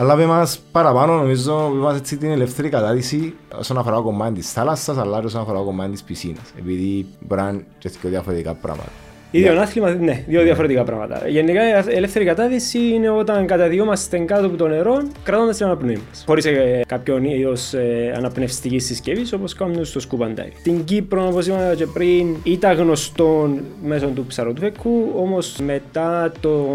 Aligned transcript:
Αλλά 0.00 0.16
με 0.16 0.26
μας 0.26 0.58
παραπάνω 0.72 1.16
νομίζω 1.16 1.68
με 1.74 1.80
μας 1.80 1.96
έτσι 1.96 2.16
την 2.16 2.30
ελεύθερη 2.30 2.68
κατάδυση 2.68 3.34
όσον 3.58 3.78
αφορά 3.78 3.96
το 3.96 4.02
κομμάτι 4.02 4.34
της 4.34 4.52
θάλασσας 4.52 4.96
αλλά 4.98 5.20
και 5.20 5.26
όσον 5.26 5.40
αφορά 5.40 5.58
το 5.58 5.64
κομμάτι 5.64 5.90
της 5.90 6.02
πισίνας 6.02 6.52
επειδή 6.58 7.06
μπορεί 7.20 7.40
να 7.40 7.48
είναι 7.48 7.64
και 7.78 7.88
δύο 7.88 8.10
διαφορετικά 8.10 8.54
πράγματα. 8.54 8.90
Ίδιο 9.32 9.60
άθλημα, 9.60 9.90
ναι, 9.90 10.24
δύο 10.26 10.42
διαφορετικά 10.42 10.84
πράγματα. 10.84 11.28
Γενικά 11.28 11.68
η 11.68 11.96
ελεύθερη 11.96 12.24
κατάδυση 12.24 12.78
είναι 12.78 13.10
όταν 13.10 13.46
καταδυόμαστε 13.46 14.18
κάτω 14.18 14.46
από 14.46 14.56
το 14.56 14.68
νερό 14.68 15.02
κρατώντας 15.22 15.56
την 15.56 15.66
αναπνοή 15.66 16.00
μας. 16.08 16.24
Χωρίς 16.26 16.44
ε, 16.44 16.80
κάποιον 16.86 17.24
είδος 17.24 17.74
ε, 17.74 18.12
αναπνευστικής 18.16 18.84
συσκευής 18.84 19.32
όπως 19.32 19.54
κάνουμε 19.54 19.84
στο 19.84 20.00
σκουμπαντάρι. 20.00 20.52
Στην 20.58 20.84
Κύπρο, 20.84 21.26
όπως 21.26 21.46
είπαμε 21.46 21.74
και 21.76 21.86
πριν, 21.86 22.36
ήταν 22.44 22.76
γνωστό 22.76 23.50
μέσω 23.82 24.06
του 24.06 24.26
ψαροτουφέκου, 24.26 25.12
όμως 25.16 25.56
μετά 25.62 26.32
το 26.40 26.66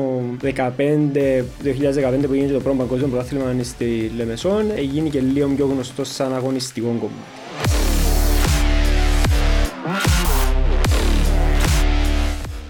2015, 0.44 0.49
2015 0.52 2.27
που 2.27 2.34
γίνεται 2.34 2.53
το 2.53 2.59
πρώτο 2.59 2.77
παγκόσμιο 2.77 3.08
πρωτάθλημα 3.08 3.55
στη 3.62 4.12
Λεμεσόν, 4.17 4.63
έγινε 4.76 5.09
και 5.09 5.20
λίγο 5.20 5.48
πιο 5.55 5.66
γνωστό 5.66 6.03
σαν 6.03 6.35
αγωνιστικό 6.35 6.88
κομμάτι. 6.88 7.45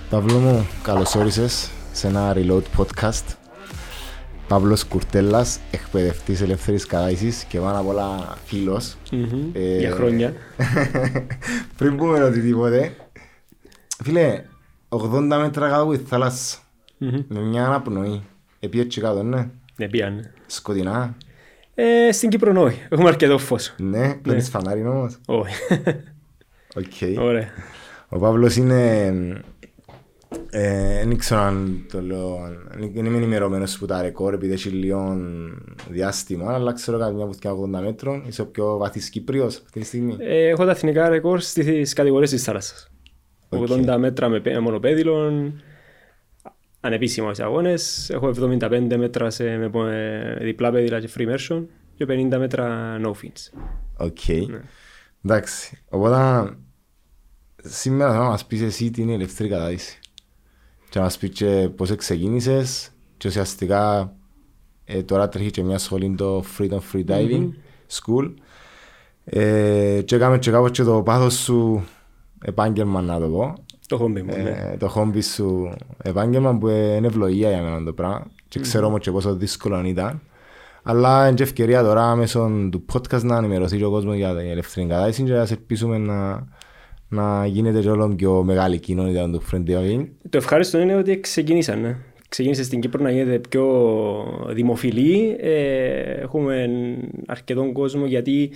Παύλο 0.10 0.38
μου, 0.40 0.68
καλώς 0.84 1.16
όρισες 1.16 1.70
σε 1.92 2.08
ένα 2.08 2.34
Reload 2.36 2.62
podcast. 2.78 3.24
Παύλος 4.48 4.84
Κουρτέλλας, 4.86 5.60
εκπαιδευτής 5.72 6.42
ελεύθερης 6.42 6.86
κατάδυσης 6.86 7.44
και 7.44 7.60
πάνω 7.60 7.80
απ' 7.80 7.88
όλα 7.88 8.38
φίλος. 8.46 8.96
Ε, 9.54 9.78
Για 9.78 9.92
χρόνια. 9.92 10.34
πριν 11.78 11.98
πούμε 11.98 12.24
οτιδήποτε, 12.24 12.96
φίλε, 14.04 14.44
80 14.90 15.38
μέτρα 15.40 15.70
κάτω 15.70 15.82
από 15.82 15.92
τη 15.92 16.04
θάλασσα, 16.04 16.58
με 17.28 17.40
μια 17.40 17.66
αναπνοή. 17.66 18.22
Επί 18.60 18.80
έτσι 18.80 19.02
κάτω, 19.02 19.24
ναι. 19.24 19.50
Ναι, 19.76 19.88
πιάνε. 19.88 20.34
Σκοτεινά. 20.46 21.16
Ε, 21.76 22.12
στην 22.12 22.30
Κύπρο 22.30 22.52
όι, 22.52 22.76
έχουμε 22.90 23.08
αρκετό 23.10 23.38
φως. 23.38 23.74
Ναι, 23.78 24.14
παίρνεις 24.14 24.50
φανάρι 24.50 24.88
όμως. 24.88 25.18
Όχι. 25.26 25.54
Οκ. 26.76 27.20
Ωραία. 27.20 27.48
Ο 28.10 28.20
Παύλος 28.20 28.56
είναι 28.56 29.06
ε, 29.06 29.42
δεν 31.04 31.18
ξέρω 31.18 31.42
αν 31.42 31.86
το 31.92 32.02
λέω, 32.02 32.40
δεν 32.94 33.06
είμαι 33.06 33.18
ενημερωμένος 33.18 33.78
που 33.78 33.86
τα 33.86 34.02
ρεκόρ 34.02 34.34
επειδή 34.34 34.54
έχει 34.54 34.70
λίγο 34.70 35.18
διάστημα, 35.90 36.54
αλλά 36.54 36.74
ξέρω 36.74 37.00
κάτι 37.00 37.14
μια 37.14 37.26
βουθκιά 37.26 37.52
80 37.52 37.84
μέτρων, 37.84 38.24
είσαι 38.28 38.42
ο 38.42 38.46
πιο 38.46 38.78
βαθύς 38.78 39.10
Κύπριος 39.10 39.62
αυτή 39.66 39.80
τη 39.80 39.86
στιγμή. 39.86 40.16
Ε, 40.20 40.48
έχω 40.48 40.66
τα 40.66 40.72
εθνικά 40.72 41.10
ρεκόρ 41.10 41.40
στις 41.40 41.94
κατηγορίες 41.94 42.30
της 42.30 42.44
θάλασσας. 42.44 42.90
Okay. 43.50 43.94
80 43.94 43.98
μέτρα 44.00 44.30
με 44.30 44.60
μονοπέδιλον, 44.62 45.62
ανεπίσημα 46.80 47.34
σε 47.34 47.44
αγώνες, 47.44 48.10
έχω 48.10 48.32
75 48.40 48.96
μέτρα 48.98 49.30
σε, 49.30 49.44
με, 49.44 49.70
με 49.74 50.38
διπλά 50.42 50.72
πέδιλα 50.72 51.00
και 51.00 51.10
free 51.18 51.22
immersion 51.22 51.64
και 51.96 52.06
50 52.10 52.38
μέτρα 52.38 52.96
no 53.04 53.08
fins. 53.08 53.60
OK. 53.98 54.18
Okay. 54.28 54.46
Ναι. 54.50 54.62
Εντάξει, 55.26 55.84
οπότε 55.90 56.50
σήμερα 57.58 58.14
θα 58.14 58.24
μας 58.24 58.46
πεις 58.46 58.62
εσύ 58.62 58.92
την 58.92 59.10
ελεύθερη 59.10 59.50
κατάδυση 59.50 60.00
και 60.96 61.02
να 61.02 61.08
μας 61.08 61.18
πεις 61.18 61.30
και 61.30 61.70
πώς 61.76 61.96
ξεκίνησες 61.96 62.90
και 63.18 63.28
ουσιαστικά 63.28 64.14
ε, 64.86 65.04
τώρα 65.04 65.30
τρέχει 65.30 65.52
και 65.52 65.64
μια 65.64 65.78
σχολή 65.78 66.16
το 66.18 66.44
Freedom 66.58 66.80
Free 66.94 67.06
Diving 67.08 67.42
mm-hmm. 67.42 67.52
School. 67.92 68.34
Ε, 69.24 70.02
και 70.06 70.16
έκαμε 70.16 70.40
και 70.40 70.52
κάπως 70.52 70.72
και 70.72 70.84
το 70.84 71.02
πάθος 71.02 71.34
σου 71.34 71.84
επάγγελμα 72.42 73.02
να 73.02 73.20
το 73.20 73.28
πω. 73.28 73.54
Το 73.88 73.98
χόμπι 73.98 74.22
μου, 74.22 74.36
ναι. 74.36 74.70
ε, 74.74 74.78
το 74.78 74.88
χόμπι 74.88 75.22
σου 75.22 75.74
επάγγελμα 76.04 76.58
που 76.58 76.68
είναι 76.68 77.08
ευλογία 77.08 77.50
για 77.50 77.62
μένα 77.62 77.84
το 77.84 77.94
πράγμα. 77.94 78.26
Και 78.48 78.60
ξέρω 78.60 78.88
όμως 78.88 79.00
και 79.00 79.12
πόσο 79.12 79.36
δύσκολο 79.36 79.86
ήταν. 79.86 80.22
Αλλά 80.84 81.28
είναι 81.28 81.42
ευκαιρία 81.42 81.84
τώρα 81.84 82.16
μέσω 82.16 82.52
του 82.72 82.86
podcast 82.94 83.22
να 83.22 83.38
ενημερωθεί 83.38 83.84
ο 83.84 83.90
κόσμος 83.90 84.16
για 84.16 84.36
την 84.36 84.50
ελεύθερη 84.50 84.88
κατάσταση 84.88 85.24
και 85.24 85.32
να 85.32 85.46
σε 85.46 85.54
ελπίσουμε 85.54 85.98
να 85.98 86.48
να 87.10 87.46
γίνεται 87.46 87.80
και 87.82 87.90
όλο 87.90 88.16
πιο 88.16 88.44
μεγάλη 88.44 88.80
κοινότητα 88.80 89.30
του 89.30 89.42
friend 89.52 90.06
Το 90.30 90.38
ευχάριστο 90.38 90.80
είναι 90.80 90.96
ότι 90.96 91.20
ξεκίνησαν. 91.20 91.82
Ναι. 91.82 91.96
Ξεκίνησε 92.30 92.64
στην 92.64 92.80
Κύπρο 92.80 93.04
να 93.04 93.12
γίνεται 93.12 93.40
πιο 93.50 93.66
δημοφιλή. 94.50 95.36
Ε, 95.40 96.22
έχουμε 96.22 96.68
αρκετόν 97.26 97.74
κόσμο 97.74 98.06
γιατί 98.06 98.52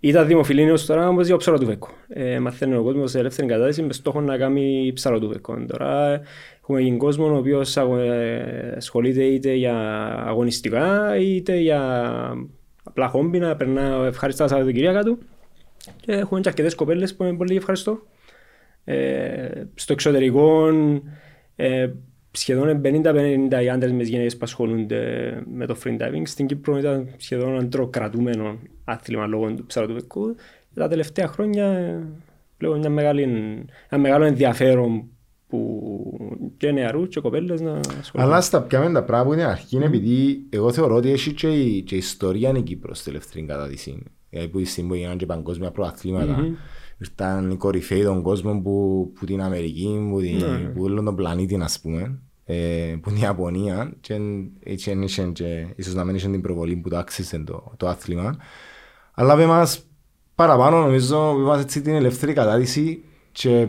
ήταν 0.00 0.26
δημοφιλή 0.26 0.62
έως 0.62 0.86
τώρα 0.86 1.08
όμως 1.08 1.26
για 1.26 1.36
ψαροτουβέκο. 1.36 1.88
Ε, 2.08 2.38
μαθαίνει 2.38 2.74
ο 2.74 2.82
κόσμος 2.82 3.10
σε 3.10 3.18
ελεύθερη 3.18 3.48
κατάσταση 3.48 3.82
με 3.82 3.92
στόχο 3.92 4.20
να 4.20 4.36
κάνει 4.36 4.92
ψαροτουβέκο. 4.94 5.64
Τώρα 5.66 6.20
έχουμε 6.60 6.80
γίνει 6.80 6.96
κόσμο 6.96 7.26
ο 7.26 7.36
οποίος 7.36 7.76
ε, 7.76 8.74
ασχολείται 8.76 9.22
είτε 9.24 9.54
για 9.54 9.74
αγωνιστικά 10.26 11.16
είτε 11.16 11.56
για 11.56 11.80
απλά 12.84 13.08
χόμπι 13.08 13.38
να 13.38 13.56
περνά 13.56 14.04
ευχαριστά 14.06 14.48
Σαββατοκυριακά 14.48 15.02
του. 15.02 15.18
Και 16.02 16.12
έχουμε 16.12 16.40
και 16.40 16.48
αρκετές 16.48 16.74
κοπέλες 16.74 17.14
που 17.14 17.24
είναι 17.24 17.36
πολύ 17.36 17.56
ευχαριστώ. 17.56 18.02
Ε, 18.84 19.64
στο 19.74 19.92
εξωτερικό 19.92 20.68
ε, 21.56 21.90
σχεδόν 22.30 22.80
50-50 22.84 23.62
οι 23.62 23.68
άντρες 23.68 23.92
με 23.92 23.98
τις 23.98 24.08
γυναίκες 24.08 24.32
που 24.32 24.40
ασχολούνται 24.42 25.42
με 25.54 25.66
το 25.66 25.76
free 25.84 25.98
diving. 26.00 26.22
Στην 26.24 26.46
Κύπρο 26.46 26.78
ήταν 26.78 27.08
σχεδόν 27.16 27.58
αντροκρατούμενο 27.58 28.58
άθλημα 28.84 29.26
λόγω 29.26 29.54
του 29.54 29.66
ψαρατοπικού. 29.66 30.36
Τα 30.74 30.88
τελευταία 30.88 31.26
χρόνια 31.26 31.98
βλέπω 32.58 32.74
μια 32.74 32.90
μεγάλη, 32.90 33.22
ένα 33.88 34.00
μεγάλο 34.00 34.24
ενδιαφέρον 34.24 35.04
που 35.48 36.52
και 36.56 36.70
νεαρούς 36.70 37.08
και 37.08 37.20
κοπέλες 37.20 37.60
να 37.60 37.72
ασχολούνται. 37.72 38.32
Αλλά 38.32 38.40
στα 38.40 38.62
πιάμε 38.62 38.92
τα 38.92 39.04
πράγματα 39.04 39.28
που 39.28 39.32
είναι 39.32 39.44
αρχή 39.44 39.76
είναι 39.76 39.84
επειδή 39.84 40.46
εγώ 40.50 40.72
θεωρώ 40.72 40.94
ότι 40.94 41.10
έχει 41.10 41.32
και 41.32 41.48
η, 41.48 41.82
και 41.82 41.94
η 41.94 41.98
ιστορία 41.98 42.48
είναι 42.48 42.60
Κύπρος 42.60 42.98
στη 42.98 43.10
τελευταία 43.10 43.44
κατάδυση. 43.46 43.90
Δηλαδή 43.90 44.10
που 44.50 44.58
η 44.58 44.66
έγιναν 44.76 45.16
και 45.16 45.26
παγκόσμια 45.26 45.70
προαθλήματα. 45.70 46.38
Mm-hmm. 46.38 46.54
Ήρθαν 46.98 47.50
οι 47.50 47.56
κορυφαίοι 47.56 48.02
των 48.02 48.22
κόσμων 48.22 48.62
που, 48.62 49.10
που 49.14 49.26
την 49.26 49.42
Αμερική, 49.42 50.08
που, 50.10 50.20
την, 50.20 50.40
mm-hmm. 50.42 50.72
που 50.74 50.82
όλον 50.82 51.04
τον 51.04 51.16
πλανήτη, 51.16 51.58
ας 51.62 51.80
πούμε, 51.80 52.18
ε, 52.44 52.96
που 53.02 53.10
την 53.10 53.18
Ιαπωνία 53.18 53.92
και, 54.00 54.20
έτσι, 54.62 55.06
και, 55.06 55.22
και 55.22 55.66
ίσως 55.76 55.94
να 55.94 56.04
μην 56.04 56.14
είχε 56.14 56.28
την 56.28 56.40
προβολή 56.40 56.76
που 56.76 56.88
το 56.88 56.96
άξιζε 56.96 57.38
το, 57.38 57.72
το 57.76 57.88
άθλημα. 57.88 58.36
Αλλά 59.14 59.36
με 59.36 59.46
μας 59.46 59.86
παραπάνω 60.34 60.80
νομίζω 60.80 61.32
με 61.32 61.42
μας 61.42 61.60
έτσι 61.60 61.82
την 61.82 61.94
ελεύθερη 61.94 62.32
κατάδυση 62.32 63.04
και 63.32 63.68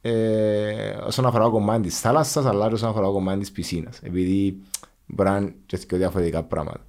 ε, 0.00 0.96
όσον 1.06 1.26
αφορά 1.26 1.44
το 1.44 1.50
κομμάτι 1.50 1.82
της 1.82 2.00
θάλασσας 2.00 2.44
αλλά 2.44 2.68
και 2.68 2.74
όσον 2.74 2.88
αφορά 2.88 3.06
το 3.06 3.12
κομμάτι 3.12 3.38
της 3.38 3.52
πισίνας. 3.52 4.00
Επειδή 4.02 4.62
μπορεί 5.06 5.30
να 5.30 5.36
είναι 5.36 5.54
και 5.86 5.96
διαφορετικά 5.96 6.42
πράγματα. 6.42 6.80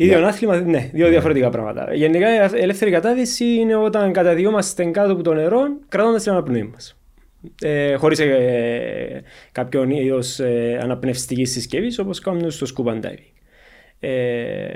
Ίδιο 0.00 0.26
άθλημα, 0.26 0.60
ναι, 0.60 0.90
δύο 0.92 1.08
διαφορετικά 1.08 1.50
πράγματα. 1.50 1.94
Γενικά 1.94 2.34
η 2.34 2.60
ελεύθερη 2.60 2.90
κατάδυση 2.90 3.44
είναι 3.44 3.74
όταν 3.76 4.12
καταδυόμαστε 4.12 4.84
κάτω 4.84 5.12
από 5.12 5.22
το 5.22 5.34
νερό 5.34 5.60
κρατώντας 5.88 6.22
την 6.22 6.32
αναπνοή 6.32 6.62
μας. 6.62 6.96
Ε, 7.62 7.94
Χωρίς 7.94 8.18
ε, 8.18 9.22
κάποιον 9.52 9.90
είδος 9.90 10.38
ε, 10.38 10.78
αναπνευστικής 10.82 11.50
συσκευής 11.50 11.98
όπως 11.98 12.20
κάνουμε 12.20 12.50
στο 12.50 12.66
scuba 12.74 12.92
diving. 12.92 13.32
Ε, 14.00 14.68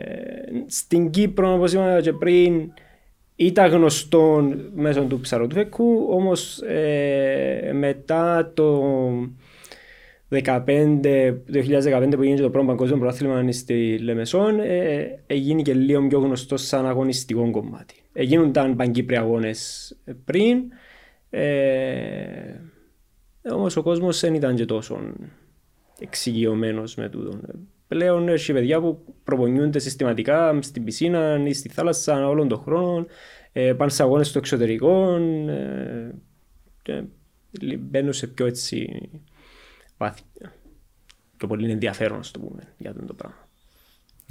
στην 0.67 1.11
Κύπρο, 1.11 1.55
όπως 1.55 1.73
είπαμε 1.73 2.01
και 2.03 2.13
πριν, 2.13 2.73
ήταν 3.37 3.71
γνωστό 3.71 4.53
μέσω 4.75 5.03
του 5.03 5.21
ψαροτουφέκου, 5.21 6.07
όμως 6.11 6.63
ε, 6.63 7.71
μετά 7.73 8.51
το 8.55 8.83
2015, 10.43 11.35
2015 11.53 12.15
που 12.15 12.23
έγινε 12.23 12.41
το 12.41 12.51
πρώτο 12.51 12.67
παγκόσμιο 12.67 12.99
πρωτάθλημα 12.99 13.53
στη 13.53 13.99
Λεμεσόν, 13.99 14.61
ε, 14.61 15.23
έγινε 15.27 15.63
και 15.63 15.75
λίγο 15.75 16.07
πιο 16.07 16.19
γνωστό 16.19 16.57
σαν 16.57 16.87
αγωνιστικό 16.87 17.51
κομμάτι. 17.51 17.95
Έγιναν 18.13 18.77
παγκύπρια 18.77 19.21
αγώνες 19.21 19.93
πριν, 20.25 20.63
ε, 21.31 22.61
όμως 23.53 23.77
ο 23.77 23.83
κόσμος 23.83 24.21
δεν 24.21 24.35
ήταν 24.35 24.55
και 24.55 24.65
τόσο 24.65 24.99
εξοικειωμένος 25.99 26.95
με 26.95 27.09
τούτο. 27.09 27.41
Πλέον 27.89 28.29
έχει 28.29 28.53
παιδιά 28.53 28.81
που 28.81 29.05
προπονιούνται 29.25 29.79
συστηματικά 29.79 30.59
στην 30.63 30.85
πισίνα 30.85 31.43
ή 31.47 31.53
στη 31.53 31.69
θάλασσα 31.69 32.29
όλων 32.29 32.49
των 32.49 32.59
χρόνων, 32.59 33.07
ε, 33.53 33.73
πάνε 33.73 33.91
σε 33.91 34.03
αγώνες 34.03 34.29
στο 34.29 34.39
εξωτερικό 34.39 35.17
ε, 35.49 36.15
και 36.83 37.03
μπαίνουν 37.79 38.13
σε 38.13 38.27
πιο 38.27 38.47
έτσι 38.47 39.09
το 41.37 41.47
πολύ 41.47 41.71
ενδιαφέρον, 41.71 42.17
να 42.17 42.25
το 42.33 42.39
πούμε, 42.39 42.63
για 42.77 42.95
το 43.07 43.15
πράγμα. 43.15 43.37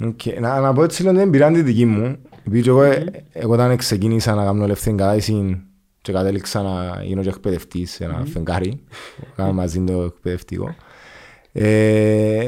Okay. 0.00 0.40
Να, 0.40 0.60
να 0.60 0.72
πω 0.72 0.82
έτσι 0.82 1.02
λίγο 1.02 1.14
την 1.14 1.22
εμπειρία 1.22 1.52
τη 1.52 1.62
δική 1.62 1.84
μου. 1.84 2.16
Επειδή 2.46 2.68
εγώ, 2.68 2.80
mm-hmm. 2.80 3.06
εγώ 3.32 3.52
όταν 3.52 3.76
ξεκίνησα 3.76 4.34
να 4.34 4.44
κάνω 4.44 4.64
ελεύθερη 4.64 4.96
κατάσταση 4.96 5.62
και 6.00 6.12
κατέληξα 6.12 6.62
να 6.62 7.02
γίνω 7.02 7.22
και 7.22 7.28
εκπαιδευτής 7.28 7.90
σε 7.90 8.04
ένα 8.04 8.22
mm-hmm. 8.22 8.26
φεγγάρι, 8.26 8.84
κάνω 9.36 9.52
μαζί 9.52 9.84
το 9.84 10.02
εκπαιδευτικό. 10.02 10.74
Ε, 11.52 12.44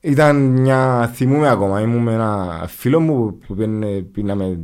ήταν 0.00 0.36
μια, 0.36 1.10
θυμούμαι 1.14 1.48
ακόμα, 1.48 1.80
ήμουν 1.80 2.02
με 2.02 2.12
ένα 2.12 2.64
φίλο 2.68 3.00
μου 3.00 3.38
που 3.38 3.54
πίναμε 4.12 4.60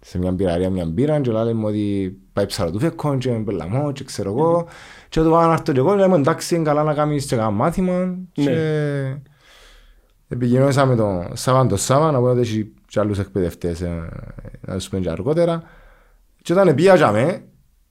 σε 0.00 0.18
μια 0.18 0.32
μπειραρία 0.32 0.70
μια 0.70 0.84
μπύρα 0.84 1.20
και 1.20 1.30
λέμε 1.30 1.66
ότι 1.66 2.16
πάει 2.32 2.46
ψαρωτούφεκο 2.46 3.18
και 3.18 3.30
με 3.30 3.42
πελαμό 3.42 3.92
και 3.92 4.04
ξέρω 4.04 4.30
εγώ 4.30 4.66
και 5.10 5.20
το 5.20 5.30
πάω 5.30 5.46
να 5.46 5.52
έρθω 5.52 5.72
και 5.72 5.78
εγώ 5.78 5.94
λέμε 5.94 6.16
εντάξει 6.16 6.54
είναι 6.54 6.64
καλά 6.64 6.82
να 6.82 6.94
κάνεις 6.94 7.26
και 7.26 7.36
κάνα 7.36 7.50
μάθημα 7.50 8.18
και... 8.32 8.50
Επικοινωνήσα 10.28 10.86
με 10.86 10.96
τον 10.96 11.36
Σάβαν 11.36 11.68
τον 11.68 11.78
Σάβαν, 11.78 12.14
από 12.14 12.26
ότι 12.26 12.40
έχει 12.40 12.72
και 12.86 13.00
άλλους 13.00 13.18
εκπαιδευτές, 13.18 13.80
ε, 13.80 14.08
να 14.60 14.74
τους 14.74 14.88
πούμε 14.88 15.02
και 15.02 15.10
αργότερα. 15.10 15.62
Και 16.42 16.52
όταν 16.52 16.74
πήγαμε 16.74 17.42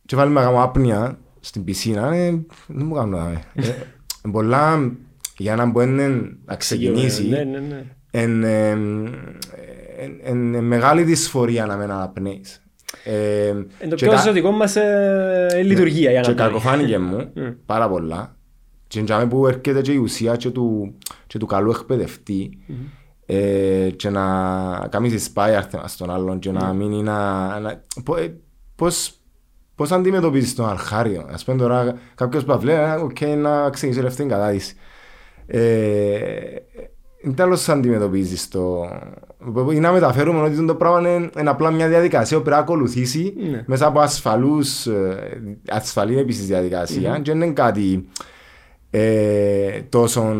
και 0.06 0.16
βάλουμε 0.16 0.42
κάνω 0.42 0.64
άπνοια 0.64 1.20
στην 1.40 1.64
πισίνα, 1.64 2.14
ε, 2.14 2.30
δεν 2.68 2.86
μου 2.86 2.94
κάνω 2.94 3.18
δάμε. 3.18 3.44
Ε, 3.54 3.72
πολλά, 4.32 4.92
για 5.38 5.56
να 5.56 5.66
μπορεί 5.66 5.90
να 6.46 6.56
ξεκινήσει, 6.56 7.28
Ναι, 7.28 7.44
ναι, 7.44 7.60
ναι. 7.60 7.84
εν, 8.12 8.44
ε, 8.44 8.70
εν, 8.70 10.20
εν, 10.24 10.54
εν 10.54 10.64
μεγάλη 10.64 11.04
δυσφορία 11.04 11.66
να 11.66 11.76
μην 11.76 11.92
αναπνέεις. 11.92 12.62
Ε, 13.12 13.48
Εν 13.80 13.90
το 13.90 13.96
και 13.96 14.06
πιο 14.06 14.12
τα- 14.16 14.22
ζωτικό 14.22 14.52
μας 14.52 14.76
ε, 14.76 15.62
λειτουργία 15.64 16.12
για 16.12 16.22
και 16.22 16.30
να 16.30 16.34
κάνει. 16.36 16.50
κακοφάνηκε 16.50 16.98
μου 17.00 17.34
πάρα 17.66 17.90
πολλά. 17.90 18.36
Και 18.88 19.00
εντιαμε 19.00 19.28
που 19.28 19.48
έρχεται 19.48 19.82
και 19.82 19.92
η 19.92 19.98
ουσία 19.98 20.36
και 20.36 20.50
του, 20.50 20.96
και 21.28 21.38
του 21.38 21.46
καλού 21.46 21.70
εκπαιδευτή 21.72 22.58
ε, 23.26 23.90
και 23.96 24.10
να 24.10 24.26
κάνεις 24.90 25.32
inspire 25.36 25.62
στον 25.86 26.10
άλλον 26.12 26.40
και 26.40 26.52
να 26.52 26.74
μην 26.74 26.92
είναι... 26.92 27.12
να- 27.62 27.84
πο- 28.04 28.18
ε, 28.18 28.34
Πώς, 28.76 29.14
πώς 29.76 29.92
αντιμετωπίζεις 29.92 30.56
τον 30.56 30.70
αρχάριο. 30.70 31.28
Ας 31.32 31.44
πούμε 31.44 31.58
τώρα 31.58 31.94
κάποιος 32.16 32.44
που 32.46 32.60
βλέπει, 32.60 32.80
«Α, 32.80 32.96
οκ, 32.96 33.22
να 33.22 33.70
ξεκινήσει 33.70 34.00
ελεύθερη 34.00 34.30
κατάδυση. 34.30 34.76
Ε, 35.48 35.60
είναι 37.24 37.34
τέλος 37.34 37.70
αντιμετωπίζεις 37.70 38.48
το... 38.48 38.90
Ή 39.74 39.80
να 39.80 39.92
μεταφέρουμε 39.92 40.42
ότι 40.42 40.66
το 40.66 40.76
πράγμα 40.76 41.00
είναι, 41.00 41.30
είναι 41.40 41.50
απλά 41.50 41.72
μια 41.72 41.88
διαδικασία 41.88 42.38
που 42.38 42.44
πρέπει 42.44 42.58
να 42.58 42.64
ακολουθήσει 42.64 43.34
Ναι. 43.52 43.64
μέσα 43.68 43.88
από 43.88 44.00
ασφαλούς, 44.00 44.86
ε, 44.86 45.42
ασφαλή 45.70 46.18
επίσης 46.18 46.46
διαδικασία 46.48 47.20
και 47.22 47.32
δεν 47.32 47.42
είναι 47.42 47.54
κάτι 47.54 48.08
ε, 48.92 49.82
τόσο... 49.90 50.36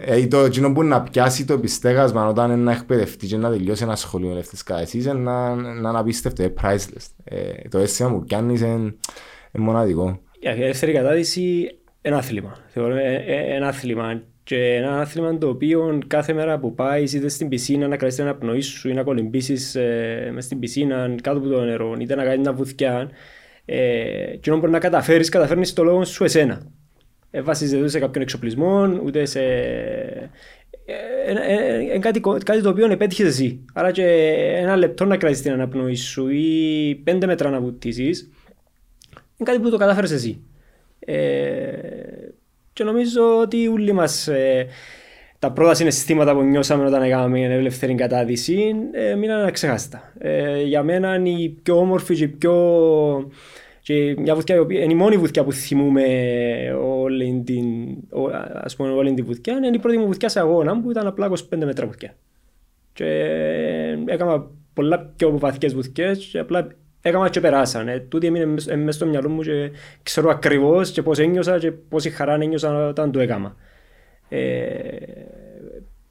Ε, 0.00 0.20
ή 0.20 0.28
το 0.28 0.38
εκείνο 0.38 0.72
που 0.72 0.82
να 0.82 1.02
πιάσει 1.02 1.44
το 1.44 1.52
επιστέγασμα 1.52 2.28
όταν 2.28 2.50
είναι 2.50 2.62
να 2.62 2.72
εκπαιδευτεί 2.72 3.26
και 3.26 3.36
να 3.36 3.50
τελειώσει 3.50 3.82
ένα 3.82 3.96
σχολείο 3.96 4.30
ελεύθερης 4.30 4.62
κατάστασης 4.62 5.04
είναι 5.04 5.18
να, 5.18 5.54
να 5.54 5.88
είναι 5.88 5.98
απίστευτο, 5.98 6.42
είναι 6.42 6.52
priceless. 6.62 7.06
Ε, 7.24 7.68
το 7.68 7.78
αίσθημα 7.78 8.10
που 8.10 8.24
πιάνεις 8.24 8.60
είναι, 8.60 8.72
είναι 8.72 9.64
μοναδικό. 9.64 10.20
Η 10.38 10.48
ελεύθερη 10.48 10.92
κατάδυση 10.92 11.76
ένα 12.02 12.16
άθλημα. 12.16 12.56
Θεωρώ 12.68 12.94
ε, 12.94 13.24
ε, 13.26 13.54
ένα 13.54 13.68
άθλημα. 13.68 14.22
Και 14.44 14.74
ένα 14.74 15.00
άθλημα 15.00 15.38
το 15.38 15.48
οποίο 15.48 15.98
κάθε 16.06 16.32
μέρα 16.32 16.58
που 16.58 16.74
πάεις 16.74 17.12
είτε 17.12 17.28
στην 17.28 17.48
πισίνα 17.48 17.88
να 17.88 17.96
κρατήσεις 17.96 18.22
την 18.22 18.30
αναπνοή 18.30 18.60
σου 18.60 18.88
ή 18.88 18.92
να 18.92 19.02
κολυμπήσεις 19.02 19.74
ε, 19.74 20.30
μες 20.32 20.44
στην 20.44 20.58
πισίνα 20.58 21.14
κάτω 21.22 21.38
από 21.38 21.48
το 21.48 21.64
νερό, 21.64 21.96
είτε 22.00 22.14
να 22.14 22.24
κάνεις 22.24 22.38
μια 22.38 22.52
βουθιά. 22.52 23.10
Ε, 23.64 24.36
και 24.40 24.48
όταν 24.48 24.58
μπορεί 24.58 24.72
να 24.72 24.78
καταφέρεις, 24.78 25.28
καταφέρνεις 25.28 25.72
το 25.72 25.84
λόγο 25.84 26.04
σου 26.04 26.24
εσένα. 26.24 26.62
Ε, 27.30 27.42
βασίζεται 27.42 27.80
ούτε 27.80 27.88
σε 27.90 27.98
κάποιον 27.98 28.22
εξοπλισμό, 28.22 29.00
ούτε 29.04 29.24
σε. 29.24 29.40
Ε, 29.40 30.30
ε, 31.26 31.32
ε, 31.32 31.94
ε, 31.94 31.98
κάτι, 31.98 32.20
κάτι 32.20 32.62
το 32.62 32.68
οποίο 32.68 32.92
επέτυχες 32.92 33.26
εσύ. 33.26 33.64
Άρα 33.72 33.90
και 33.90 34.04
ένα 34.56 34.76
λεπτό 34.76 35.04
να 35.04 35.16
κρατήσεις 35.16 35.42
την 35.42 35.52
αναπνοή 35.52 35.94
σου 35.94 36.28
ή 36.28 36.94
πέντε 37.04 37.26
μέτρα 37.26 37.50
να 37.50 37.60
βουτήσεις, 37.60 38.30
είναι 39.12 39.50
κάτι 39.50 39.58
που 39.58 39.70
το 39.70 39.76
κατάφερες 39.76 40.10
εσύ. 40.10 40.42
Ε, 40.98 41.72
και 42.72 42.84
νομίζω 42.84 43.38
ότι 43.40 43.68
όλοι 43.68 43.92
μας 43.92 44.28
ε, 44.28 44.66
τα 45.38 45.52
πρώτα 45.52 45.74
συναισθήματα 45.74 46.34
που 46.34 46.42
νιώσαμε 46.42 46.86
όταν 46.86 47.02
έκαναμε 47.02 47.38
την 47.38 47.50
ελεύθερη 47.50 47.94
κατάδυση 47.94 48.74
ε, 48.92 49.14
μείναν 49.14 49.46
αξεχάστα. 49.46 50.12
Ε, 50.18 50.62
για 50.62 50.82
μένα 50.82 51.14
είναι 51.14 51.28
η 51.28 51.48
πιο 51.62 51.76
όμορφη 51.78 52.14
και 52.14 52.24
η 52.24 52.28
πιο... 52.28 53.30
Και 53.84 54.14
μια 54.18 54.34
βουτιά, 54.34 54.54
η 54.54 54.58
οποία- 54.58 54.82
είναι 54.82 54.92
η 54.92 54.96
μόνη 54.96 55.16
βουτιά 55.16 55.44
που 55.44 55.52
θυμούμε 55.52 56.04
όλη 56.84 57.42
την, 57.46 57.64
ο- 58.10 58.30
ας 58.52 58.76
πούμε, 58.76 58.90
όλη 58.90 59.14
την 59.14 59.24
βουτιά. 59.24 59.54
Είναι 59.56 59.66
η 59.76 59.78
πρώτη 59.78 59.98
μου 59.98 60.06
βουτιά 60.06 60.28
σε 60.28 60.40
αγώνα 60.40 60.80
που 60.80 60.90
ήταν 60.90 61.06
απλά 61.06 61.30
25 61.30 61.36
μέτρα 61.64 61.86
βουτιά. 61.86 62.14
Και 62.92 63.06
έκανα 64.06 64.46
πολλά 64.74 65.12
πιο 65.16 65.38
βαθιές 65.38 65.74
βουτιές 65.74 66.28
και 66.32 66.38
απλά 66.38 66.68
έκανα 67.02 67.28
και 67.28 67.40
περάσαν. 67.40 67.88
Ε, 67.88 67.98
τούτη 67.98 68.26
έμεινε 68.26 68.44
μες- 68.44 68.68
ε, 68.68 68.76
μες 68.76 68.94
στο 68.94 69.06
μυαλό 69.06 69.28
μου 69.28 69.42
και 69.42 69.70
ξέρω 70.02 70.30
ακριβώς 70.30 70.90
και 70.90 71.02
πώς 71.02 71.18
ένιωσα 71.18 71.58
και 71.58 71.70
πόση 71.70 72.10
χαρά 72.10 72.34
ένιωσα 72.34 72.86
όταν 72.88 73.12
το 73.12 73.20
έκανα. 73.20 73.56
Ε, 74.28 74.96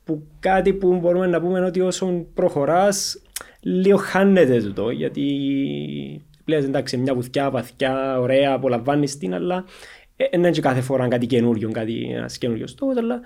που 0.03 0.23
κάτι 0.39 0.73
που 0.73 0.95
μπορούμε 0.95 1.27
να 1.27 1.41
πούμε 1.41 1.57
είναι 1.57 1.67
ότι 1.67 1.81
όσο 1.81 2.25
προχωράς 2.33 3.21
λίγο 3.61 3.97
χάνεται 3.97 4.61
τούτο 4.61 4.89
γιατί 4.89 5.25
πλέον 6.45 6.63
εντάξει 6.63 6.97
μια 6.97 7.13
βουθιά 7.13 7.49
βαθιά, 7.49 8.19
ωραία, 8.19 8.53
απολαμβάνεις 8.53 9.17
την 9.17 9.33
αλλά 9.33 9.65
ε, 10.15 10.25
δεν 10.29 10.39
είναι 10.39 10.49
και 10.49 10.61
κάθε 10.61 10.81
φορά 10.81 11.07
κάτι 11.07 11.25
καινούριο, 11.25 11.71
κάτι, 11.71 12.11
ένας 12.15 12.37
καινούριος 12.37 12.69
στόχος 12.69 12.97
αλλά 12.97 13.21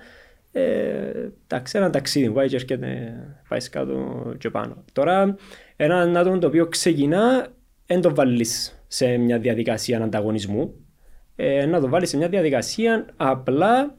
ε, 0.52 1.30
εντάξει, 1.46 1.78
ένα 1.78 1.90
ταξίδι 1.90 2.26
που 2.26 2.32
πάει 2.32 2.48
και 2.48 2.56
έρχεται, 2.56 3.14
πάει 3.48 3.68
κάτω 3.70 4.34
και 4.38 4.50
πάνω. 4.50 4.84
Τώρα, 4.92 5.36
ένα 5.76 6.20
άτομο 6.20 6.38
το 6.38 6.46
οποίο 6.46 6.66
ξεκινά, 6.66 7.46
δεν 7.86 8.00
το 8.00 8.14
βάλεις 8.14 8.82
σε 8.86 9.16
μια 9.16 9.38
διαδικασία 9.38 10.02
ανταγωνισμού, 10.02 10.74
ε, 11.36 11.66
να 11.66 11.80
το 11.80 11.88
βάλεις 11.88 12.08
σε 12.08 12.16
μια 12.16 12.28
διαδικασία 12.28 13.06
απλά 13.16 13.94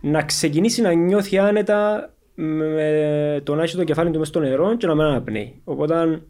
να 0.00 0.22
ξεκινήσει 0.22 0.82
να 0.82 0.92
νιώθει 0.92 1.38
άνετα 1.38 2.10
με 2.34 3.40
το 3.44 3.54
να 3.54 3.62
έχει 3.62 3.76
το 3.76 3.84
κεφάλι 3.84 4.10
του 4.10 4.18
μες 4.18 4.28
στο 4.28 4.40
νερό 4.40 4.76
και 4.76 4.86
να 4.86 4.94
μην 4.94 5.04
αναπνέει. 5.04 5.60
Οπότε 5.64 6.22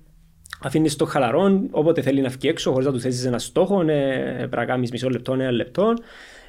αφήνεις 0.63 0.97
το 0.97 1.05
χαλαρό, 1.05 1.63
όποτε 1.71 2.01
θέλει 2.01 2.21
να 2.21 2.29
βγει 2.29 2.49
έξω, 2.49 2.71
χωρίς 2.71 2.87
να 2.87 2.93
του 2.93 3.01
θέσει 3.01 3.27
ένα 3.27 3.39
στόχο, 3.39 3.81
ε, 3.81 4.37
πρέπει 4.37 4.57
να 4.57 4.65
κάνεις 4.65 4.91
μισό 4.91 5.09
λεπτό, 5.09 5.33
ένα 5.33 5.51
λεπτό. 5.51 5.95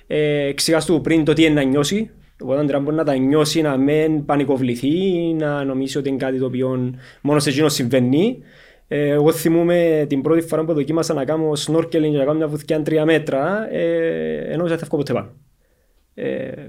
Ε, 0.08 0.46
εξηγάς 0.48 0.86
του 0.86 1.02
πριν 1.02 1.24
το 1.24 1.34
τι 1.34 1.44
είναι 1.44 1.54
να 1.54 1.62
νιώσει. 1.62 2.12
Οπότε 2.42 2.66
τώρα 2.66 2.80
μπορεί 2.80 2.96
να 2.96 3.04
τα 3.04 3.16
νιώσει, 3.16 3.62
να 3.62 3.78
μην 3.78 4.26
πανικοβληθεί, 4.26 5.34
να 5.34 5.64
νομίσει 5.64 5.98
ότι 5.98 6.10
είναι 6.10 6.18
κάτι 6.18 6.40
το 6.40 6.46
οποίο 6.46 6.94
μόνο 7.22 7.40
σε 7.40 7.50
εκείνο 7.50 7.70
συμβαίνει. 7.70 8.40
Ε, 8.88 9.10
εγώ 9.10 9.32
θυμούμαι 9.32 10.06
την 10.10 10.22
πρώτη 10.22 10.42
φορά 10.42 10.66
που 10.66 10.74
δοκίμασα 10.74 11.14
να 11.14 11.26
κάνω 11.26 11.52
snorkeling 11.52 11.90
και 11.90 12.00
να 12.00 12.20
κάνω 12.26 12.34
μια 12.34 12.48
βουθιά 12.48 12.82
τρία 12.82 13.06
μέτρα, 13.06 13.74
ε, 13.74 14.54
ενώ 14.54 14.64
δεν 14.64 14.72
θα 14.72 14.78
φεύγω 14.78 14.98
ποτέ 14.98 15.14
πάνω. 15.14 15.32
Ε, 16.14 16.66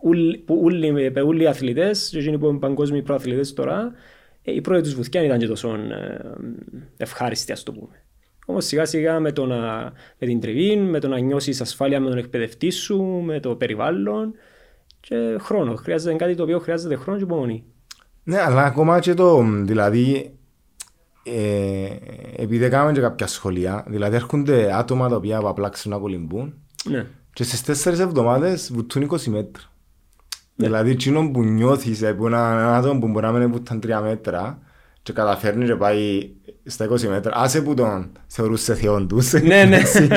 ούλοι- 0.00 0.38
που 0.38 0.60
όλοι, 0.64 1.12
ε, 1.14 1.20
όλοι 1.20 1.42
οι 1.42 1.46
αθλητές, 1.46 2.08
και 2.12 2.18
εκείνοι 2.18 2.38
που 2.38 2.46
είναι 2.48 2.58
παγκόσμιοι 2.58 3.02
προαθλητές 3.02 3.52
τώρα, 3.52 3.92
ε, 4.42 4.54
η 4.54 4.60
πρώτη 4.60 4.82
τους 4.82 4.94
βουθιά 4.94 5.22
ήταν 5.24 5.38
και 5.38 5.46
τόσο 5.46 5.68
ε, 5.68 6.20
ευχάριστη, 6.96 7.52
ας 7.52 7.62
το 7.62 7.72
πούμε. 7.72 8.04
Όμως 8.46 8.64
σιγά 8.64 8.84
σιγά 8.84 9.20
με, 9.20 9.32
το 9.32 9.46
να, 9.46 9.92
με 10.18 10.26
την 10.26 10.40
τριβή, 10.40 10.76
με 10.76 11.00
το 11.00 11.08
να 11.08 11.18
νιώσεις 11.18 11.60
ασφάλεια 11.60 12.00
με 12.00 12.08
τον 12.08 12.18
εκπαιδευτή 12.18 12.70
σου, 12.70 13.02
με 13.02 13.40
το 13.40 13.54
περιβάλλον 13.54 14.34
και 15.00 15.36
χρόνο. 15.40 15.74
Χρειάζεται 15.74 16.16
κάτι 16.16 16.34
το 16.34 16.42
οποίο 16.42 16.58
χρειάζεται 16.58 16.96
χρόνο 16.96 17.18
και 17.18 17.24
υπομονή. 17.24 17.64
Ναι, 18.24 18.40
αλλά 18.40 18.64
ακόμα 18.64 19.00
και 19.00 19.14
το, 19.14 19.42
δηλαδή, 19.64 20.34
ε, 21.22 21.86
επειδή 22.42 22.68
κάνουμε 22.68 22.92
και 22.92 23.00
κάποια 23.00 23.26
σχολεία, 23.26 23.84
δηλαδή 23.88 24.16
έρχονται 24.16 24.76
άτομα 24.76 25.08
τα 25.08 25.16
οποία 25.16 25.40
απλά 25.44 25.68
ξέρουν 25.68 25.98
να 25.98 26.02
κολυμπούν 26.04 26.54
Ναι. 26.84 27.06
και 27.32 27.44
στις 27.44 27.62
τέσσερις 27.62 27.98
εβδομάδες 27.98 28.70
βουτούν 28.74 29.02
20 29.10 29.24
μέτρα. 29.26 29.62
Δηλαδή, 30.56 30.90
εκείνο 30.90 31.30
που 31.30 31.42
νιώθεις, 31.44 32.02
ε, 32.02 32.12
που 32.12 32.26
ένα, 32.26 32.38
ένα 32.50 32.76
άτομο 32.76 33.00
που 33.00 33.08
μπορεί 33.08 33.26
να 33.26 33.32
μην 33.32 33.52
βούταν 33.52 33.80
3 33.86 34.00
μέτρα 34.02 34.58
και 35.02 35.12
καταφέρνει 35.12 35.64
και 35.64 35.74
πάει 35.74 36.30
στα 36.64 36.88
20 36.90 37.08
μέτρα, 37.08 37.32
άσε 37.34 37.62
που 37.62 37.74
τον 37.74 38.10
θεωρούσε 38.26 38.74
θεόν 38.74 39.08
τους. 39.08 39.32
Ναι, 39.32 39.64
ναι. 39.64 39.76
έτσι. 39.80 40.08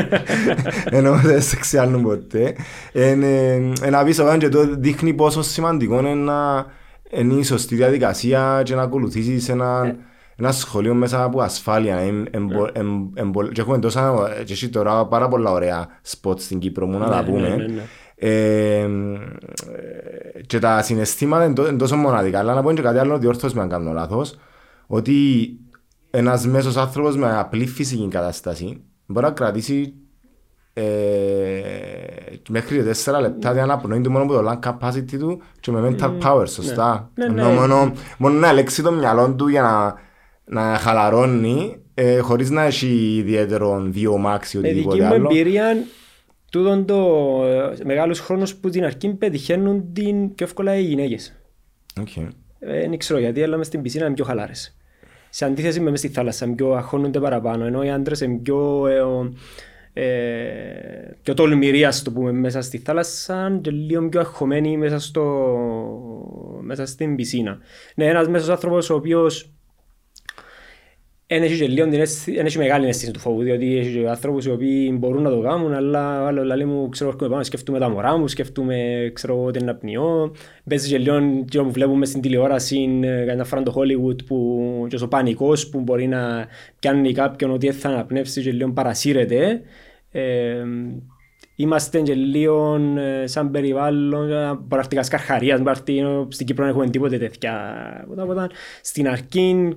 Ενώ 0.86 1.16
δεν 1.16 1.42
σε 1.42 1.56
ξεάλλουν 1.56 2.04
ποτέ. 2.04 2.56
Είναι 2.94 3.54
ένα 3.82 4.04
πίσω 4.04 4.38
και 4.38 4.50
το 4.50 4.76
δείχνει 4.78 5.14
πόσο 5.14 5.42
σημαντικό 5.42 6.00
είναι 6.00 6.14
να 6.14 6.66
είναι 7.12 7.34
η 7.34 7.44
σωστή 7.44 7.76
διαδικασία 7.76 8.62
και 8.64 8.76
να 8.76 8.82
ακολουθήσεις 8.82 9.50
ένα, 9.50 9.96
ένα 10.36 10.52
σχολείο 10.52 10.94
μέσα 10.94 11.24
από 11.24 11.42
ασφάλεια. 11.42 11.96
Εμ- 11.98 12.26
εμπο- 12.36 12.68
εμ- 12.74 13.18
εμπο- 13.20 13.48
Και 13.48 13.62
έχουμε 13.62 13.80
τόσα, 13.80 14.14
και 14.46 14.54
εσύ 14.54 14.70
τώρα 14.70 15.06
πάρα 15.06 15.28
πολλά 15.28 15.52
ωραία 15.52 15.88
σποτ 16.02 16.40
στην 16.40 16.60
Κύπρο 16.60 16.86
μου 16.86 16.98
να 16.98 17.10
τα 17.10 17.22
Ναι, 17.22 17.28
πούμε. 17.30 17.48
ναι, 17.50 17.56
ναι, 17.56 17.66
ναι. 17.66 17.82
Ε, 18.16 18.88
και 20.48 20.60
τα 20.60 20.82
συναισθήματα 20.82 21.46
είναι 21.46 21.54
τό- 21.54 21.68
είναι 21.68 21.78
τόσο 21.78 21.96
μοναδικά. 21.96 22.40
Αλλά 22.40 22.54
να 22.54 22.62
πω 22.62 22.74
και 22.74 22.82
κάτι 22.82 22.98
άλλο, 22.98 23.18
διόρθωση 23.18 23.56
με 23.56 23.62
αν 23.62 23.70
κάνω 23.70 23.92
λάθος, 23.92 24.36
ότι 24.88 25.48
ένας 26.10 26.46
μέσος 26.48 26.78
άνθρωπος 26.78 27.18
με 27.18 27.38
απλή 27.40 27.66
φυσική 27.68 28.08
κατάσταση 28.08 28.82
μπορεί 29.06 29.26
να 29.26 29.32
κρατήσει 29.32 29.94
ε, 30.74 30.84
μέχρι 32.50 32.84
4 33.06 33.20
λεπτά 33.22 33.52
την 33.52 33.62
αναπνοή 33.62 34.02
του 34.02 34.12
μόνο 34.12 34.24
από 34.24 34.34
το 34.34 34.50
lung 34.50 34.70
capacity 34.70 35.18
του 35.20 35.42
και 35.60 35.72
με 35.72 35.96
mental 36.00 36.12
power, 36.24 36.44
σωστά. 36.48 37.10
Ναι, 37.14 37.26
Ενώ 37.26 37.48
ναι. 37.50 37.54
μόνο, 37.54 37.92
μόνο 38.18 38.40
να 38.40 38.48
ελέξει 38.50 38.82
το 38.84 38.92
μυαλό 38.92 39.34
του 39.34 39.48
για 39.48 39.62
να, 39.62 39.94
να 40.54 40.78
χαλαρώνει 40.78 41.76
ε, 41.94 42.18
χωρίς 42.20 42.50
να 42.50 42.64
έχει 42.64 43.16
ιδιαίτερο 43.18 43.86
βιομάξι 43.90 44.58
ή 44.58 44.62
Με 44.62 44.68
δική 44.72 44.88
οτιδήποτε 44.88 45.08
μου 45.08 45.14
άλλο. 45.14 45.30
εμπειρία, 45.32 45.76
τούτον 46.52 46.86
το 46.86 46.96
ε, 47.46 47.84
μεγάλους 47.86 48.20
χρόνους 48.20 48.56
που 48.56 48.70
την 48.70 48.84
αρχή 48.84 49.10
πετυχαίνουν 49.14 49.94
την 49.94 50.36
πιο 50.36 50.46
εύκολα 50.46 50.76
οι 50.78 50.82
γυναίκες. 50.84 51.34
Okay. 52.02 52.28
Ε, 52.60 52.80
Δεν 52.80 52.98
ξέρω 52.98 53.20
γιατί, 53.20 53.44
αλλά 53.44 53.58
μες 53.58 53.68
στην 53.68 53.82
πισίνα 53.82 54.06
είναι 54.06 54.14
πιο 54.16 54.26
χαλάρες. 54.26 54.76
Σε 55.30 55.46
αντίθεση 55.46 55.80
με 55.80 55.90
μες 55.90 56.00
στη 56.00 56.08
θάλασσα, 56.08 56.46
είναι 56.46 56.56
πιο 56.56 56.72
αχώνονται 56.72 57.20
παραπάνω, 57.20 57.66
ενώ 57.66 57.84
οι 57.84 57.90
άντρες 57.90 58.22
είναι 58.22 58.38
πιο, 58.44 58.88
ε, 58.88 59.00
ο- 59.00 59.34
ε, 59.94 60.04
πιο 61.24 61.34
τολμηρία 61.34 61.94
το 62.04 62.12
πούμε 62.12 62.32
μέσα 62.32 62.62
στη 62.62 62.78
θάλασσα 62.78 63.60
και 63.62 63.72
λίγο 63.72 64.10
πιο 64.10 64.20
αγχωμένη 64.20 64.78
μέσα, 64.78 65.00
στο, 65.00 65.24
μέσα 66.62 66.86
στην 66.86 67.16
πισίνα. 67.16 67.58
Ναι, 67.96 68.06
ένας 68.06 68.28
μέσος 68.28 68.50
άνθρωπος 68.50 68.90
ο 68.90 68.96
οποίος 68.96 69.53
δεν 71.28 71.44
έχει, 71.44 71.64
λίγο, 71.64 71.88
έχει 72.26 72.58
μεγάλη 72.58 72.88
αίσθηση 72.88 73.12
του 73.12 73.20
φόβου, 73.20 73.42
διότι 73.42 73.78
έχει 73.78 74.00
και 74.00 74.10
άνθρωπους 74.10 74.46
οι 74.46 74.52
οποίοι 74.52 74.96
μπορούν 75.00 75.22
να 75.22 75.30
το 75.30 75.40
κάνουν, 75.40 75.74
αλλά 75.74 76.28
άλλο 76.28 76.44
λέει 76.44 76.66
μου, 76.66 76.90
ξέρω, 76.90 77.10
έρχομαι 77.10 77.30
πάνω, 77.30 77.44
σκεφτούμε 77.44 77.80
τα 77.80 77.90
μωρά 77.90 78.18
μου, 78.18 78.28
σκεφτούμε, 78.28 79.10
ξέρω, 79.14 79.52
την 79.52 79.70
απνιώ. 79.70 80.36
Παίζει 80.70 80.90
και 80.90 80.98
λίγο, 80.98 81.44
και 81.50 81.62
που 81.62 81.72
βλέπουμε 81.72 82.06
στην 82.06 82.22
τηλεόραση, 82.22 83.00
κανένα 83.02 83.44
φορά 83.44 83.64
το 83.64 83.74
Hollywood, 83.76 84.26
που 84.26 84.86
και 84.90 85.04
ο 85.04 85.08
πανικός 85.08 85.70
που 85.70 85.80
μπορεί 85.80 86.08
να 86.08 86.48
πιάνει 86.80 87.14
κάποιον 87.14 87.52
ότι 87.52 87.72
θα 87.72 87.90
αναπνεύσει 87.90 88.42
και 88.42 88.52
λίγο 88.52 88.72
παρασύρεται. 88.72 89.62
Ε, 90.12 90.64
είμαστε 91.56 92.02
και 92.02 92.14
λίγο 92.14 92.76
ε, 92.98 93.28
σαν 93.28 93.52
περιβάλλον, 93.52 94.30
πρακτικά 94.68 95.04
σκαρχαρίας, 95.04 95.62
στην 96.28 96.46
Κύπρο 96.46 96.64
δεν 96.64 96.74
έχουμε 96.74 96.90
τίποτε 96.90 97.18
τέτοια. 97.18 98.08
Στην 98.82 99.08
αρχή 99.08 99.74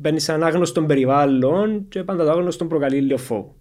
παίρνεις 0.00 0.22
σαν 0.22 0.42
άγνωστο 0.42 0.82
περιβάλλον 0.82 1.88
και 1.88 2.04
πάντα 2.04 2.24
το 2.24 2.30
άγνωστο 2.30 2.64
προκαλεί 2.64 3.00
λίγο 3.00 3.18
φόβο. 3.18 3.54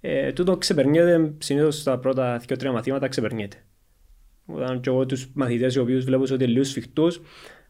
Ε, 0.00 0.32
τούτο 0.32 0.56
ξεπερνιέται, 0.56 1.34
συνήθως 1.38 1.76
στα 1.80 1.98
πρώτα 1.98 2.36
δύο 2.46 2.56
τρία 2.56 2.72
μαθήματα 2.72 3.08
ξεπερνιέται. 3.08 3.56
Όταν 4.46 4.80
και 4.80 4.90
εγώ 4.90 5.06
τους 5.06 5.30
μαθητές 5.34 5.74
οι 5.74 5.78
οποίους 5.78 6.04
βλέπω 6.04 6.24
ότι 6.32 6.46
λίγο 6.46 6.64
σφιχτούς, 6.64 7.20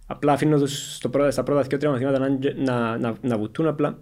απλά 0.06 0.32
αφήνω 0.32 0.58
τους 0.58 0.94
στο 0.94 1.08
πρώτα, 1.08 1.30
στα 1.30 1.42
πρώτα 1.42 1.62
δύο 1.62 1.78
τρία 1.78 1.90
μαθήματα 1.90 2.18
να, 2.18 2.38
να, 2.56 2.98
να, 2.98 3.16
να 3.20 3.38
βουτούν, 3.38 3.66
απλά 3.66 3.98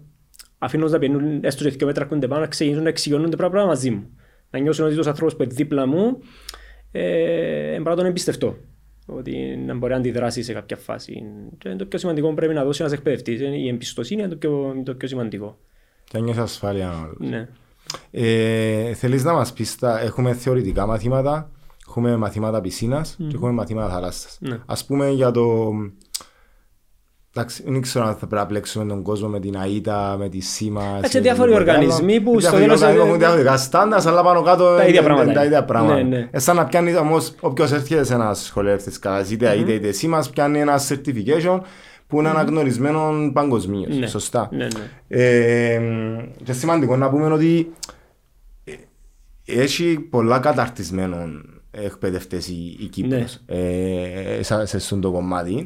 αφήνω 0.57 0.87
να 0.87 0.99
πιένουν 0.99 1.43
έστω 1.43 1.63
και 1.63 1.69
δύο 1.69 1.87
μέτρα 1.87 2.05
κοντά 2.05 2.27
πάνω, 2.27 2.41
να 2.41 2.47
ξεκινήσουν 2.47 2.83
να 2.83 2.89
εξηγιώνονται 2.89 3.35
πράγματα 3.35 3.65
μαζί 3.65 3.89
μου 3.89 4.09
να 4.57 4.63
νιώσω 4.63 4.85
ότι 4.85 4.95
ο 4.95 5.03
άνθρωπος 5.05 5.35
που 5.35 5.43
είναι 5.43 5.53
δίπλα 5.53 5.85
μου 5.85 6.19
ε, 6.91 7.69
πρέπει 7.71 7.89
να 7.89 7.95
τον 7.95 8.05
εμπιστευτώ. 8.05 8.57
Ότι 9.07 9.55
να 9.65 9.75
μπορεί 9.75 9.91
να 9.91 9.97
αντιδράσει 9.97 10.43
σε 10.43 10.53
κάποια 10.53 10.77
φάση. 10.77 11.23
Και 11.57 11.69
είναι 11.69 11.77
το 11.77 11.85
πιο 11.85 11.99
σημαντικό 11.99 12.27
που 12.29 12.33
πρέπει 12.33 12.53
να 12.53 12.63
δώσει 12.63 12.81
ένας 12.81 12.93
εκπαιδευτής. 12.93 13.39
Η 13.41 13.67
εμπιστοσύνη 13.67 14.21
είναι 14.21 14.29
το 14.29 14.35
πιο, 14.37 14.81
το 14.85 14.95
πιο 14.95 15.07
σημαντικό. 15.07 15.57
Και 16.03 16.19
νιώθεις 16.19 16.41
ασφάλεια. 16.41 17.13
Ναι. 17.17 17.47
Ε, 18.11 18.93
Θέλεις 18.93 19.23
να 19.23 19.33
μας 19.33 19.53
πεις, 19.53 19.77
έχουμε 19.81 20.33
θεωρητικά 20.33 20.85
μαθήματα, 20.85 21.51
έχουμε 21.87 22.17
μαθήματα 22.17 22.61
πισίνας 22.61 23.17
mm. 23.19 23.27
και 23.27 23.35
έχουμε 23.35 23.51
μαθήματα 23.51 23.89
θάλασσα. 23.89 24.29
Ναι. 24.39 24.59
Α 24.65 24.75
πούμε 24.87 25.09
για 25.09 25.31
το 25.31 25.71
Εντάξει, 27.37 27.63
δεν 27.67 27.81
ξέρω 27.81 28.05
αν 28.05 28.11
θα 28.11 28.27
πρέπει 28.27 28.35
να 28.35 28.45
πλέξουμε 28.45 28.85
τον 28.85 29.01
κόσμο 29.01 29.27
με 29.27 29.39
την 29.39 29.57
ΑΕΤΑ, 29.57 30.15
με 30.19 30.29
τη 30.29 30.39
ΣΥΜΑ. 30.39 30.95
Εντάξει, 30.97 31.19
διάφοροι 31.19 31.53
οργανισμοί 31.53 32.21
που 32.21 32.39
στο 32.39 32.51
τέλος... 32.51 32.81
Έχουν 32.81 33.17
διάφορα 33.17 33.57
στάντας, 33.57 34.05
αλλά 34.05 34.23
πάνω 34.23 34.41
κάτω 34.41 34.75
τα 34.75 34.87
ίδια 34.87 35.03
πράγματα. 35.03 35.31
Τα 35.31 35.45
ίδια 35.45 35.63
πράγματα. 35.63 35.95
Ναι, 35.95 36.03
ναι. 36.03 36.27
Εσάν 36.31 36.55
να 36.55 36.65
πιάνει 36.65 36.95
όμως, 36.95 37.33
όποιος 37.39 37.71
έρχεται 37.71 38.03
σε 38.03 38.13
ένα 38.13 38.33
σχολείο 38.33 38.71
έρθεις 38.71 38.99
καλά, 38.99 39.25
είτε 39.31 39.47
ΑΕΤΑ 39.47 39.73
είτε 39.73 39.91
ΣΥΜΑ, 39.91 40.25
πιάνει 40.31 40.59
ένα 40.59 40.79
certification 40.87 41.59
που 42.07 42.19
είναι 42.19 42.29
αναγνωρισμένο 42.29 43.31
παγκοσμίως. 43.33 43.97
Ναι. 43.97 44.07
Σωστά. 44.07 44.49
Ναι, 44.51 44.67
ναι. 45.07 45.17
Ε, 45.23 45.81
και 46.43 46.53
σημαντικό 46.53 46.97
να 46.97 47.09
πούμε 47.09 47.33
ότι 47.33 47.71
έχει 49.45 49.99
πολλά 50.09 50.39
καταρτισμένων 50.39 51.59
εκπαιδευτές 51.71 52.47
η, 52.47 52.77
η 52.79 52.85
Κύπρος 52.85 53.39
ναι. 53.45 53.55
ε, 53.57 54.43
σε, 54.43 54.65
σε 54.65 54.77
αυτό 54.77 54.99
το 54.99 55.11
κομμάτι. 55.11 55.65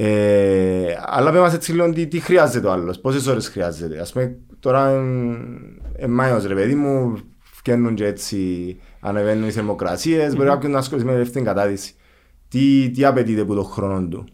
Ε, 0.00 0.96
αλλά 1.06 1.32
πέμε 1.32 1.50
έτσι 1.54 1.72
λίγο 1.72 1.92
τι, 1.92 2.06
τι 2.06 2.20
χρειάζεται 2.20 2.66
ο 2.66 2.72
άλλος, 2.72 3.00
πόσες 3.00 3.26
ώρες 3.26 3.48
χρειάζεται. 3.48 4.00
Ας 4.00 4.12
πούμε 4.12 4.38
τώρα 4.60 4.90
είναι 4.90 6.06
Μάιος 6.06 6.46
ρε 6.46 6.54
παιδί 6.54 6.74
μου, 6.74 7.18
φτιάχνουν 7.40 7.94
και 7.94 8.06
έτσι 8.06 8.76
ανεβαίνουν 9.00 9.48
οι 9.48 9.50
θερμοκρασίες, 9.50 10.32
mm-hmm. 10.32 10.36
μπορεί 10.36 10.48
κάποιον 10.48 10.72
να 10.72 10.78
ασχοληθεί 10.78 11.06
με 11.06 11.16
δεύτερη 11.16 11.44
κατάδυση. 11.44 11.94
Τι, 12.48 12.90
τι 12.90 13.04
απαιτείται 13.04 13.40
από 13.40 13.54
τον 13.54 13.64
χρόνο 13.64 14.08
του; 14.08 14.24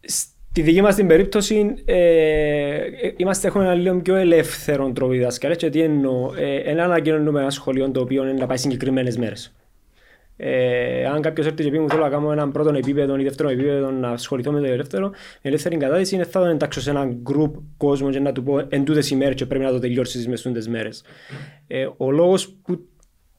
Στη 0.00 0.62
δική 0.62 0.80
μας 0.82 0.94
την 0.94 1.06
περίπτωση 1.06 1.74
ε, 1.84 2.80
είμαστε, 3.16 3.46
έχουμε 3.46 3.64
ένα 3.64 3.74
λίγο 3.74 4.00
πιο 4.00 4.14
ελεύθερο 4.14 4.92
τρόπο 4.92 5.12
διδασκαλίας 5.12 5.58
και 5.58 5.70
τι 5.70 5.80
εννοώ. 5.80 6.32
Ε, 6.36 6.56
ένα 6.56 6.84
αναγκαίνουμε 6.84 7.40
ένα 7.40 7.50
σχολείο 7.50 7.90
το 7.90 8.00
οποίο 8.00 8.22
είναι 8.22 8.32
να 8.32 8.46
πάει 8.46 8.56
συγκεκριμένες 8.56 9.16
μέρες. 9.16 9.54
Ε, 10.44 11.06
αν 11.06 11.20
κάποιος 11.20 11.46
έρθει 11.46 11.64
και 11.64 11.70
πει 11.70 11.78
μου 11.78 11.88
θέλω 11.88 12.02
να 12.02 12.08
κάνω 12.08 12.32
έναν 12.32 12.52
πρώτο 12.52 12.74
επίπεδο 12.74 13.18
ή 13.18 13.22
δεύτερο 13.22 13.48
επίπεδο 13.48 13.90
να 13.90 14.08
ασχοληθώ 14.08 14.52
με 14.52 14.60
το 14.60 14.76
δεύτερο, 14.76 15.10
η 15.42 15.48
ελεύθερη 15.48 15.76
κατάδυση 15.76 16.14
είναι 16.14 16.24
θα 16.24 16.40
τον 16.40 16.48
εντάξω 16.48 16.80
σε 16.80 16.90
έναν 16.90 17.18
γκρουπ 17.22 17.54
κόσμο 17.76 18.10
και 18.10 18.20
να 18.20 18.32
του 18.32 18.42
πω 18.42 18.66
εν 18.68 18.84
τούτες 18.84 19.10
ημέρες 19.10 19.34
και 19.34 19.46
πρέπει 19.46 19.64
να 19.64 19.70
το 19.70 19.78
τελειώσεις 19.78 20.28
μες 20.28 20.40
στούντες 20.40 20.68
μέρες. 20.68 21.02
Ε, 21.66 21.88
ο 21.96 22.10
λόγος 22.10 22.56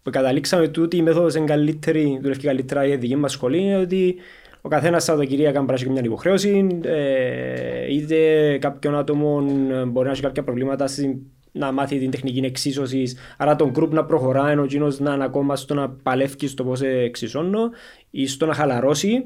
που 0.03 0.09
καταλήξαμε 0.09 0.67
τούτη 0.67 0.97
η 0.97 1.01
μέθοδος 1.01 1.35
είναι 1.35 1.45
καλύτερη, 1.45 2.19
δουλεύει 2.21 2.41
καλύτερα 2.41 2.85
η 2.85 2.95
δική 2.95 3.15
μας 3.15 3.31
σχολή 3.31 3.57
είναι 3.57 3.77
ότι 3.77 4.15
ο 4.61 4.69
καθένας 4.69 5.03
Σαββατοκυριακά 5.03 5.59
μπορεί 5.59 5.71
να 5.71 5.81
έχει 5.81 5.89
μια 5.89 6.01
υποχρέωση, 6.03 6.79
ε, 6.83 7.93
είτε 7.93 8.57
κάποιον 8.57 8.95
άτομο 8.95 9.41
μπορεί 9.87 10.05
να 10.05 10.11
έχει 10.11 10.21
κάποια 10.21 10.43
προβλήματα 10.43 10.87
στην 10.87 11.15
να 11.55 11.71
μάθει 11.71 11.99
την 11.99 12.11
τεχνική 12.11 12.39
εξίσωσης, 12.39 13.17
άρα 13.37 13.55
τον 13.55 13.71
group 13.75 13.89
να 13.89 14.05
προχωρά, 14.05 14.49
ενώ 14.49 14.63
εκείνο 14.63 14.87
να 14.97 15.13
είναι 15.13 15.23
ακόμα 15.23 15.55
στο 15.55 15.73
να 15.73 15.89
παλεύει 15.89 16.47
στο 16.47 16.63
πώς 16.63 16.81
εξισώνω 16.81 17.69
ή 18.09 18.27
στο 18.27 18.45
να 18.45 18.53
χαλαρώσει 18.53 19.25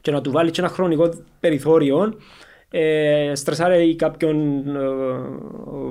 και 0.00 0.10
να 0.10 0.20
του 0.20 0.30
βάλει 0.30 0.50
και 0.50 0.60
ένα 0.60 0.70
χρονικό 0.70 1.10
περιθώριο 1.40 2.14
ε, 2.70 3.32
στρεσάρει 3.34 3.96
κάποιον 3.96 4.66
ε, 4.76 4.80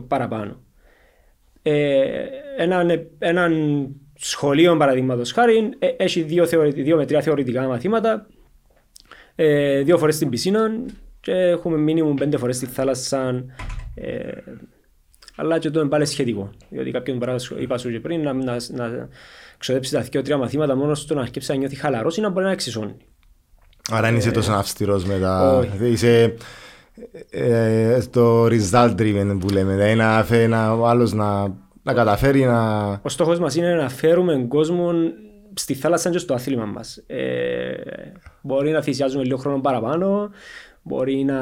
παραπάνω. 0.07 0.59
Ε, 1.61 2.25
έναν, 2.57 3.07
έναν 3.19 3.87
σχολείο 4.15 4.77
παραδείγματος 4.77 5.31
χάρη 5.31 5.69
ε, 5.79 5.87
έχει 5.97 6.21
δύο, 6.21 6.45
δύο 6.73 6.95
με 6.95 7.05
τρία 7.05 7.21
θεωρητικά 7.21 7.67
μαθήματα, 7.67 8.27
ε, 9.35 9.81
δύο 9.81 9.97
φορές 9.97 10.15
στην 10.15 10.29
πισίνα 10.29 10.71
και 11.19 11.33
έχουμε 11.33 11.77
μήνυμου 11.77 12.13
πέντε 12.13 12.37
φορές 12.37 12.55
στη 12.55 12.65
θάλασσα. 12.65 13.45
Ε, 13.95 14.31
αλλά 15.39 15.59
και 15.59 15.69
το 15.69 15.79
είναι 15.79 15.89
πάλι 15.89 16.05
σχετικό. 16.05 16.49
Διότι 16.69 16.91
κάποιον 16.91 17.17
μπορεί 17.17 17.31
είπα 17.59 17.77
σου 17.77 17.91
και 17.91 17.99
πριν, 17.99 18.21
να, 18.21 18.33
να, 18.33 18.55
να 18.69 19.07
ξοδέψεις 19.57 19.93
τα 19.93 20.01
δύο 20.01 20.21
τρία 20.21 20.37
μαθήματα 20.37 20.75
μόνο 20.75 20.95
στο 20.95 21.13
να 21.13 21.21
αρχίσει 21.21 21.51
να 21.51 21.57
νιώθει 21.57 21.75
χαλαρός 21.75 22.17
ή 22.17 22.21
να 22.21 22.29
μπορεί 22.29 22.45
να 22.45 22.51
εξισώνει. 22.51 22.95
Άρα 23.91 24.07
δεν 24.07 24.15
είσαι 24.15 24.29
ε, 24.29 24.31
τόσο 24.31 24.51
αυστηρός 24.51 25.05
με 25.05 25.19
τα. 25.19 25.65
Είσαι 25.81 26.35
ε, 27.29 27.99
το 28.11 28.45
result 28.45 28.95
driven 28.97 29.37
που 29.39 29.49
λέμε. 29.49 29.73
Δηλαδή 29.73 29.95
να 29.95 30.23
φέρει 30.23 30.43
ένα 30.43 30.77
άλλος 30.83 31.13
να, 31.13 31.41
να 31.83 31.93
καταφέρει 31.93 32.45
να. 32.45 32.89
Ο 33.01 33.09
στόχος 33.09 33.39
μας 33.39 33.55
είναι 33.55 33.73
να 33.73 33.89
φέρουμε 33.89 34.45
κόσμο 34.47 34.91
στη 35.53 35.73
θάλασσα 35.73 36.09
και 36.09 36.17
στο 36.17 36.33
άθλημα 36.33 36.65
μας. 36.65 37.03
Ε, 37.07 37.73
μπορεί 38.41 38.71
να 38.71 38.81
θυσιάζουμε 38.81 39.23
λίγο 39.23 39.37
χρόνο 39.37 39.61
παραπάνω, 39.61 40.29
μπορεί 40.81 41.23
να 41.23 41.39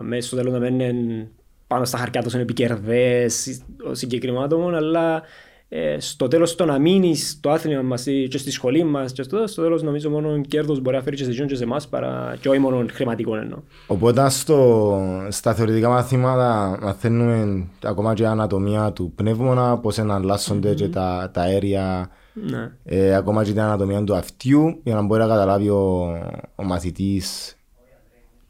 μέσα 0.00 0.26
στο 0.26 0.36
τέλος 0.36 0.52
να 0.52 0.58
μένουν 0.58 1.28
πάνω 1.72 1.84
στα 1.84 1.98
χαρτιά 1.98 2.22
τους 2.22 2.32
είναι 2.32 2.42
επικερδές 2.42 3.62
ο 3.90 3.94
συγκεκριμένο 3.94 4.44
άτομο, 4.44 4.68
αλλά 4.68 5.22
ε, 5.68 5.96
στο 6.00 6.28
τέλος 6.28 6.54
το 6.54 6.64
να 6.64 6.78
μείνεις 6.78 7.30
στο 7.30 7.50
άθλημα 7.50 7.82
μας 7.82 8.02
και 8.28 8.38
στη 8.38 8.50
σχολή 8.50 8.84
μας, 8.84 9.12
και 9.12 9.22
στο, 9.22 9.46
στο 9.46 9.62
τέλος 9.62 9.82
νομίζω 9.82 10.10
μόνο 10.10 10.40
κέρδος 10.40 10.80
μπορεί 10.80 10.96
να 10.96 11.02
φέρει 11.02 11.16
και 11.16 11.24
σε 11.24 11.44
και 11.44 11.54
σε 11.54 11.62
εμάς 11.62 11.88
παρά 11.88 12.36
και 12.40 12.48
όχι 12.48 12.58
μόνο 12.58 12.84
χρηματικό 12.92 13.36
εννοώ. 13.36 13.58
Οπότε 13.86 14.30
στο, 14.30 15.00
στα 15.28 15.54
θεωρητικά 15.54 15.88
μαθήματα 15.88 16.78
μαθαίνουμε 16.82 17.66
ακόμα 17.82 18.14
και 18.14 18.26
ανατομία 18.26 18.92
του 18.92 19.12
πνεύμονα, 19.14 19.78
πώς 19.78 19.98
εναλλάσσονται 19.98 20.70
mm-hmm. 20.70 20.76
και 20.76 20.88
τα, 20.88 21.30
τα 21.32 21.40
αέρια, 21.40 22.10
ναι. 22.32 22.72
ε, 22.84 23.14
ακόμα 23.14 23.44
και 23.44 23.50
την 23.50 23.60
ανατομία 23.60 24.04
του 24.04 24.14
αυτιού, 24.14 24.80
για 24.82 24.94
να 24.94 25.02
μπορεί 25.02 25.20
να 25.20 25.26
καταλάβει 25.26 25.68
ο, 25.68 26.12
ο 26.54 26.64
μαθητής 26.64 27.56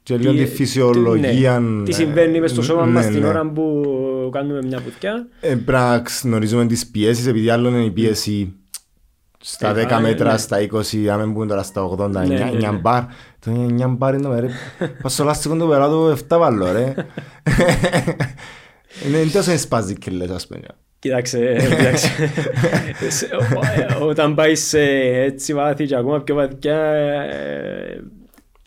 και 0.03 0.17
λίγο 0.17 0.33
τη 0.33 0.47
φυσιολογία. 0.47 1.59
Ναι. 1.59 1.83
Τι 1.85 1.93
συμβαίνει 1.93 2.41
μες 2.41 2.51
στο 2.51 2.63
σώμα 2.63 2.87
ναι, 2.87 2.93
μας 2.93 3.07
την 3.07 3.21
ναι. 3.21 3.27
ώρα 3.27 3.51
που 3.51 3.83
κάνουμε 4.33 4.63
μια 4.63 4.81
πουτιά; 4.81 5.27
Ε, 5.41 5.49
πρέπει 5.49 5.73
να 5.73 6.03
γνωρίζουμε 6.23 6.67
τις 6.67 6.87
πιέσεις, 6.87 7.27
επειδή 7.27 7.51
άλλο 7.51 7.69
είναι 7.69 7.85
η 7.85 7.91
πίεση 7.91 8.55
στα 9.41 9.73
10 9.73 9.77
ε, 9.77 10.01
μέτρα, 10.01 10.33
ναι. 10.33 10.39
στα 10.39 10.59
20, 10.73 11.07
αν 11.07 11.21
μην 11.21 11.33
πούμε 11.33 11.47
τώρα 11.47 11.63
στα 11.63 11.97
80, 11.99 12.11
9 12.73 12.79
μπαρ. 12.81 13.03
Το 13.39 13.67
9 13.81 13.89
μπαρ 13.89 14.15
είναι 14.15 14.23
το 14.23 14.39
ρε. 14.41 14.49
Πας 15.03 15.13
στο 15.13 15.25
λάστικο 15.25 15.57
το 15.57 15.67
περά 15.67 15.89
το 15.89 16.11
7 16.11 16.39
βάλω 16.39 16.73
ρε. 16.73 16.95
Είναι 19.07 19.31
τόσο 19.33 19.59
σπάζει 19.59 19.95
και 19.95 20.11
λες 20.11 20.31
ας 20.31 20.47
πούμε. 20.47 20.61
Κοίταξε, 20.99 21.57
κοίταξε. 21.69 22.09
Όταν 24.11 24.35
πάει 24.35 24.55
σε 24.55 24.81
έτσι 25.25 25.55
βάθη 25.55 25.87
και 25.87 25.97
ακόμα 25.97 26.21
πιο 26.21 26.35
βαθιά 26.35 26.93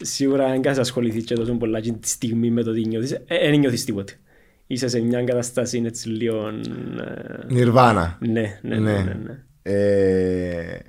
σίγουρα 0.01 0.45
αν 0.45 0.61
κάτι 0.61 0.79
ασχοληθείς 0.79 1.23
και 1.23 1.35
τόσο 1.35 1.53
πολλά 1.53 1.79
και 1.79 1.91
τη 1.91 2.07
στιγμή 2.07 2.49
με 2.49 2.63
το 2.63 2.73
τι 2.73 2.87
νιώθεις, 2.87 3.09
δεν 3.09 3.53
ε, 3.53 3.57
νιώθεις 3.57 3.85
τίποτε. 3.85 4.13
Είσαι 4.67 4.87
σε 4.87 4.99
μια 5.01 5.23
κατάσταση 5.23 5.81
έτσι 5.85 6.09
λίγο... 6.09 6.47
Ε, 6.47 7.53
Νιρβάνα. 7.53 8.17
Ναι, 8.19 8.59
ναι, 8.61 8.75
ναι. 8.75 8.91
ναι, 8.91 8.91
ναι. 8.91 9.17
ναι. 9.23 9.43
Ε, 9.61 10.79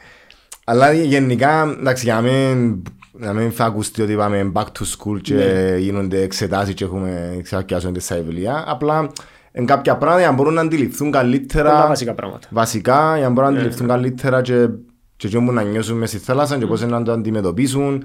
αλλά 0.64 0.92
γενικά, 0.92 1.76
εντάξει, 1.78 2.04
για 2.04 2.20
μην, 2.20 2.82
να 3.12 3.32
μην 3.32 3.52
θα 3.52 3.64
ακουστεί 3.64 4.02
ότι 4.02 4.14
πάμε 4.14 4.52
back 4.54 4.64
to 4.64 4.82
school 4.96 5.20
και 5.20 5.34
ναι. 5.34 5.76
γίνονται 5.78 6.22
εξετάσεις 6.22 6.74
και 6.74 6.84
έχουμε 6.84 7.34
εξαρκιάζονται 7.38 8.00
στα 8.00 8.16
βιβλία. 8.16 8.64
Απλά 8.66 9.10
Εν 9.58 9.66
κάποια 9.66 9.96
πράγματα 9.96 10.20
για 10.20 10.28
να 10.28 10.34
μπορούν 10.34 10.54
να 10.54 10.60
αντιληφθούν 10.60 11.10
Πολλά 11.10 11.22
καλύτερα 11.22 11.86
βασικά 11.86 12.14
πράγματα. 12.14 12.48
βασικά 12.50 13.16
για 13.16 13.26
να 13.26 13.32
μπορούν 13.32 13.44
να 13.44 13.50
Ναι. 13.50 13.58
αντιληφθούν 13.58 13.88
καλύτερα 13.88 14.42
και 14.42 14.68
και 15.16 15.26
εκείνο 15.26 15.44
που 15.44 15.52
να 15.52 15.62
νιώσουν 15.62 15.96
μες 15.96 16.08
στη 16.08 16.18
θάλασσα 16.18 16.58
και 16.58 16.66
πώς 16.66 16.86
να 16.86 17.02
το 17.02 17.12
αντιμετωπίσουν 17.12 18.04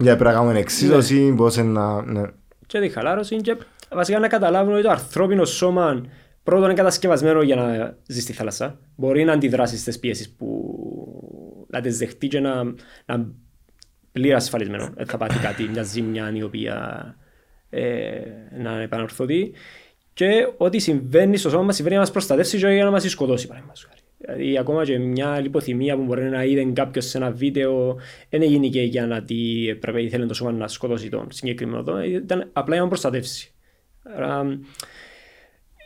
για 0.00 0.16
πρέπει 0.16 0.34
να 0.34 0.40
κάνουν 0.40 0.56
εξίσωση, 0.56 1.34
πώς 1.36 1.56
να... 1.56 2.02
ναι. 2.02 2.22
Και 2.66 2.80
τη 2.80 2.88
χαλάρωση 2.88 3.36
και 3.36 3.56
βασικά 3.92 4.18
να 4.18 4.28
καταλάβουν 4.28 4.72
ότι 4.72 4.82
το 4.82 4.90
ανθρώπινο 4.90 5.44
σώμα 5.44 6.04
πρώτον 6.42 6.64
είναι 6.64 6.74
κατασκευασμένο 6.74 7.42
για 7.42 7.56
να 7.56 7.96
ζει 8.06 8.20
στη 8.20 8.32
θάλασσα. 8.32 8.78
Μπορεί 8.96 9.24
να 9.24 9.32
αντιδράσει 9.32 9.78
στις 9.78 9.98
πιέσεις 9.98 10.30
που 10.30 10.74
να 11.68 11.80
τις 11.80 11.98
δεχτεί 11.98 12.28
και 12.28 12.40
να, 12.40 12.64
να 13.06 13.26
πλήρω 14.12 14.36
ασφαλισμένο. 14.36 14.90
Δεν 14.94 15.06
θα 15.06 15.16
πάθει 15.16 15.38
κάτι, 15.38 15.68
μια 15.68 15.82
ζημιά 15.82 16.32
η 16.34 16.42
οποία 16.42 17.16
ε, 17.70 18.10
να 18.58 18.72
είναι 18.72 18.82
επανορθωτή. 18.82 19.52
Και 20.12 20.52
ό,τι 20.56 20.78
συμβαίνει 20.78 21.36
στο 21.36 21.50
σώμα 21.50 21.62
μας 21.62 21.74
συμβαίνει 21.74 21.96
να 21.96 22.02
μας 22.02 22.10
προστατεύσει 22.10 22.58
και 22.58 22.68
για 22.68 22.84
να 22.84 22.90
μας 22.90 23.10
σκοτώσει 23.10 23.46
παραδείγματος 23.46 23.84
χάρη. 23.84 23.99
Δηλαδή 24.24 24.58
ακόμα 24.58 24.84
και 24.84 24.98
μια 24.98 25.40
λιποθυμία 25.40 25.96
που 25.96 26.02
μπορεί 26.02 26.22
να 26.22 26.44
είδε 26.44 26.64
κάποιος 26.64 27.04
σε 27.04 27.18
ένα 27.18 27.30
βίντεο 27.30 27.96
δεν 28.28 28.42
έγινε 28.42 28.68
και 28.68 28.82
για 28.82 29.06
να 29.06 29.22
τι 29.22 29.68
έπρεπε 29.68 30.02
ήθελε 30.02 30.26
το 30.26 30.34
σώμα 30.34 30.52
να 30.52 30.68
σκοτώσει 30.68 31.08
τον 31.08 31.26
συγκεκριμένο 31.30 31.78
εδώ. 31.78 32.02
Ήταν 32.02 32.48
απλά 32.52 32.74
για 32.74 32.82
να 32.82 32.88
προστατεύσει. 32.88 33.52
Άρα, 34.16 34.58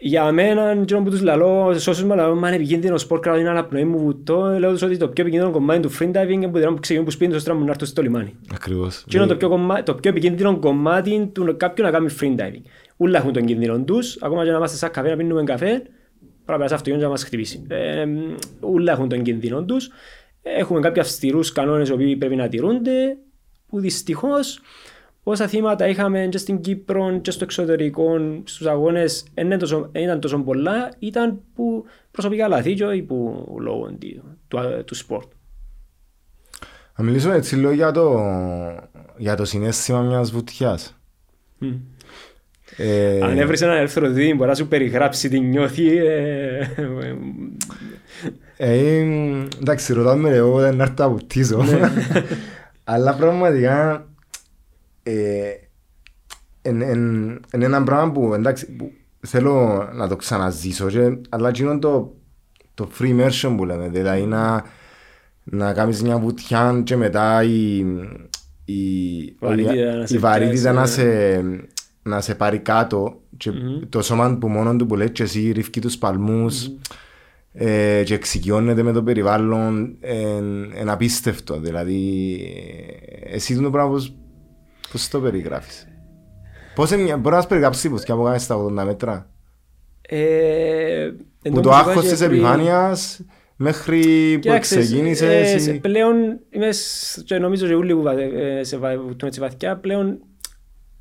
για 0.01 0.33
μένα, 0.33 0.71
εκείνο 0.71 1.03
που 1.03 1.11
τους 1.11 1.23
λαλώ, 1.23 1.75
σε 1.77 1.91
όσους 1.91 2.05
με 2.05 2.15
λαλώ, 2.15 2.35
μα 2.35 2.47
είναι 2.47 2.57
επικίνδυνο 2.57 2.99
σπορ, 2.99 3.21
κρατώ 3.21 3.39
την 3.39 3.49
αναπνοή 3.49 3.85
μου 3.85 3.99
βουτώ, 3.99 4.57
λέω 4.59 4.71
τους 4.71 4.83
ότι 4.83 4.97
το 4.97 5.09
πιο 5.09 5.23
επικίνδυνο 5.23 5.53
κομμάτι 5.53 5.81
του 5.81 5.93
freediving 5.93 6.29
είναι 6.31 6.49
που 6.49 6.59
δεν 6.59 6.79
ξεκινούν 6.81 7.05
που 7.05 7.11
σπίνουν 7.11 7.33
στο 7.33 7.43
στράμμα 7.43 7.65
να 7.65 7.71
έρθουν 7.71 7.87
στο 7.87 8.03
λιμάνι. 8.03 8.35
Ακριβώς. 8.55 9.05
Και 9.09 9.17
είναι 9.17 9.27
το 9.27 9.37
πιο, 9.37 9.49
κομμά... 9.49 9.83
το 9.83 9.95
πιο 9.95 10.11
επικίνδυνο 10.11 10.59
κομμάτι 10.59 11.31
του 11.33 11.57
κάποιου 11.57 11.85
να 11.85 11.91
κάνει 11.91 12.15
freediving. 12.21 12.63
Ούλα 12.97 13.19
έχουν 13.19 13.33
τον 13.33 13.45
κίνδυνο 13.45 13.81
τους, 13.81 14.19
ακόμα 14.21 14.45
και 14.45 14.51
να 14.51 14.57
είμαστε 14.57 14.77
σαν 14.77 14.91
καφέ 14.91 15.09
να 15.09 15.17
πίνουμε 15.17 15.45
καφέ, 15.45 15.83
πρέπει 16.45 16.61
να 16.61 16.67
περάσει 16.67 16.75
αυτό 16.75 16.97
να 16.97 17.09
μας 17.09 17.25
χτυπήσει. 17.25 17.63
Ε, 17.69 18.07
ούλα 18.61 18.93
έχουν 18.93 19.09
τον 19.09 19.23
κίνδυνο 19.23 19.65
τους. 19.65 19.91
Έχουμε 20.43 20.81
κάποιοι 20.81 21.01
αυστηρούς 21.01 21.53
κανόνες 21.53 21.89
οι 21.89 21.93
οποίοι 21.93 22.17
πρέπει 22.17 22.37
να 22.37 22.49
τηρούνται, 22.49 23.17
που 23.69 23.81
δυστυχώς 23.81 24.61
όσα 25.23 25.47
θύματα 25.47 25.89
είχαμε 25.89 26.27
και 26.31 26.39
στην 26.39 26.61
Κύπρο 26.61 27.19
και 27.19 27.31
στο 27.31 27.45
εξωτερικό 27.45 28.17
στους 28.45 28.67
αγώνες 28.67 29.25
δεν 29.35 29.47
ήταν 29.47 29.59
τόσο, 29.59 29.89
δεν 29.93 30.03
ήταν 30.03 30.21
τόσο 30.21 30.39
πολλά, 30.39 30.93
ήταν 30.99 31.41
που 31.55 31.85
προσωπικά 32.11 32.49
λάθη 32.49 32.75
και 32.75 32.85
όχι 32.85 33.03
που 33.03 33.47
λόγω 33.61 33.87
του, 33.99 34.39
του, 34.49 34.59
του 34.85 34.95
σπορτ. 34.95 35.33
Να 36.97 37.05
μιλήσουμε 37.05 37.35
έτσι 37.35 37.57
λίγο 37.57 37.73
για 37.73 37.91
το, 37.91 38.21
για 39.17 39.37
το 39.37 39.45
συναίσθημα 39.45 40.01
μιας 40.01 40.31
βουτιάς. 40.31 40.99
Ε, 42.77 43.21
Αν 43.23 43.39
έβρεις 43.39 43.63
έναν 43.63 43.77
ελεύθερο 43.77 44.09
δίδυμο 44.09 44.35
μπορεί 44.37 44.49
να 44.49 44.55
σου 44.55 44.69
περιγράψει 44.69 45.29
τι 45.29 45.41
νιώθει. 45.41 45.97
ε, 45.97 46.59
ε, 46.77 47.17
ε, 48.57 48.97
ε, 48.97 49.47
εντάξει, 49.61 49.93
ρωτάμε 49.93 50.31
εγώ 50.31 50.61
δεν 50.61 50.81
έρθω 50.81 50.95
να 50.99 51.09
βουτίζω. 51.09 51.63
Ναι. 51.63 51.81
Αλλά 52.85 53.15
πραγματικά 53.15 54.09
ε, 55.03 55.51
είναι 56.63 57.41
ένα 57.51 57.83
πράγμα 57.83 58.13
που, 58.13 58.35
εντάξει, 58.35 58.73
που 58.73 58.93
θέλω 59.21 59.89
να 59.95 60.09
το 60.09 60.17
ξαναζήσω 60.17 60.87
και, 60.87 61.19
αλλά 61.29 61.49
εκείνο 61.49 61.79
το, 61.79 62.15
το 62.75 62.89
free 62.99 63.21
immersion 63.21 63.55
που 63.57 63.65
λέμε, 63.65 63.89
δηλαδή 63.89 64.23
να, 64.23 64.65
να 65.45 65.73
κάνεις 65.73 66.03
μια 66.03 66.19
βουτιά 66.19 66.81
και 66.85 66.97
μετά 66.97 67.43
η, 67.43 67.79
η, 68.65 69.37
Βαρύτητα 69.39 69.93
να 69.93 70.07
σε 70.07 70.15
η 70.15 70.19
βαρύτητα 70.19 70.73
πιάσει, 70.73 70.75
να 70.75 70.81
ναι. 70.81 70.87
σε, 70.87 71.43
να 72.07 72.21
σε 72.21 72.35
πάρει 72.35 72.59
κάτω 72.59 73.21
και 73.37 73.51
το 73.89 74.03
σώμα 74.03 74.37
που 74.39 74.49
μόνο 74.49 74.77
του 74.77 74.87
που 74.87 74.97
λέει 74.97 75.11
και 75.11 75.23
εσύ 75.23 75.51
ρίφκει 75.53 75.81
τους 75.81 75.99
παλμούς 75.99 76.71
ε, 77.53 78.03
και 78.05 78.15
εξοικειώνεται 78.15 78.83
με 78.83 78.93
το 78.93 79.03
περιβάλλον 79.03 79.97
είναι 80.81 80.93
απίστευτο. 80.93 81.59
Δηλαδή 81.61 82.35
ε, 83.31 83.35
εσύ 83.35 83.61
το 83.61 83.71
πράγμα 83.71 83.91
πώς, 83.91 84.15
πώς 84.93 85.09
το 85.09 85.21
περιγράφεις; 85.21 85.87
Πώς 86.75 86.91
είναι, 86.91 87.03
μια- 87.03 87.17
μπορεί 87.17 87.31
να 87.31 87.37
μας 87.37 87.47
περιγράψεις 87.47 87.91
πώς 87.91 88.05
και 88.05 88.13
από 88.13 88.23
κάνεις 88.23 88.43
στα 88.43 88.57
80 88.57 88.85
μέτρα; 88.85 89.31
Ε, 90.03 91.05
εν 91.43 91.53
που 91.53 91.61
τω 91.61 91.61
το 91.61 91.69
μεταξύ 91.69 91.89
άγχος 91.89 92.03
και 92.05 92.11
της 92.11 92.19
πριν- 92.19 92.33
επιφάνειας 92.33 93.21
μέχρι 93.57 94.33
που 94.35 94.41
Κοίταξε, 94.41 94.79
ξεκίνησες 94.79 95.53
ε, 95.53 95.55
ή- 95.55 95.59
σε- 95.61 95.73
πλέον 95.73 96.17
είμαι 96.51 96.73
σ- 96.73 97.23
και 97.25 97.39
νομίζω 97.39 97.67
και 97.67 97.75
όλοι 97.75 97.95
που 97.95 98.03
βα- 98.03 98.21
ε, 98.21 98.61
σε 98.65 98.77
βα- 98.77 98.99
βουτούν 98.99 99.29
έτσι 99.29 99.41
βαθιά 99.41 99.77
πλέον 99.77 100.19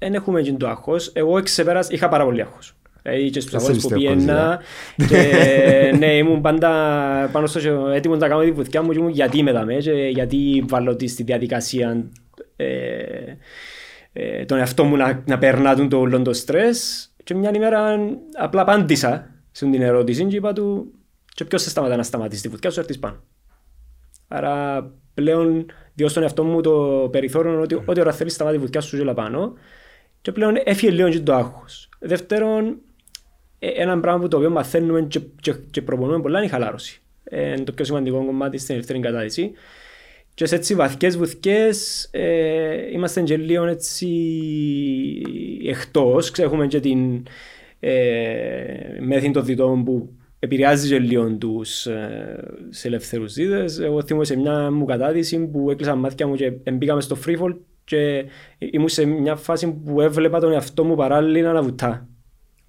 δεν 0.03 0.13
έχουμε 0.13 0.41
γίνει 0.41 0.57
το 0.57 0.67
άγχος. 0.67 1.11
Εγώ 1.13 1.41
ξεπέρασα, 1.41 1.89
είχα 1.93 2.09
πάρα 2.09 2.23
πολύ 2.23 2.41
άγχος. 2.41 2.75
Δηλαδή 3.03 3.29
και 3.29 3.39
στους 3.39 3.51
Δεν 3.51 3.61
σε 3.61 3.65
αγώνες 3.65 3.83
που 3.83 3.89
πιστεύω, 3.89 4.15
πήγαινα 4.15 4.61
και 5.07 5.17
ναι, 5.99 6.17
ήμουν 6.17 6.41
πάντα 6.41 6.69
πάνω 7.31 7.47
στο 7.47 7.59
έτοιμος 7.87 8.17
να 8.17 8.27
κάνω 8.27 8.41
τη 8.41 8.51
βουτιά 8.51 8.81
μου 8.81 8.91
και 8.91 8.99
ήμουν 8.99 9.11
γιατί 9.11 9.43
με 9.43 9.51
δαμέ 9.51 9.75
και 9.75 9.91
γιατί 9.91 10.63
βάλω 10.67 10.95
τη 10.95 11.07
στη 11.07 11.23
διαδικασία 11.23 12.05
ε, 12.55 12.65
ε, 14.13 14.45
τον 14.45 14.57
εαυτό 14.57 14.83
μου 14.83 14.95
να, 14.95 15.23
να 15.25 15.37
περνά 15.37 15.87
το 15.87 15.97
όλο 15.97 16.21
το 16.21 16.33
στρες 16.33 17.09
και 17.23 17.33
μια 17.33 17.51
ημέρα 17.53 17.99
απλά 18.39 18.61
απάντησα 18.61 19.29
σε 19.51 19.69
την 19.69 19.81
ερώτηση 19.81 20.25
και 20.25 20.35
είπα 20.35 20.53
του 20.53 20.93
και 21.33 21.45
ποιος 21.45 21.61
σε 21.61 21.69
σταματά 21.69 21.95
να 21.95 22.03
σταματήσει 22.03 22.41
τη 22.41 22.47
βουτιά 22.49 22.69
σου 22.69 22.79
έρθεις 22.79 22.99
πάνω. 22.99 23.23
Άρα 24.27 24.85
πλέον 25.13 25.65
διώ 25.93 26.07
στον 26.07 26.23
εαυτό 26.23 26.43
μου 26.43 26.61
το 26.61 27.07
περιθώριο 27.11 27.61
ότι 27.61 27.81
ό,τι 27.85 27.99
ώρα 27.99 28.11
θέλεις 28.11 28.33
σταμάτη 28.33 28.55
τη 28.55 28.61
βουτιά 28.63 28.81
σου 28.81 28.97
και 28.97 29.03
πάνω 29.03 29.53
και 30.23 30.31
πλέον 30.31 30.55
έφυγε 30.63 30.91
λίγο 30.91 31.09
και 31.09 31.19
το 31.19 31.33
άγχος. 31.33 31.89
Δεύτερον, 31.99 32.77
ε, 33.59 33.67
ένα 33.67 33.99
πράγμα 33.99 34.21
που 34.21 34.27
το 34.27 34.37
οποίο 34.37 34.49
μαθαίνουμε 34.49 35.01
και, 35.01 35.19
και, 35.41 35.53
και 35.71 35.81
προπονούμε 35.81 36.21
πολλά 36.21 36.37
είναι 36.37 36.47
η 36.47 36.49
χαλάρωση. 36.49 37.01
Ε, 37.23 37.47
είναι 37.47 37.63
το 37.63 37.71
πιο 37.71 37.85
σημαντικό 37.85 38.25
κομμάτι 38.25 38.57
στην 38.57 38.75
ελεύθερη 38.75 38.99
κατάδυση. 38.99 39.51
Και 40.33 40.45
σε 40.45 40.55
έτσι 40.55 40.75
βαθιές 40.75 41.17
βουθκές 41.17 42.09
ε, 42.11 42.91
είμαστε 42.91 43.21
και 43.21 43.37
λίγο 43.37 43.65
έτσι 43.65 44.09
εκτός. 45.67 46.31
Έχουμε 46.37 46.67
και 46.67 46.79
την 46.79 47.23
ε, 47.79 48.99
μέθη 48.99 49.31
των 49.31 49.45
διτών 49.45 49.83
που 49.83 50.09
επηρεάζει 50.39 50.87
και 50.87 50.99
λίγο 50.99 51.31
τους 51.37 51.85
ε, 51.85 52.43
σε 52.69 52.87
ελεύθερους 52.87 53.33
δίδες. 53.33 53.79
Εγώ 53.79 54.03
θυμούμαι 54.03 54.25
σε 54.25 54.35
μια 54.35 54.71
μου 54.71 54.85
κατάδυση 54.85 55.39
που 55.39 55.71
έκλεισα 55.71 55.95
μάτια 55.95 56.27
μου 56.27 56.35
και 56.35 56.71
μπήκαμε 56.71 57.01
στο 57.01 57.17
free 57.25 57.39
fall 57.39 57.55
και 57.83 58.25
ήμουν 58.57 58.89
σε 58.89 59.05
μια 59.05 59.35
φάση 59.35 59.71
που 59.71 60.01
έβλεπα 60.01 60.39
τον 60.39 60.51
εαυτό 60.51 60.83
μου 60.83 60.95
παράλληλα 60.95 61.51
να 61.51 61.61
βουτά. 61.61 62.07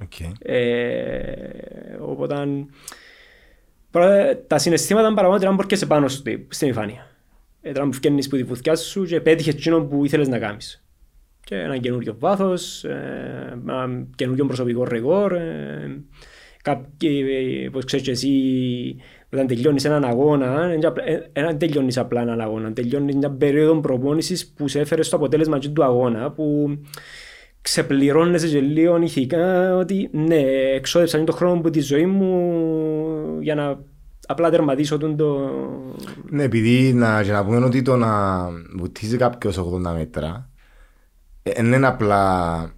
Οκ. 0.02 0.20
Ε, 0.38 1.34
οπότε 2.00 2.46
πρώτα, 3.90 4.38
τα 4.46 4.58
συναισθήματα 4.58 5.06
είναι 5.06 5.16
παραπάνω 5.16 5.38
ότι 5.38 5.46
να 5.46 5.52
μπορείς 5.52 5.86
πάνω 5.86 6.08
στη, 6.08 6.46
στην 6.50 6.68
επιφάνεια. 6.68 7.10
Ε, 7.62 7.72
τώρα 7.72 7.86
που 7.86 7.92
φκαίνεις 7.92 8.28
που 8.28 8.36
τη 8.36 8.42
βουθκιά 8.42 8.76
σου 8.76 9.04
και 9.04 9.20
πέτυχες 9.20 9.54
εκείνο 9.54 9.84
που 9.84 10.04
ήθελες 10.04 10.28
να 10.28 10.38
κάνεις. 10.38 10.84
Και 11.44 11.56
ένα 11.56 11.78
καινούριο 11.78 12.16
βάθος, 12.18 12.84
ε, 12.84 13.58
ένα 13.62 14.06
καινούριο 14.14 14.46
προσωπικό 14.46 14.84
ρεκόρ. 14.84 15.32
Ε, 15.32 16.02
κάποιοι, 16.62 17.24
ε, 17.62 17.66
όπως 17.66 17.84
ξέρεις 17.84 18.04
και 18.04 18.10
εσύ, 18.10 18.30
όταν 19.34 19.46
τελειώνεις 19.46 19.84
έναν 19.84 20.04
αγώνα, 20.04 20.54
δεν 20.60 20.72
είναι 20.72 20.86
απλά- 20.86 21.04
ε, 21.08 21.30
ε, 21.32 21.42
δεν 21.42 21.58
τελειώνεις 21.58 21.98
απλά 21.98 22.20
έναν 22.20 22.40
αγώνα, 22.40 22.72
τελειώνεις 22.72 23.14
μια 23.16 23.30
περίοδο 23.30 23.80
προπόνησης 23.80 24.46
που 24.56 24.68
σε 24.68 24.80
έφερε 24.80 25.02
στο 25.02 25.16
αποτέλεσμα 25.16 25.58
και 25.58 25.68
του 25.68 25.84
αγώνα, 25.84 26.30
που 26.30 26.76
ξεπληρώνεσαι 27.60 28.48
και 28.48 28.60
λίγο 28.60 28.96
ηθικά 29.02 29.76
ότι 29.76 30.08
ναι, 30.12 30.40
εξόδεψα 30.74 31.24
το 31.24 31.32
χρόνο 31.32 31.60
που 31.60 31.70
τη 31.70 31.80
ζωή 31.80 32.06
μου 32.06 33.38
για 33.40 33.54
να 33.54 33.78
απλά 34.26 34.50
τερματίσω 34.50 34.98
τον 34.98 35.16
το... 35.16 35.50
Ναι, 36.30 36.42
επειδή 36.42 36.92
να, 36.92 37.22
και 37.22 37.32
να 37.32 37.44
πούμε 37.44 37.56
ότι 37.64 37.82
το 37.82 37.96
να 37.96 38.42
βουτίζει 38.76 39.16
κάποιος 39.16 39.58
80 39.58 39.92
μέτρα 39.94 40.48
ε, 41.42 41.50
δεν 41.62 41.72
είναι 41.72 41.86
απλά 41.86 42.72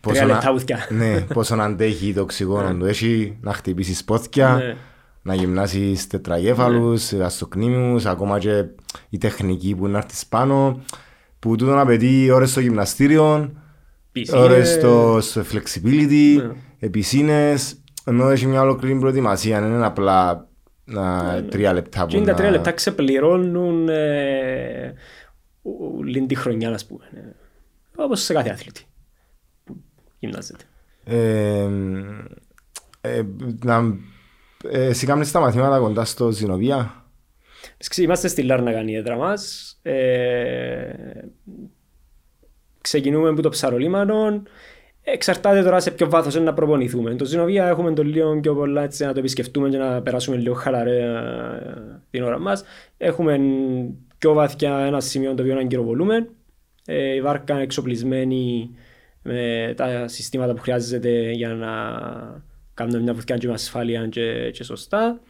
Τρία 0.00 0.20
να- 0.26 0.32
λεπτά 0.32 0.52
βουθιά. 0.52 0.78
ναι, 0.90 1.20
πόσο 1.20 1.56
να 1.56 1.64
αντέχει 1.64 2.14
το 2.14 2.20
οξυγόνο 2.20 2.74
του. 2.74 2.84
Έχει 2.84 3.38
να 3.40 3.52
χτυπήσεις 3.52 4.04
πόθηκια, 4.04 4.54
Ναι. 4.54 4.76
Να 5.22 5.34
γυμνάσεις 5.34 6.06
τετραγέφαλους, 6.06 7.12
αστοκνήμιους, 7.12 8.06
ακόμα 8.06 8.38
και 8.38 8.64
η 9.08 9.18
τεχνική 9.18 9.74
που 9.74 9.82
είναι 9.84 9.92
να 9.92 9.98
έρθεις 9.98 10.26
πάνω, 10.26 10.80
που 11.38 11.56
τούτο 11.56 11.74
να 11.74 11.80
απαιτεί 11.80 12.30
ώρες 12.30 12.50
στο 12.50 12.60
γυμναστήριο, 12.60 13.52
Πισίνες. 14.12 14.40
ώρες 14.42 14.68
στο, 14.68 15.18
στο 15.20 15.42
flexibility, 15.52 16.36
Ναι. 16.36 16.52
επισίνες, 16.78 17.82
ενώ 18.04 18.28
έχει 18.30 18.46
μια 18.46 18.60
ολόκληρη 18.62 18.98
προετοιμασία, 18.98 19.60
δεν 19.60 19.70
είναι 19.70 19.86
απλά 19.86 20.48
να, 20.84 21.22
τρία 21.44 21.72
λεπτά 21.72 21.98
Ναι, 22.00 22.06
Και 22.06 22.10
που 22.10 22.16
είναι 22.16 22.26
τα 22.26 22.32
να... 22.32 22.38
τρία 22.38 22.50
λεπτά 22.50 22.72
ξεπληρώνουν 22.72 23.88
ε, 23.88 24.94
όλη 25.96 26.26
τη 26.26 26.34
χρονιά, 26.34 26.70
ας 26.70 26.86
πούμε. 26.86 27.04
Ε, 27.14 28.02
Όπως 28.02 28.20
σε 28.22 28.32
κάθε 28.32 28.50
άθλητη 28.50 28.84
που 29.64 29.76
γυμνάζεται. 30.18 30.64
Ε, 31.04 31.68
ε, 33.00 33.22
να, 33.64 33.74
ε, 33.76 33.94
εσύ 34.68 35.06
κάνεις 35.06 35.30
τα 35.30 35.40
μαθήματα 35.40 35.78
κοντά 35.78 36.04
στο 36.04 36.30
Ζηνοβία. 36.30 37.04
Ξέρεις, 37.76 37.96
Είμαστε 37.96 38.28
στη 38.28 38.42
Λάρνακα 38.42 38.84
η 38.84 38.94
έδρα 38.94 39.16
μας. 39.16 39.74
Ε, 39.82 40.92
ξεκινούμε 42.80 43.28
από 43.28 43.42
το 43.42 43.48
ψαρολίμανο. 43.48 44.42
Εξαρτάται 45.02 45.62
τώρα 45.62 45.80
σε 45.80 45.90
ποιο 45.90 46.10
βάθος 46.10 46.34
είναι 46.34 46.44
να 46.44 46.54
προπονηθούμε. 46.54 47.14
Το 47.14 47.24
Ζηνοβία 47.24 47.66
έχουμε 47.68 47.92
το 47.92 48.02
λίγο 48.02 48.40
πιο 48.40 48.54
πολλά 48.54 48.82
έτσι, 48.82 49.04
να 49.04 49.12
το 49.12 49.18
επισκεφτούμε 49.18 49.68
και 49.68 49.76
να 49.76 50.02
περάσουμε 50.02 50.36
λίγο 50.36 50.54
χαλαρέ 50.54 50.98
ε, 50.98 51.12
την 52.10 52.22
ώρα 52.22 52.38
μας. 52.38 52.64
Έχουμε 52.96 53.40
πιο 54.18 54.32
βαθιά 54.32 54.78
ένα 54.78 55.00
σημείο 55.00 55.34
το 55.34 55.42
οποίο 55.42 55.54
να 55.54 55.60
αγκυροβολούμε. 55.60 56.28
Ε, 56.86 57.14
η 57.14 57.20
βάρκα 57.20 57.54
είναι 57.54 57.62
εξοπλισμένη 57.62 58.70
με 59.22 59.72
τα 59.76 60.08
συστήματα 60.08 60.54
που 60.54 60.60
χρειάζεται 60.60 61.30
για 61.30 61.48
να 61.48 61.70
κάνουμε 62.80 63.02
μια 63.02 63.12
βοηθιά 63.12 63.36
και 63.36 63.46
με 63.46 63.52
ασφάλεια 63.52 64.06
και, 64.08 64.50
και 64.50 64.64
σωστά. 64.64 65.20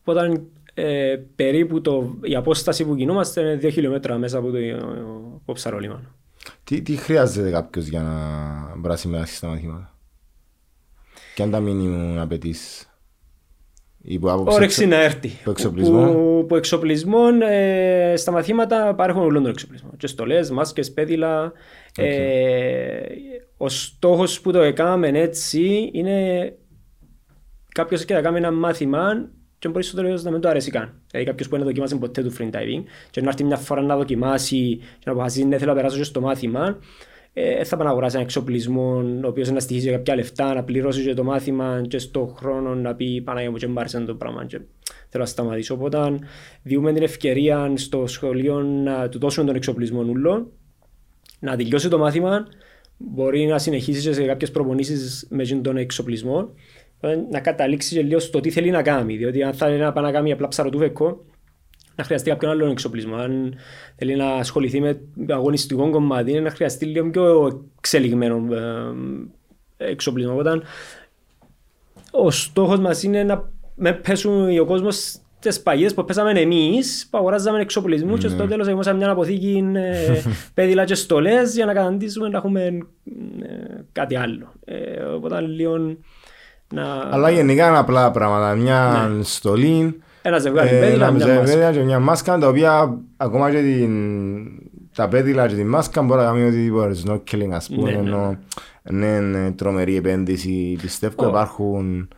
Οπότε 0.00 0.42
ε, 0.74 1.16
περίπου 1.36 1.80
το, 1.80 2.18
η 2.22 2.34
απόσταση 2.34 2.84
που 2.84 2.96
κινούμαστε 2.96 3.40
είναι 3.40 3.54
δύο 3.54 3.70
χιλιόμετρα 3.70 4.18
μέσα 4.18 4.38
από 4.38 4.50
το, 4.50 4.58
το 5.44 5.52
ψαρόλιμα. 5.52 6.02
Τι, 6.64 6.82
τι 6.82 6.96
χρειάζεται 6.96 7.50
κάποιος 7.50 7.86
για 7.86 8.02
να 8.02 8.16
μπορεί 8.76 8.88
να 8.88 8.96
συμμετάσχει 8.96 9.36
στα 9.36 9.48
μαθήματα; 9.48 9.94
Και 11.34 11.42
αν 11.42 11.50
τα 11.50 11.60
μήνυμα 11.60 12.22
απαιτήσεις. 12.22 12.92
Όρεξη 14.44 14.86
να 14.86 15.02
έρθει. 15.02 15.30
Που 15.44 15.50
εξοπλισμό. 15.50 16.12
Που, 16.12 16.44
που 16.48 16.56
εξοπλισμό 16.56 17.24
ε, 17.48 18.16
στα 18.16 18.32
μαθήματα 18.32 18.88
υπάρχουν 18.90 19.22
όλων 19.22 19.42
τον 19.42 19.50
εξοπλισμό. 19.50 19.90
Και 19.96 20.06
στολές, 20.06 20.50
μάσκες, 20.50 20.92
πέδιλα. 20.92 21.52
Okay. 21.98 22.04
Ε, 22.04 23.00
ο 23.56 23.68
στόχος 23.68 24.40
που 24.40 24.52
το 24.52 24.60
έκαναμε 24.60 25.08
έτσι 25.08 25.90
είναι 25.92 26.52
κάποιος 27.74 28.04
και 28.04 28.14
να 28.14 28.20
κάνει 28.20 28.36
ένα 28.36 28.50
μάθημα 28.50 29.30
και 29.58 29.68
μπορεί 29.68 29.84
στο 29.84 29.96
τέλος 29.96 30.22
να 30.22 30.30
μην 30.30 30.40
το 30.40 30.48
αρέσει 30.48 30.70
καν. 30.70 31.02
Δηλαδή 31.10 31.30
κάποιος 31.30 31.48
που 31.48 31.56
δεν 31.56 31.64
δοκιμάσει 31.64 31.98
ποτέ 31.98 32.22
του 32.22 32.32
free 32.38 32.50
diving 32.50 32.82
και 33.10 33.20
να 33.20 33.28
έρθει 33.28 33.44
μια 33.44 33.56
φορά 33.56 33.82
να 33.82 33.96
δοκιμάσει 33.96 34.76
και 34.76 35.04
να 35.04 35.12
αποφασίσει 35.12 35.46
ναι 35.46 35.58
θέλω 35.58 35.70
να 35.70 35.76
περάσω 35.76 35.96
και 35.96 36.04
στο 36.04 36.20
μάθημα 36.20 36.78
ε, 37.32 37.64
θα 37.64 37.76
πάει 37.76 37.86
να 37.86 37.92
αγοράσει 37.92 38.14
ένα 38.14 38.24
εξοπλισμό 38.24 39.02
ο 39.24 39.26
οποίος 39.26 39.50
να 39.50 39.60
στοιχίζει 39.60 39.90
κάποια 39.90 40.14
λεφτά, 40.14 40.54
να 40.54 40.64
πληρώσει 40.64 41.02
και 41.02 41.14
το 41.14 41.24
μάθημα 41.24 41.82
και 41.88 41.98
στο 41.98 42.34
χρόνο 42.38 42.74
να 42.74 42.94
πει 42.94 43.20
Παναγία 43.20 43.50
μου 43.50 43.56
και 43.56 43.66
μου 43.66 43.80
άρεσε 43.80 44.00
το 44.00 44.14
πράγμα 44.14 44.44
και 44.44 44.60
θέλω 45.08 45.22
να 45.22 45.28
σταματήσω. 45.28 45.74
Οπότε 45.74 46.18
διούμε 46.62 46.92
την 46.92 47.02
ευκαιρία 47.02 47.72
στο 47.74 48.06
σχολείο 48.06 48.60
να 48.60 49.08
του 49.08 49.18
δώσουμε 49.18 49.46
τον 49.46 49.54
εξοπλισμό 49.56 50.02
ούλο, 50.02 50.52
να 51.38 51.56
τελειώσει 51.56 51.88
το 51.88 51.98
μάθημα, 51.98 52.46
μπορεί 52.96 53.46
να 53.46 53.58
συνεχίσει 53.58 54.12
σε 54.12 54.26
κάποιες 54.26 54.50
προπονήσεις 54.50 55.26
με 55.30 55.44
τον 55.44 55.76
εξοπλισμό 55.76 56.50
να 57.30 57.40
καταλήξει 57.40 57.94
και 57.94 58.02
λίγο 58.02 58.18
στο 58.18 58.40
τι 58.40 58.50
θέλει 58.50 58.70
να 58.70 58.82
κάνει. 58.82 59.16
Διότι 59.16 59.42
αν 59.42 59.52
θέλει 59.52 59.78
να 59.78 59.92
πάει 59.92 60.04
να 60.04 60.12
κάνει 60.12 60.32
απλά 60.32 60.48
ψαρωτούβεκο, 60.48 61.24
να 61.94 62.04
χρειαστεί 62.04 62.30
κάποιον 62.30 62.50
άλλο 62.50 62.66
εξοπλισμό. 62.66 63.16
Αν 63.16 63.54
θέλει 63.96 64.16
να 64.16 64.26
ασχοληθεί 64.26 64.80
με 64.80 65.00
αγωνιστικό 65.28 65.90
κομμάτι, 65.90 66.40
να 66.40 66.50
χρειαστεί 66.50 66.84
λίγο 66.84 67.10
πιο 67.10 67.62
εξελιγμένο 67.78 68.54
ε, 69.76 69.90
εξοπλισμό. 69.90 70.32
Οπότε, 70.32 70.60
ο 72.10 72.30
στόχος 72.30 72.78
μας 72.78 73.02
είναι 73.02 73.22
να 73.22 73.50
με 73.74 73.92
πέσουν 73.92 74.58
ο 74.58 74.64
κόσμος 74.64 75.18
τις 75.40 75.60
παγιέ 75.62 75.90
που 75.90 76.04
πέσαμε 76.04 76.40
εμείς, 76.40 77.08
που 77.10 77.18
αγοράζαμε 77.18 77.60
εξοπλισμού 77.60 78.14
mm. 78.14 78.18
και 78.18 78.28
στο 78.28 78.46
τέλος 78.46 78.68
έχουμε 78.68 78.94
μια 78.94 79.10
αποθήκη 79.10 79.70
ε, 79.74 80.20
πέδιλα 80.54 80.84
και 80.84 80.94
στολές 80.94 81.54
για 81.54 81.66
να 81.66 81.72
καταντήσουμε 81.72 82.28
να 82.28 82.38
έχουμε 82.38 82.62
ε, 82.62 82.76
κάτι 83.92 84.16
άλλο. 84.16 84.52
Ε, 84.64 85.02
οπότε 85.02 85.40
λίγο 85.40 85.96
να... 86.74 87.08
Αλλά 87.10 87.30
γενικά 87.30 87.68
είναι 87.68 87.78
απλά 87.78 88.10
πράγματα. 88.10 88.54
Μια 88.54 89.10
ναι. 89.16 89.22
στολή, 89.22 90.00
ένα 90.22 90.38
ζευγάρι 90.38 90.76
ε, 90.76 90.80
πέδιλα, 90.80 91.10
μια 91.10 91.26
μάσκα. 91.26 91.72
και 91.72 91.80
μια 91.80 91.98
μάσκα, 91.98 92.38
τα 92.38 92.48
οποία 92.48 92.98
ακόμα 93.16 93.50
και 93.50 93.60
την, 93.60 93.92
τα 94.94 95.08
πέδιλα 95.08 95.48
και 95.48 95.54
τη 95.54 95.64
μάσκα 95.64 96.02
μπορεί 96.02 96.20
να 96.20 96.26
κάνει 96.26 96.46
οτιδήποτε 96.46 96.96
snorkeling 97.06 97.50
ας 97.52 97.68
πούμε, 97.68 97.90
ναι, 97.90 97.96
ναι. 97.96 98.08
ενώ 98.08 98.38
ναι, 98.82 99.06
είναι 99.06 99.50
τρομερή 99.50 99.96
επένδυση. 99.96 100.78
Πιστεύω 100.80 101.24
oh. 101.24 101.28
υπάρχουν 101.28 102.08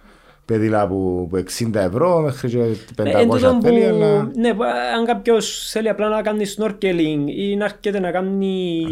πέδιλα 0.51 0.89
που, 0.89 1.27
που 1.31 1.45
60 1.59 1.75
ευρώ 1.75 2.21
μέχρι 2.21 2.49
και 2.49 2.77
500 2.97 3.05
ε, 3.05 3.59
θέλει. 3.63 3.85
Αλλά... 3.85 4.31
Ναι, 4.35 4.49
αν 4.97 5.05
κάποιος 5.05 5.69
θέλει 5.71 5.89
απλά 5.89 6.09
να 6.09 6.23
κάνει 6.23 6.45
snorkeling 6.57 7.25
ή 7.27 7.57
να 7.57 7.65
έρχεται 7.65 8.01
να 8.01 8.11
κάνει 8.11 8.85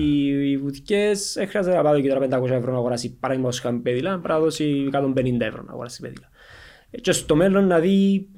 βουθκιές, 0.62 1.36
ε, 1.36 1.46
χρειάζεται 1.46 1.76
να 1.76 1.82
πάει 1.82 2.02
και 2.02 2.08
τώρα 2.08 2.40
500 2.40 2.50
ευρώ 2.50 2.72
να 2.72 2.78
αγοράσει 2.78 3.16
παραδείγματος 3.20 3.60
χάρη 3.60 3.82
πέδιλα, 3.82 4.10
πρέπει 4.10 4.28
να 4.28 4.38
δώσει 4.38 4.88
150 4.92 5.40
ευρώ 5.40 5.62
να 5.66 5.72
αγοράσει 5.72 6.00
πέδιλα. 6.00 6.28
Ε, 6.90 6.98
και 6.98 7.12
στο 7.12 7.36
μέλλον 7.36 7.66
να 7.66 7.78
δει 7.78 8.28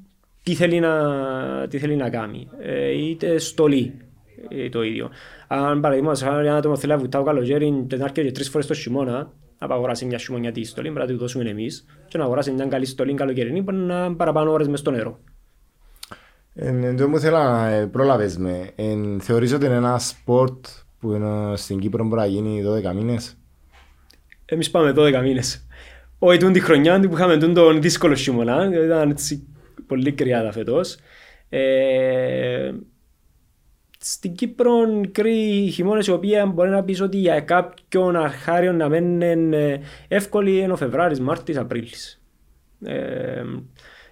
τι 0.43 0.53
θέλει 0.53 0.79
να, 0.79 0.93
τι 1.69 1.77
θέλει 1.77 1.95
να 1.95 2.09
κάνει. 2.09 2.47
Ε, 2.59 2.89
είτε 2.89 3.37
στολή 3.37 3.93
ε, 4.49 4.69
το 4.69 4.83
ίδιο. 4.83 5.09
Αν 5.47 5.81
παραδείγματος, 5.81 6.23
αν 6.23 6.39
ένα 6.39 6.55
άτομο 6.55 6.75
θέλει 6.75 6.91
να 6.91 6.97
βουτάω 6.97 7.23
καλοκαίρι, 7.23 7.71
να 7.71 8.03
έρχεται 8.03 8.23
και 8.23 8.31
τρεις 8.31 8.49
φορές 8.49 8.67
το 8.67 8.73
χειμώνα, 8.73 9.33
να 9.67 9.75
αγοράσει 9.75 10.05
μια 10.05 10.17
χειμωνιάτικη 10.17 10.63
στολή, 10.63 10.91
πρέπει 10.91 11.07
να 11.07 11.13
τη 11.13 11.19
δώσουμε 11.19 11.49
εμείς 11.49 11.85
και 12.07 12.17
να 12.17 12.23
αγοράσει 12.23 12.51
μια 12.51 12.65
καλή 12.65 12.85
στολή 12.85 13.13
καλοκαιρινή 13.13 13.63
που 13.63 13.71
είναι 13.71 14.13
παραπάνω 14.13 14.51
ώρες 14.51 14.67
μες 14.67 14.79
στο 14.79 14.91
νερό. 14.91 15.19
Ε, 16.53 16.93
το 16.93 17.09
μου 17.09 17.19
θέλω 17.19 17.37
να 17.37 17.67
ε, 17.67 17.85
πρόλαβες 17.85 18.37
με. 18.37 18.69
Ε, 18.75 18.95
θεωρείς 19.19 19.53
ότι 19.53 19.65
είναι 19.65 19.75
ένα 19.75 19.99
σπορτ 19.99 20.65
που 20.99 21.13
είναι 21.13 21.55
στην 21.55 21.79
Κύπρο 21.79 22.03
μπορεί 22.03 22.21
να 22.21 22.25
γίνει 22.25 22.63
12 22.89 22.93
μήνες; 22.93 23.37
Εμείς 24.45 24.71
πάμε 24.71 24.93
12 24.95 25.21
μήνες. 25.21 25.67
Όχι 26.19 26.37
τούν 26.37 26.53
τη 26.53 26.59
χρονιά 26.59 26.99
που 26.99 27.13
είχαμε 27.13 27.37
τον 27.37 27.81
δύσκολο 27.81 28.15
χειμώνα, 28.15 28.69
ήταν 28.85 29.09
έτσι 29.09 29.47
πολύ 29.87 30.11
κρυάδα 30.11 30.51
φετός. 30.51 30.97
Ε, 31.49 32.71
στην 34.03 34.35
Κύπρο 34.35 34.71
κρύοι 35.11 35.69
χειμώνες 35.69 36.07
οι 36.07 36.11
οποίοι 36.11 36.51
μπορεί 36.53 36.69
να 36.69 36.83
πεις 36.83 37.01
ότι 37.01 37.17
για 37.17 37.39
κάποιον 37.39 38.15
αρχάριο 38.15 38.71
να 38.71 38.89
μένουν 38.89 39.53
εύκολοι 40.07 40.57
είναι 40.57 40.73
ο 40.73 40.75
Φεβράρης, 40.75 41.19
Μάρτης, 41.19 41.57
Απρίλης. 41.57 42.21
Ε, 42.85 43.43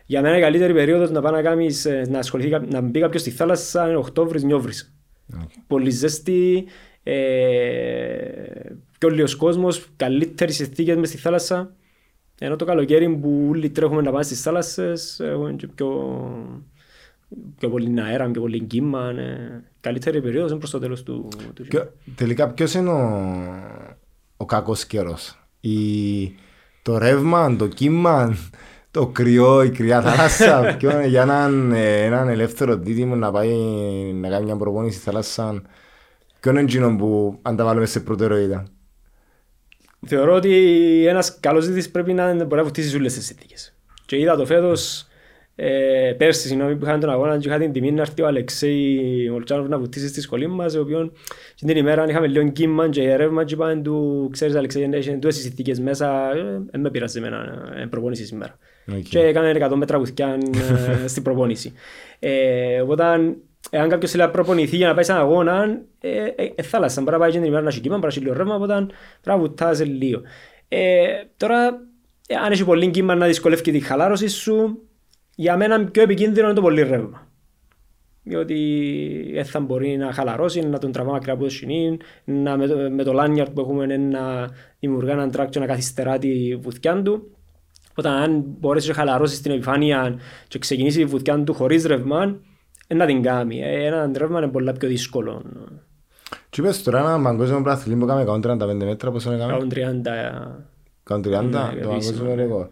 για 0.06 0.22
μένα 0.22 0.38
η 0.38 0.42
καλύτερη 0.42 0.74
περίοδος 0.74 1.12
να 1.12 1.22
πάει 1.22 1.32
να, 1.32 1.42
κάνεις, 1.42 1.86
ε, 1.86 2.06
να, 2.10 2.20
ασχοληθεί, 2.20 2.50
να 2.50 2.82
μπει 2.82 3.00
κάποιος 3.00 3.22
στη 3.22 3.32
θάλασσα 3.32 3.88
είναι 3.88 3.96
Οκτώβρης, 3.96 4.44
Νιόβρης. 4.44 4.96
Okay. 5.34 5.64
Πολύ 5.68 5.90
ζέστη, 5.90 6.66
ε, 7.04 7.14
πιο 9.00 9.10
λίγος 9.10 9.36
κόσμος, 9.36 9.90
καλύτερες 9.96 10.56
συνθήκες 10.56 10.96
μες 10.96 11.10
στη 11.10 11.18
θάλασσα. 11.18 11.76
Ενώ 12.40 12.56
το 12.56 12.66
καλοκαίρι 12.66 13.10
που 13.10 13.46
όλοι 13.50 13.70
τρέχουμε 13.70 14.02
να 14.02 14.12
πάμε 14.12 14.24
στις 14.24 14.42
θάλασσες 14.42 15.20
έχουμε 15.20 15.54
και 15.54 15.68
πιο, 15.68 15.90
πιο 17.58 17.70
πολύ 17.70 18.02
αέρα, 18.02 18.32
πιο 18.32 18.42
πολύ 18.42 18.64
κύμα. 18.64 19.12
Ναι 19.12 19.62
καλύτερη 19.82 20.22
περίοδος 20.22 20.50
είναι 20.50 20.60
προς 20.60 20.72
το 20.72 20.80
τέλος 20.80 21.04
του, 21.04 21.28
του 21.54 21.64
Ποιο, 21.68 21.94
Τελικά 22.16 22.50
ποιος 22.50 22.74
είναι 22.74 22.90
ο, 22.90 23.34
ο 24.38 24.46
κακός 24.46 24.86
καιρός; 24.86 25.48
Η, 25.60 25.78
το 26.82 26.98
ρεύμα, 26.98 27.56
το 27.56 27.68
κύμα, 27.68 28.38
το 28.92 29.08
κρυό, 29.08 29.64
η 29.64 29.70
κρυά 29.70 30.02
θάλασσα; 30.02 30.62
ποιο 30.80 30.92
είναι 30.92 31.08
για 31.08 31.22
έναν, 31.22 31.72
έναν 31.72 32.28
ελεύθερο 32.28 32.78
δίδυμο 32.78 33.16
να 33.16 33.32
πάει 33.32 33.56
να 34.14 34.30
κάνει 34.30 34.46
μια 34.46 34.56
προπόνηση 34.56 34.96
στη 34.96 35.06
θάλασσα. 35.06 35.62
Ποιο 36.40 36.52
είναι 36.52 36.62
εκείνο 36.62 36.96
που 36.96 37.40
αν 37.42 37.56
τα 37.56 37.64
βάλουμε 37.64 37.86
σε 37.86 38.00
προτεραιότητα; 38.00 38.66
Θεωρώ 40.08 40.34
ότι 40.36 41.06
ένας 41.08 41.40
καλός 41.40 41.66
δίδυμος 41.66 41.90
πρέπει 41.90 42.14
να 42.14 42.34
μπορεί 42.34 42.56
να 42.56 42.64
βοηθήσει 42.64 42.96
όλες 42.96 43.14
τις 43.14 43.26
συνθήκες. 43.26 43.74
Και 44.06 44.18
είδα 44.18 44.36
το 44.36 44.46
φέτος 44.46 45.08
ε, 45.62 46.14
πέρσι, 46.18 46.48
συγγνώμη, 46.48 46.76
που 46.76 46.86
είχαν 46.86 47.00
τον 47.00 47.10
αγώνα 47.10 47.38
και 47.38 47.48
είχα 47.48 47.58
την 47.58 47.72
τιμή 47.72 47.92
να 47.92 48.02
έρθει 48.02 48.22
ο 48.22 48.28
Αλεξέη 48.28 49.30
Μολτσάνοφ 49.32 49.68
να 49.68 49.78
βουτήσει 49.78 50.08
στη 50.08 50.22
σχολή 50.22 50.48
μας, 50.48 50.76
ο 50.76 50.82
οποίος 50.82 51.12
την 51.56 51.78
ημέρα 51.78 52.06
είχαμε 52.10 52.28
λίγο 52.28 52.50
κύμα 52.50 52.90
και 52.90 53.16
ρεύμα 53.16 53.44
και 53.44 53.54
είπαν 53.54 53.84
του, 53.84 54.30
ξέρεις 54.32 54.56
Αλεξέη, 54.56 54.90
έχει 54.94 55.18
τόσες 55.18 55.42
συνθήκες 55.42 55.80
μέσα, 55.80 56.30
δεν 56.34 56.70
ε, 56.72 56.78
με 56.78 56.90
πειράζει 56.90 57.18
εμένα, 57.18 57.72
ε, 57.76 57.86
προπόνηση 57.86 58.26
σήμερα. 58.26 58.58
Okay. 58.92 59.02
Και 59.10 59.20
έκανε 59.20 59.68
100 59.72 59.76
μέτρα 59.76 59.98
βουθκιά 59.98 60.38
ε, 61.04 61.08
στην 61.12 61.24
προπόνηση. 61.24 61.74
Ε, 62.20 62.82
οπότε, 62.82 63.04
εάν 63.70 63.90
κάποιος 63.90 64.12
θέλει 64.12 64.24
να 64.24 64.30
προπονηθεί 64.30 64.76
για 64.76 64.88
να 64.88 64.94
πάει 64.94 65.04
σε 65.04 65.12
έναν 65.12 65.24
αγώνα, 65.24 65.82
ε, 66.00 66.26
ε, 66.56 66.64
θάλασσα, 66.64 67.02
μπορεί 67.02 67.14
να 67.14 67.20
πάει 67.20 67.32
και 67.32 67.38
την 67.38 67.48
ημέρα 67.48 67.62
να 67.62 67.70
έχει 67.70 67.80
κύμα, 67.80 67.98
μπορεί 67.98 68.08
να 68.08 68.14
έχει 68.14 68.26
λίγο 68.26 68.38
ρεύμα, 68.38 68.56
οπότε 68.56 68.74
πρέπει 68.74 68.92
να 69.24 69.38
βουτάζει 69.38 69.84
λίγο. 69.84 70.22
Ε, 70.68 71.06
τώρα, 71.38 71.66
αν 72.46 72.52
έχει 72.52 72.66
πολύ 72.66 72.90
κύμα 72.90 73.16
να 73.16 73.26
δυσκολεύει 73.26 73.72
τη 73.72 73.80
χαλάρωση 73.80 74.28
σου, 74.28 74.84
για 75.40 75.58
μένα 75.58 75.86
πιο 75.86 76.02
επικίνδυνο 76.02 76.46
είναι 76.46 76.56
το 76.56 76.62
πολύ 76.62 76.84
ρεύμα. 76.84 77.28
Διότι 78.24 78.56
έτσι 79.36 79.52
θα 79.52 79.60
μπορεί 79.60 79.98
να 79.98 80.12
χαλαρώσει, 80.12 80.62
να 80.62 80.78
τον 80.78 80.92
τραβά 80.92 81.12
μακριά 81.12 81.34
από 81.34 81.44
το 81.44 81.50
σινί, 81.50 81.98
να 82.24 82.58
με, 82.58 82.68
το, 82.68 82.76
με 82.90 83.04
το 83.04 83.14
λάνιαρτ 83.14 83.52
που 83.52 83.62
έχουμε 83.62 83.98
να 83.98 84.50
δημιουργά 84.80 85.12
έναν 85.12 85.32
τράκτσο 85.32 85.60
να 85.60 85.66
καθυστερά 85.66 86.18
τη 86.18 86.56
βουθιά 86.56 87.02
του. 87.02 87.38
Όταν 87.96 88.14
αν 88.14 88.44
μπορέσει 88.60 88.88
να 88.88 88.94
χαλαρώσει 88.94 89.42
την 89.42 89.52
επιφάνεια 89.52 90.20
και 90.48 90.60
ξεκινήσει 90.60 90.98
τη 90.98 91.06
βουθιά 91.06 91.44
του 91.44 91.54
χωρίς 91.54 91.86
ρεύμα, 91.86 92.40
να 92.88 93.06
την 93.06 93.22
κάνει. 93.22 93.60
Ε, 93.60 93.86
ένα 93.86 94.12
ρεύμα 94.18 94.38
είναι 94.38 94.48
πολύ 94.48 94.74
πιο 94.80 94.88
δύσκολο. 94.88 95.42
Τι 96.50 96.62
είπες 96.62 96.84
τώρα 96.84 97.00
ένα 97.00 97.22
παγκόσμιο 97.22 97.62
πράθυλι 97.62 97.96
που 97.96 98.06
κάνουμε 98.06 98.56
135 98.56 98.74
μέτρα, 98.74 99.12
πώς 99.12 99.26
είναι 99.26 99.38
κάνουμε; 99.38 99.68
130. 101.04 101.16
130, 101.16 101.22
το 101.82 101.88
παγκόσμιο 101.90 102.36
ρεκόρ. 102.36 102.68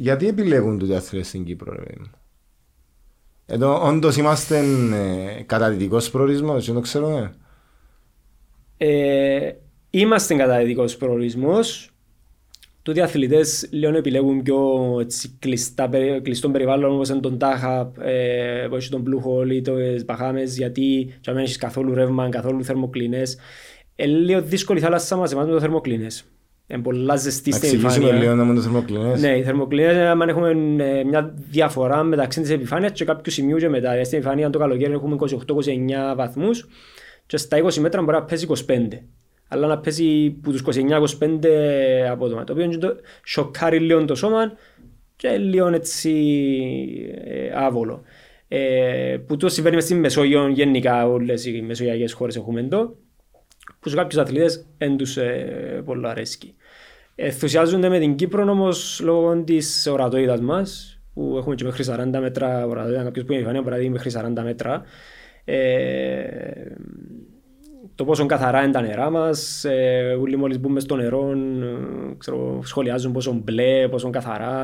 Γιατί 0.00 0.28
επιλέγουν 0.28 0.78
τους 0.78 0.90
αθλητές 0.90 1.28
στην 1.28 1.44
Κύπρο, 1.44 1.72
ρε 1.72 1.94
Εδώ 3.46 3.86
όντως 3.88 4.16
είμαστε 4.16 4.58
ε, 4.58 5.42
καταδυτικός 5.42 6.10
προορισμός, 6.10 6.66
δεν 6.66 6.74
το 6.74 6.80
ξέρουμε. 6.80 7.34
Ε, 8.76 9.52
Είμαστε 9.90 10.34
καταδικός 10.34 10.96
προορισμός. 10.96 11.90
Τούτοι 12.82 13.00
αθλητές 13.00 13.68
λίγο 13.70 13.96
επιλέγουν 13.96 14.42
πιο 14.42 14.98
έτσι, 15.00 15.36
κλειστά, 15.38 15.90
κλειστό 16.22 16.50
περιβάλλον 16.50 16.94
όπως 16.94 17.08
είναι 17.08 17.20
τον 17.20 17.38
Τάχαπ, 17.38 17.98
ε, 17.98 18.66
που 18.68 18.76
έχει 18.76 18.90
τον 18.90 19.04
Blue 19.06 19.26
Hole 19.26 19.50
ή 19.50 19.60
τις 19.60 20.04
Μπαχάμες 20.04 20.56
γιατί 20.56 21.14
δεν 21.24 21.36
έχεις 21.36 21.56
καθόλου 21.56 21.94
ρεύμα, 21.94 22.28
καθόλου 22.28 22.64
θερμοκλίνες. 22.64 23.38
Είναι 23.96 24.12
λίγο 24.12 24.42
δύσκολη 24.42 24.78
η 24.78 24.82
θάλασσα 24.82 25.16
μας 25.16 25.32
εμάς 25.32 25.44
με 25.44 25.52
το 25.52 25.60
θερμοκλίνες. 25.60 26.24
Είναι 26.70 26.82
πολλά 26.82 27.16
ζεστή 27.16 27.52
στην 27.52 27.68
επιφάνεια. 27.68 28.12
λίγο 28.12 28.34
να 28.34 28.44
με 28.44 28.54
το 28.54 28.60
θερμοκλίνες. 28.60 29.20
Ναι, 29.20 29.36
οι 29.36 29.42
θερμοκλίνες 29.42 29.96
αν 29.96 30.20
έχουμε 30.20 30.50
ε, 30.84 31.04
μια 31.04 31.34
διαφορά 31.50 32.02
μεταξύ 32.02 32.40
της 32.40 32.50
επιφάνειας 32.50 32.92
και 32.92 33.04
κάποιου 33.04 33.32
σημείου 33.32 33.56
και 33.56 33.68
μετά. 33.68 33.88
Δηλαδή, 33.88 34.04
στην 34.04 34.18
επιφάνεια 34.18 34.50
το 34.50 34.58
καλοκαίρι 34.58 34.92
έχουμε 34.92 35.16
28-29 35.20 36.16
βαθμούς 36.16 36.66
και 37.26 37.36
στα 37.36 37.64
20 37.64 37.74
μέτρα 37.74 38.02
μπορεί 38.02 38.16
να 38.16 38.22
πέσει 38.24 38.46
25 38.66 38.78
αλλά 39.52 39.66
να 39.66 39.78
παίζει 39.78 40.30
που 40.30 40.50
τους 40.50 40.62
29-25 41.20 41.46
απότομα. 42.10 42.44
Το 42.44 42.52
οποίο 42.52 42.78
το 42.78 42.96
σοκάρει 43.24 43.78
λίγο 43.78 44.04
το 44.04 44.14
σώμα 44.14 44.52
και 45.16 45.36
λίγο 45.36 45.66
έτσι 45.66 46.12
ε, 47.24 47.50
άβολο. 47.54 48.02
Ε, 48.48 49.16
που 49.26 49.36
το 49.36 49.48
συμβαίνει 49.48 49.80
στην 49.80 49.98
Μεσόγειο 49.98 50.48
γενικά 50.48 51.06
όλες 51.06 51.46
οι 51.46 51.62
μεσογειακές 51.62 52.12
χώρες 52.12 52.36
έχουμε 52.36 52.60
εδώ 52.60 52.96
που 53.80 53.88
σε 53.88 53.96
κάποιους 53.96 54.22
αθλητές 54.22 54.66
δεν 54.78 54.96
τους 54.96 55.16
ε, 55.16 55.82
πολύ 55.84 56.08
αρέσκει. 56.08 56.54
Ενθουσιάζονται 57.22 57.88
με 57.88 57.98
την 57.98 58.14
Κύπρο 58.14 58.50
όμως 58.50 59.00
λόγω 59.02 59.42
της 59.44 59.86
ορατότητας 59.86 60.40
μας 60.40 61.00
που 61.14 61.34
έχουμε 61.38 61.54
και 61.54 61.64
μέχρι 61.64 61.84
40 61.88 62.18
μέτρα 62.20 62.66
ορατότητα, 62.66 63.02
κάποιος 63.02 63.24
που 63.24 63.32
είναι 63.32 63.40
επιφανία 63.40 63.62
μπορεί 63.62 63.74
να 63.74 63.80
δει 63.80 63.88
μέχρι 63.88 64.10
40 64.14 64.42
μέτρα. 64.42 64.82
Ε, 65.44 66.74
το 67.94 68.04
πόσο 68.04 68.26
καθαρά 68.26 68.62
είναι 68.62 68.72
τα 68.72 68.80
νερά 68.80 69.10
μας. 69.10 69.64
Ε, 69.64 70.16
όλοι 70.20 70.36
μόλις 70.36 70.60
μπούμε 70.60 70.80
στο 70.80 70.96
νερό, 70.96 71.30
ε, 71.30 72.14
ξέρω, 72.18 72.60
σχολιάζουν 72.64 73.12
πόσο 73.12 73.32
μπλε, 73.32 73.88
πόσο 73.88 74.10
καθαρά 74.10 74.54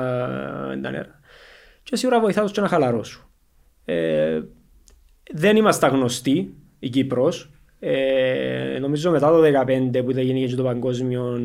είναι 0.73 0.83
τα 0.83 0.91
νερά. 0.91 1.21
Και 1.83 1.97
σίγουρα 1.97 2.21
βοηθάς 2.21 2.47
του 2.47 2.53
και 2.53 2.61
να 2.61 2.69
χαλαρώσουν. 2.69 3.25
Ε, 3.85 4.41
δεν 5.33 5.57
είμαστε 5.57 5.89
γνωστοί, 5.89 6.55
η 6.79 6.89
Κύπρος. 6.89 7.51
Ε, 7.81 8.79
νομίζω 8.81 9.11
μετά 9.11 9.31
το 9.31 9.41
2015 9.41 10.03
που 10.05 10.11
ήταν 10.11 10.25
γενική 10.25 10.55
το 10.55 10.63
παγκόσμιο 10.63 11.39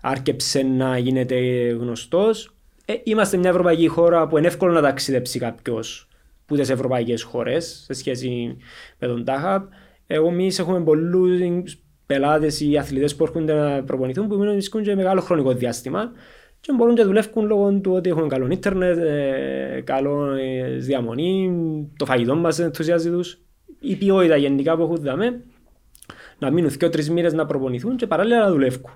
άρκεψε 0.00 0.62
να 0.62 0.98
γίνεται 0.98 1.36
γνωστός. 1.80 2.54
Ε, 2.84 2.94
είμαστε 3.04 3.36
μια 3.36 3.50
ευρωπαϊκή 3.50 3.86
χώρα 3.86 4.26
που 4.26 4.38
είναι 4.38 4.46
εύκολο 4.46 4.72
να 4.72 4.80
ταξιδέψει 4.80 5.38
κάποιος 5.38 6.08
που 6.46 6.54
τι 6.54 6.60
ευρωπαϊκές 6.60 7.22
χώρες 7.22 7.82
σε 7.84 7.92
σχέση 7.92 8.56
με 8.98 9.06
τον 9.06 9.24
ΤΑΧΑΠ. 9.24 9.72
Εγώ 10.06 10.28
εμείς 10.28 10.58
έχουμε 10.58 10.80
πολλούς 10.80 11.78
πελάτες 12.06 12.60
ή 12.60 12.76
αθλητές 12.78 13.16
που 13.16 13.24
έρχονται 13.24 13.54
να 13.54 13.84
προπονηθούν 13.84 14.28
που 14.28 14.36
μείνουν 14.36 14.60
και 14.82 14.94
μεγάλο 14.94 15.20
χρονικό 15.20 15.52
διάστημα 15.52 16.12
και 16.60 16.72
μπορούν 16.72 16.94
να 16.94 17.04
δουλεύουν 17.04 17.46
λόγω 17.46 17.72
του 17.72 17.92
ότι 17.92 18.08
έχουν 18.08 18.28
καλό 18.28 18.48
ίντερνετ, 18.50 18.98
ε, 18.98 19.82
καλό 19.84 20.32
ε, 20.32 20.76
διαμονή, 20.76 21.52
το 21.96 22.04
φαγητό 22.04 22.36
μας 22.36 22.58
ενθουσιάζει 22.58 23.10
τους, 23.10 23.40
η 23.80 23.96
ποιότητα 23.96 24.36
γενικά 24.36 24.76
που 24.76 24.82
έχουν 24.82 24.96
δάμε, 24.96 25.44
να 26.38 26.50
μείνουν 26.50 26.70
δύο 26.70 26.88
τρει 26.88 27.10
μήνε 27.10 27.28
να 27.30 27.46
προπονηθούν 27.46 27.96
και 27.96 28.06
παράλληλα 28.06 28.38
να 28.38 28.50
δουλεύουν. 28.50 28.90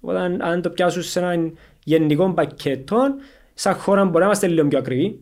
Οπότε 0.00 0.18
αν, 0.18 0.42
αν 0.42 0.62
το 0.62 0.70
πιάσουν 0.70 1.02
σε 1.02 1.18
ένα 1.18 1.52
γενικό 1.84 2.32
πακέτο, 2.32 2.98
σαν 3.54 3.74
χώρα 3.74 4.04
μπορεί 4.04 4.18
να 4.18 4.24
είμαστε 4.24 4.46
λίγο 4.46 4.68
πιο 4.68 4.78
ακριβοί, 4.78 5.20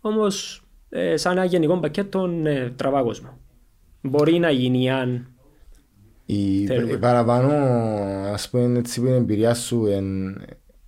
όμως 0.00 0.62
ε, 0.88 1.16
σαν 1.16 1.32
ένα 1.32 1.44
γενικό 1.44 1.78
πακέτο 1.78 2.26
ναι, 2.26 2.70
τραβά 2.70 3.02
κόσμο. 3.02 3.38
Μπορεί 4.00 4.38
να 4.38 4.50
γίνει 4.50 4.90
αν 4.90 5.32
η, 6.26 6.62
η 6.62 6.98
παραπάνω 7.00 7.52
ας 8.32 8.50
πούμε 8.50 8.78
έτσι 8.78 9.00
που 9.00 9.06
είναι 9.06 9.16
εμπειρία 9.16 9.54
σου 9.54 9.86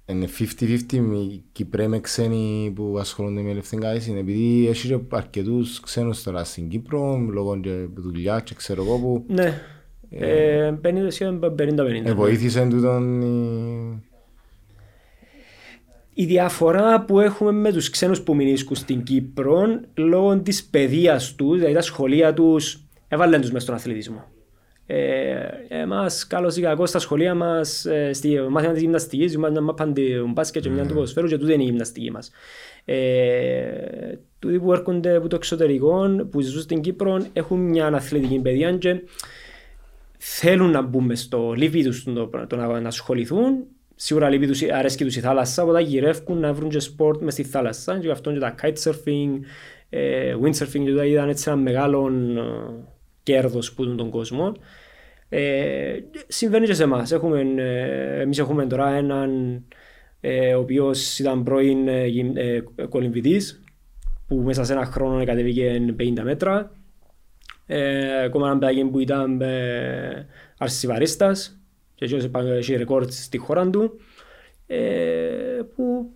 είναι 0.07 0.29
50-50 0.39 0.99
με 0.99 1.43
Κυπρέ 1.53 1.89
με 1.89 2.01
ξένοι 2.01 2.73
που 2.75 2.97
ασχολούνται 2.99 3.41
με 3.41 3.51
ελευθερικάηση 3.51 4.11
είναι 4.11 4.19
επειδή 4.19 4.69
έχει 4.69 5.07
αρκετούς 5.09 5.81
ξένους 5.81 6.23
τώρα 6.23 6.45
στην 6.45 6.69
Κύπρο 6.69 7.17
λόγω 7.17 7.61
και 7.61 7.87
δουλειά 7.95 8.41
και 8.41 8.55
ξέρω 8.55 8.83
εγώ 8.83 8.99
που 8.99 9.25
Ναι, 9.29 9.61
50-50 10.21 12.15
Βοήθησε 12.15 12.67
τούτον 12.71 13.23
η 16.15 16.25
διαφορά 16.25 17.05
που 17.05 17.21
έχουμε 17.21 17.53
με 17.53 17.73
τους 17.73 17.91
ξένους 17.91 18.21
που 18.21 18.35
μηνίσκουν 18.35 18.77
στην 18.77 19.03
Κύπρο 19.03 19.81
λόγω 19.95 20.39
της 20.39 20.65
παιδείας 20.65 21.35
τους, 21.35 21.57
δηλαδή 21.57 21.75
τα 21.75 21.81
σχολεία 21.81 22.35
τους 22.35 22.85
έβαλαν 23.09 23.41
τους 23.41 23.51
μέσα 23.51 23.65
στον 23.65 23.75
αθλητισμό. 23.75 24.25
Ε, 24.87 25.35
εμάς, 25.69 26.27
καλώς 26.27 26.57
ή 26.57 26.61
κακώς, 26.61 26.89
στα 26.89 26.99
σχολεία 26.99 27.35
μας, 27.35 27.85
ε, 27.85 28.13
στη 28.13 28.41
μάθημα 28.51 28.73
της 28.73 28.83
γυμναστικής, 28.83 29.37
μάθημα 29.37 29.75
του 29.75 30.31
μπάσκετ 30.33 30.63
και 30.63 30.71
μια 30.71 30.87
του 30.87 30.95
ποδοσφαίρους 30.95 31.31
και 31.31 31.39
τούτη 31.39 31.53
είναι 31.53 31.63
η 31.63 31.67
γυμναστική 31.67 32.11
μας. 32.11 32.31
Ε, 32.85 32.99
τούτοι 34.39 34.59
που 34.59 34.73
έρχονται 34.73 35.17
από 35.17 35.29
το 35.29 35.37
εξωτερικό, 35.37 36.27
που 36.31 36.41
ζουν 36.41 36.63
στην 36.63 36.81
Κύπρο, 36.81 37.27
έχουν 37.33 37.59
μια 37.61 37.87
αθλητική 37.87 38.39
παιδεία 38.39 38.73
και 38.73 39.01
θέλουν 40.27 40.71
να 40.71 40.83
μπουν 40.83 41.17
στο 41.17 41.53
λίπη 41.57 41.85
τους 41.85 42.05
το, 42.05 42.31
το, 42.47 42.57
να, 42.57 42.81
να 42.81 42.89
ασχοληθούν. 42.89 43.65
Σίγουρα 43.95 44.29
λίπη 44.29 44.47
τους 44.47 44.63
αρέσκει 44.63 45.05
τους 45.05 45.17
η 45.17 45.21
θάλασσα, 45.21 45.63
οπότε 45.63 45.81
γυρεύουν 45.81 46.39
να 46.39 46.53
βρουν 46.53 46.69
και 46.69 46.81
σπορτ 46.81 47.23
μες 47.23 47.33
στη 47.33 47.43
θάλασσα 47.43 47.99
και 47.99 48.11
αυτό 48.11 48.33
και 48.33 48.39
τα 48.39 48.55
kitesurfing, 48.63 49.39
ε, 49.89 50.35
windsurfing 50.43 50.85
και 50.85 50.95
τα 50.95 51.05
είδαν 51.05 51.29
έτσι 51.29 51.51
ένα 51.51 51.61
μεγάλο 51.61 52.11
κέρδος 53.23 53.73
που 53.73 53.95
τον 53.95 54.11
κόσμο. 54.11 54.53
Ε, 55.29 55.97
συμβαίνει 56.27 56.67
και 56.67 56.75
σε 56.75 56.83
εμάς. 56.83 57.13
Έχουμε, 57.13 57.41
ε, 57.57 58.21
εμείς 58.21 58.39
έχουμε 58.39 58.67
τώρα 58.67 58.89
έναν 58.89 59.63
ε, 60.27 60.55
ο 60.55 60.61
οποίος 60.61 61.19
ήταν 61.19 61.43
πρώην 61.43 61.89
ε, 61.89 62.05
ε, 62.35 62.63
κολυμβητής 62.89 63.63
που 64.27 64.37
μέσα 64.37 64.65
σε 64.65 64.73
ένα 64.73 64.85
χρόνο 64.85 65.25
κατεβήκε 65.25 65.95
50 65.99 66.23
μέτρα. 66.23 66.73
Ε, 67.67 68.23
ακόμα 68.23 68.47
ένα 68.47 68.59
παιδάκι 68.59 68.85
που 68.85 68.99
ήταν 68.99 69.41
ε, 69.41 70.27
αρσιβαρίστας 70.59 71.59
και 71.95 72.05
έχει 72.59 72.77
ρεκόρτ 72.77 73.13
στη 73.13 73.39
χώρα 73.39 73.71
του 73.71 74.01
ε, 74.67 75.61
που 75.75 76.11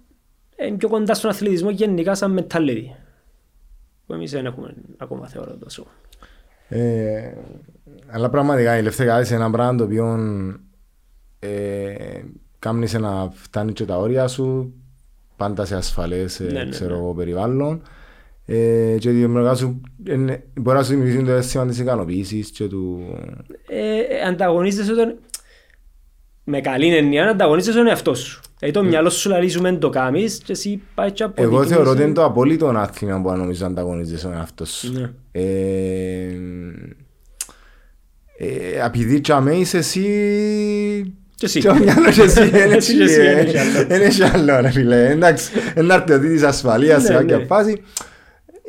είναι 0.57 0.77
πιο 0.77 0.89
κοντά 0.89 1.15
στον 1.15 1.31
αθλητισμό 1.31 1.71
γενικά 1.71 2.15
σαν 2.15 2.31
μετάλλεδη 2.31 2.97
που 4.07 4.15
εμείς 4.15 4.31
δεν 4.31 4.47
έχουμε 4.47 4.75
ακόμα 4.97 5.29
θεωρώ 5.29 5.57
τόσο. 5.57 5.87
Ε, 6.69 7.33
αλλά 8.07 8.31
πραγματικά 8.31 8.75
η 8.75 8.79
ελεύθερη 8.79 9.09
είναι 9.09 9.37
ένα 9.37 9.51
πράγμα 9.51 9.75
το 9.75 9.85
οποίο 9.85 10.19
ε, 11.39 12.23
κάμνεις 12.59 12.93
να 12.93 13.31
φτάνει 13.31 13.73
και 13.73 13.85
τα 13.85 13.97
όρια 13.99 14.29
σου 14.29 14.73
πάντα 15.37 15.65
σε 15.65 15.77
ασφαλές 15.77 16.41
ε, 16.41 16.45
ναι, 16.45 16.65
ναι, 16.65 16.71
ξέρω, 16.71 17.07
ναι. 17.07 17.15
περιβάλλον 17.15 17.83
ε, 18.51 18.97
και 18.99 19.11
δημιουργά 19.11 19.55
σου 19.55 19.81
μπορεί 20.55 20.77
να 20.77 20.83
σου 20.83 20.91
δημιουργήσει 20.91 21.25
το 21.25 21.31
αίσθημα 21.33 21.67
της 21.67 21.79
ικανοποίησης 21.79 22.51
και 22.51 22.65
του... 22.65 23.01
Ε, 23.69 24.27
ανταγωνίζεσαι 24.29 24.95
τον... 24.95 25.15
με 26.45 26.61
καλή 26.61 26.97
έννοια 26.97 27.29
ανταγωνίζεσαι 27.29 27.77
τον 27.77 27.87
εαυτό 27.87 28.15
σου. 28.15 28.41
Δηλαδή 28.59 28.79
το 28.79 28.85
μυαλό 28.85 29.11
σου 29.11 29.29
λαλεί 29.29 29.49
σου 29.49 29.61
μεν 29.61 29.79
το 29.79 29.89
κάνεις 29.89 30.39
και 30.45 30.53
εσύ 30.53 30.83
πάει 30.95 31.13
και 31.13 31.23
αποδεικνύεις. 31.23 31.61
Εγώ 31.61 31.67
θεωρώ 31.67 31.91
ότι 31.91 32.03
είναι 32.03 32.13
το 32.13 32.25
απόλυτο 32.25 32.67
άθλημα 32.67 33.21
που 33.21 33.31
νομίζω 33.31 33.67
ανταγωνίζεσαι 33.67 34.27
τον 34.27 34.35
εαυτό 34.37 34.65
σου. 34.65 34.93
Ναι. 34.93 35.11
Ε, 35.33 35.43
ε, 38.39 38.85
επειδή 38.85 39.21
τσάμε 39.21 39.55
είσαι 39.55 39.79
εσύ 39.79 40.03
και 41.35 41.47
εσύ. 41.47 41.61
Και 41.61 41.69
ο 41.69 41.75
μυαλός 41.75 42.19
εσύ, 42.19 42.49
δεν 43.89 44.01
έχει 44.01 44.23
άλλο 44.23 44.61
ρε 44.61 44.71
φίλε. 44.71 45.11
Εντάξει, 45.11 45.51
ένα 45.75 45.95
αρτιωτή 45.95 46.29
της 46.29 46.43
ασφαλείας 46.43 47.03
σε 47.03 47.13
κάποια 47.13 47.45
φάση. 47.49 47.83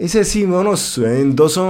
Είσαι 0.02 0.20
εσύ 0.20 0.46
μόνος 0.46 0.80
σου, 0.80 1.06
είναι 1.06 1.34
τόσο... 1.34 1.62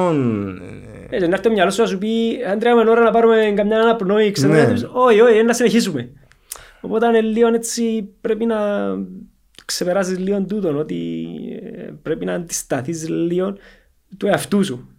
Έτσι, 1.10 1.28
να 1.28 1.34
έρθει 1.34 1.48
το 1.48 1.52
μυαλό 1.52 1.72
σου 1.72 1.82
να 1.82 1.88
σου 1.88 1.98
πει 1.98 2.40
αν 2.50 2.60
τρέχαμε 2.60 2.90
ώρα 2.90 3.04
να 3.04 3.12
πάρουμε 3.12 3.54
καμιά 3.56 3.80
αναπνοή, 3.82 4.32
ξέρω, 4.32 4.54
όχι, 4.94 5.22
όχι, 5.22 5.44
να 5.44 5.54
συνεχίσουμε. 5.54 6.12
Οπότε 6.82 7.08
είναι 7.08 7.22
λίγο 7.22 7.48
έτσι 7.48 8.10
πρέπει 8.22 8.46
να 8.46 8.58
ξεπεράσεις 9.66 10.20
λίγο 10.20 10.42
τούτον, 10.42 10.78
ότι 10.78 11.28
πρέπει 12.02 12.26
να 12.26 12.34
αντισταθείς 12.34 13.10
λίγο 13.10 13.56
του 14.18 14.28
εαυτού 14.28 14.64
σου. 14.64 14.90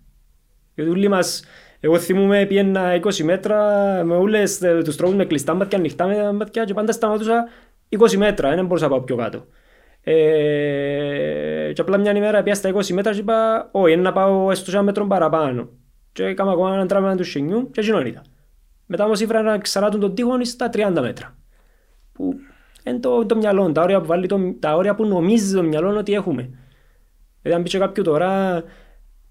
Γιατί 0.74 0.90
όλοι 0.90 1.08
μας, 1.08 1.44
εγώ 1.80 1.98
θυμούμαι 1.98 2.46
πιένα 2.46 3.00
20 3.02 3.22
μέτρα 3.22 3.56
με 4.04 4.14
όλες 4.14 4.60
τους 4.84 4.96
τρόπους 4.96 5.16
με 5.16 5.24
κλειστά 5.24 5.54
μάτια, 5.54 5.78
ανοιχτά 5.78 6.06
με 6.06 6.32
μάτια 6.32 6.64
και 6.64 6.74
πάντα 6.74 6.92
σταματούσα 6.92 7.48
20 7.98 8.16
μέτρα, 8.16 8.54
δεν 8.54 8.66
μπορούσα 8.66 8.84
να 8.84 8.90
πάω 8.90 9.00
πιο 9.00 9.16
κάτω. 9.16 9.46
Ε, 10.02 11.72
και 11.72 11.80
απλά 11.80 11.98
μια 11.98 12.16
ημέρα 12.16 12.42
πια 12.42 12.54
στα 12.54 12.74
20 12.74 12.86
μέτρα 12.88 13.12
και 13.12 13.18
είπα, 13.18 13.68
όχι, 13.72 13.92
είναι 13.92 14.02
να 14.02 14.12
πάω 14.12 14.50
έστω 14.50 14.70
ένα 14.70 14.82
μέτρο 14.82 15.06
παραπάνω. 15.06 15.68
Και 16.12 16.24
έκανα 16.24 16.52
ακόμα 16.52 16.74
έναν 16.74 16.86
τράβημα 16.86 17.16
του 17.16 17.24
σινιού 17.24 17.70
και 17.70 17.80
εκείνον 17.80 18.06
ήταν. 18.06 18.22
Μετά 18.86 19.04
όμως 19.04 19.20
ήφερα 19.20 19.42
να 19.42 19.58
ξαράτουν 19.58 20.00
τον 20.00 20.14
τείχο 20.14 20.44
στα 20.44 20.70
30 20.72 20.98
μέτρα. 21.00 21.36
Που 22.12 22.34
είναι 22.84 22.98
το, 22.98 23.26
το 23.26 23.36
μυαλό, 23.36 23.72
τα 23.72 23.82
όρια 23.82 24.00
που, 24.00 24.06
βάλει 24.06 24.26
το, 24.26 24.38
τα 24.60 24.76
όρια 24.76 24.94
που 24.94 25.06
νομίζει 25.06 25.54
το 25.54 25.62
μυαλό 25.62 25.96
ότι 25.96 26.12
έχουμε. 26.12 26.50
Δηλαδή 27.42 27.60
αν 27.60 27.62
πει 27.62 27.78
κάποιο 27.78 28.02
τώρα 28.02 28.62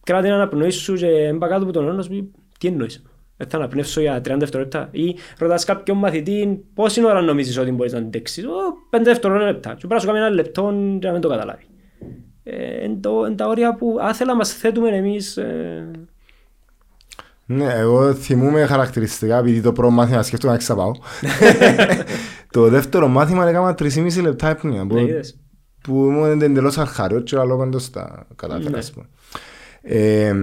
κράτη 0.04 0.28
έναν 0.28 0.40
αναπνοή 0.40 0.70
σου 0.70 0.94
και 0.94 1.08
έμπα 1.08 1.48
κάτω 1.48 1.64
από 1.64 1.74
τον 1.74 1.86
αιώνα 1.88 2.02
σου 2.02 2.32
τι 2.60 2.68
εννοείς. 2.68 3.04
Δεν 3.40 3.50
θα 3.50 3.58
αναπνεύσω 3.58 4.02
για 4.02 4.18
30 4.18 4.22
δευτερόλεπτα. 4.38 4.88
Ή 4.92 5.16
ρωτάς 5.38 5.66
κάποιον 5.66 5.98
μαθητή 5.98 6.64
πόση 6.74 7.06
ώρα 7.06 7.22
νομίζεις 7.22 7.58
ότι 7.58 7.72
μπορείς 7.72 7.94
να 7.94 8.00
αντέξεις. 8.00 8.46
5 8.90 9.00
δευτερόλεπτα. 9.04 9.70
Και 9.70 9.88
πρέπει 9.88 9.94
να 9.94 10.00
σου 10.00 10.10
ένα 10.10 10.30
λεπτό 10.30 10.62
για 11.00 11.08
να 11.08 11.12
μην 11.12 11.22
το 11.22 11.30
καταλάβει. 11.30 11.64
Ε, 12.44 12.84
είναι 12.84 13.36
τα 13.36 13.48
όρια 13.48 13.76
που 13.76 13.98
άθελα 14.02 14.36
μας 14.36 14.54
θέτουμε 14.54 14.90
εμείς 14.90 15.38
ε, 15.38 15.92
ναι, 17.52 17.74
εγώ 17.74 18.14
θυμούμαι 18.14 18.66
χαρακτηριστικά, 18.66 19.38
επειδή 19.38 19.62
το 19.62 19.74
πρώτο 19.74 19.92
μάθημα 19.92 20.24
σκέφτομαι 20.24 20.54
να 20.54 20.60
ξαπάω. 20.60 20.92
το 22.52 22.70
δεύτερο 22.70 23.08
μάθημα 23.08 23.50
έκανα 23.50 23.76
3,5 23.80 24.22
λεπτά 24.22 24.50
έπνοια. 24.50 24.86
Που, 24.86 24.96
ναι, 24.96 25.20
που 25.82 26.06
ήμουν 26.06 26.42
εντελώς 26.42 26.78
αρχάριο 26.78 27.20
και 27.20 27.36
λόγω 27.36 27.64
εντός 27.64 27.90
τα 27.90 28.28
κατάφερα, 28.36 28.78
ας 28.78 28.92
πούμε. 28.92 29.06
Ε, 29.92 30.34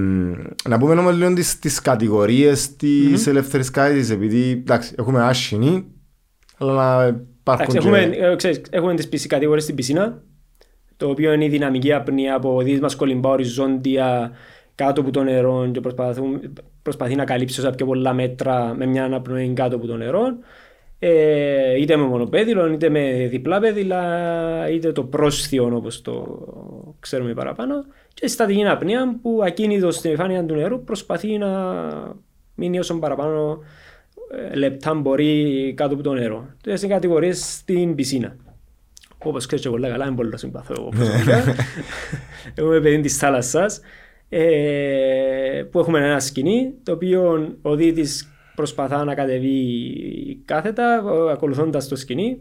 να 0.68 0.78
πούμε 0.78 0.94
όμως 0.94 1.16
λίγο 1.16 1.32
τις, 1.32 1.58
τις 1.58 1.80
κατηγορίες 1.80 2.76
της 2.76 3.24
mm-hmm. 3.24 3.30
ελεύθερης 3.30 3.70
κάτης, 3.70 4.10
επειδή 4.10 4.50
εντάξει, 4.50 4.94
έχουμε 4.98 5.22
άσχηνη, 5.22 5.84
αλλά 6.58 6.74
να 6.74 7.06
υπάρχουν 7.40 7.66
και... 7.66 7.78
Έχουμε, 7.78 8.00
ε, 8.00 8.36
ξέρεις, 8.36 8.60
έχουμε 8.70 8.94
τις 8.94 9.26
κατηγορίες 9.26 9.62
στην 9.62 9.74
πισίνα, 9.74 10.22
το 10.96 11.08
οποίο 11.08 11.32
είναι 11.32 11.44
η 11.44 11.48
δυναμική 11.48 11.92
απνία 11.92 12.34
από 12.34 12.62
δίδυμα 12.62 12.88
κολυμπά 12.96 13.30
οριζόντια 13.30 14.30
κάτω 14.74 15.00
από 15.00 15.10
το 15.10 15.22
νερό 15.22 15.70
και 15.72 15.80
προσπαθεί 16.82 17.14
να 17.14 17.24
καλύψει 17.24 17.60
όσα 17.60 17.70
πιο 17.70 17.86
πολλά 17.86 18.12
μέτρα 18.12 18.74
με 18.74 18.86
μια 18.86 19.04
αναπνοή 19.04 19.52
κάτω 19.52 19.76
από 19.76 19.86
το 19.86 19.96
νερό. 19.96 20.24
Ε, 20.98 21.80
είτε 21.80 21.96
με 21.96 22.04
μονοπέδιλο, 22.04 22.72
είτε 22.72 22.88
με 22.88 23.26
διπλά 23.30 23.60
πέδιλα, 23.60 24.70
είτε 24.70 24.92
το 24.92 25.04
πρόσθιο 25.04 25.70
όπως 25.72 26.02
το 26.02 26.38
ξέρουμε 27.00 27.34
παραπάνω. 27.34 27.74
Και 28.20 28.26
στατική 28.26 28.66
απνία 28.66 29.18
που 29.22 29.40
ακίνητος 29.44 29.94
στην 29.94 30.10
επιφάνεια 30.10 30.44
του 30.44 30.54
νερού 30.54 30.84
προσπαθεί 30.84 31.38
να 31.38 31.48
μείνει 32.54 32.78
όσο 32.78 32.98
παραπάνω 32.98 33.58
ε, 34.50 34.56
λεπτά 34.56 34.94
μπορεί 34.94 35.74
κάτω 35.76 35.94
από 35.94 36.02
το 36.02 36.12
νερό. 36.12 36.46
Τέτοιε 36.62 36.84
είναι 36.84 36.94
κατηγορίες 36.94 37.56
στην 37.58 37.94
πισίνα. 37.94 38.36
Όπως 39.18 39.46
ξέρετε 39.46 39.68
πολλά 39.68 39.88
καλά, 39.88 40.06
είναι 40.06 40.14
πολύ 40.14 40.38
συμπαθώ 40.38 40.74
εγώ 40.78 40.88
προσωπικά. 40.88 41.44
είμαι 42.58 42.80
παιδί 42.80 43.00
της 43.00 43.16
θάλασσας 43.16 43.80
ε, 44.28 45.62
που 45.70 45.78
έχουμε 45.78 45.98
ένα 45.98 46.20
σκηνή 46.20 46.74
το 46.82 46.92
οποίο 46.92 47.54
ο 47.62 47.74
δίτης 47.74 48.28
προσπαθά 48.54 49.04
να 49.04 49.14
κατεβεί 49.14 50.42
κάθετα 50.44 51.04
ακολουθώντας 51.30 51.88
το 51.88 51.96
σκηνή 51.96 52.40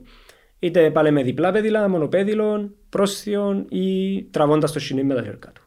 είτε 0.59 0.91
πάλι 0.91 1.11
με 1.11 1.23
διπλά 1.23 1.51
πέδιλα, 1.51 1.89
μονοπέδιλων, 1.89 2.75
πρόσθιον 2.89 3.65
ή 3.69 4.23
τραβώντας 4.23 4.71
το 4.71 4.79
σκηνή 4.79 5.03
με 5.03 5.13
τα 5.13 5.21
χέρια 5.21 5.51
του. 5.53 5.64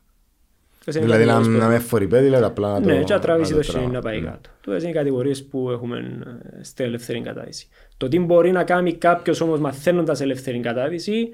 Δηλαδή 0.89 1.25
να, 1.25 1.41
να 1.41 1.69
με 1.69 1.79
φορεί 1.79 2.07
πέδιλα, 2.07 2.47
απλά 2.47 2.73
να 2.73 2.81
το... 2.81 2.89
Ναι, 2.89 3.03
και 3.03 3.15
να 3.15 3.21
τραβήσει 3.21 3.55
το 3.55 3.63
σκηνή 3.63 3.87
να 3.87 4.01
πάει 4.01 4.21
κάτω. 4.21 4.51
Τούτες 4.61 4.83
είναι 4.83 4.91
οι 4.91 4.95
κατηγορίες 4.95 5.45
που 5.45 5.71
έχουμε 5.71 5.99
ε, 6.59 6.63
στην 6.65 6.85
ελεύθερη 6.85 7.21
κατάδυση. 7.21 7.69
Το 7.97 8.09
τι 8.09 8.19
μπορεί 8.19 8.53
να 8.53 8.65
κάνει 8.65 8.93
κάποιος 8.93 9.41
όμως 9.41 9.61
μαθαίνοντας 9.61 10.21
ελεύθερη 10.21 10.61
κατάδυση, 10.61 11.29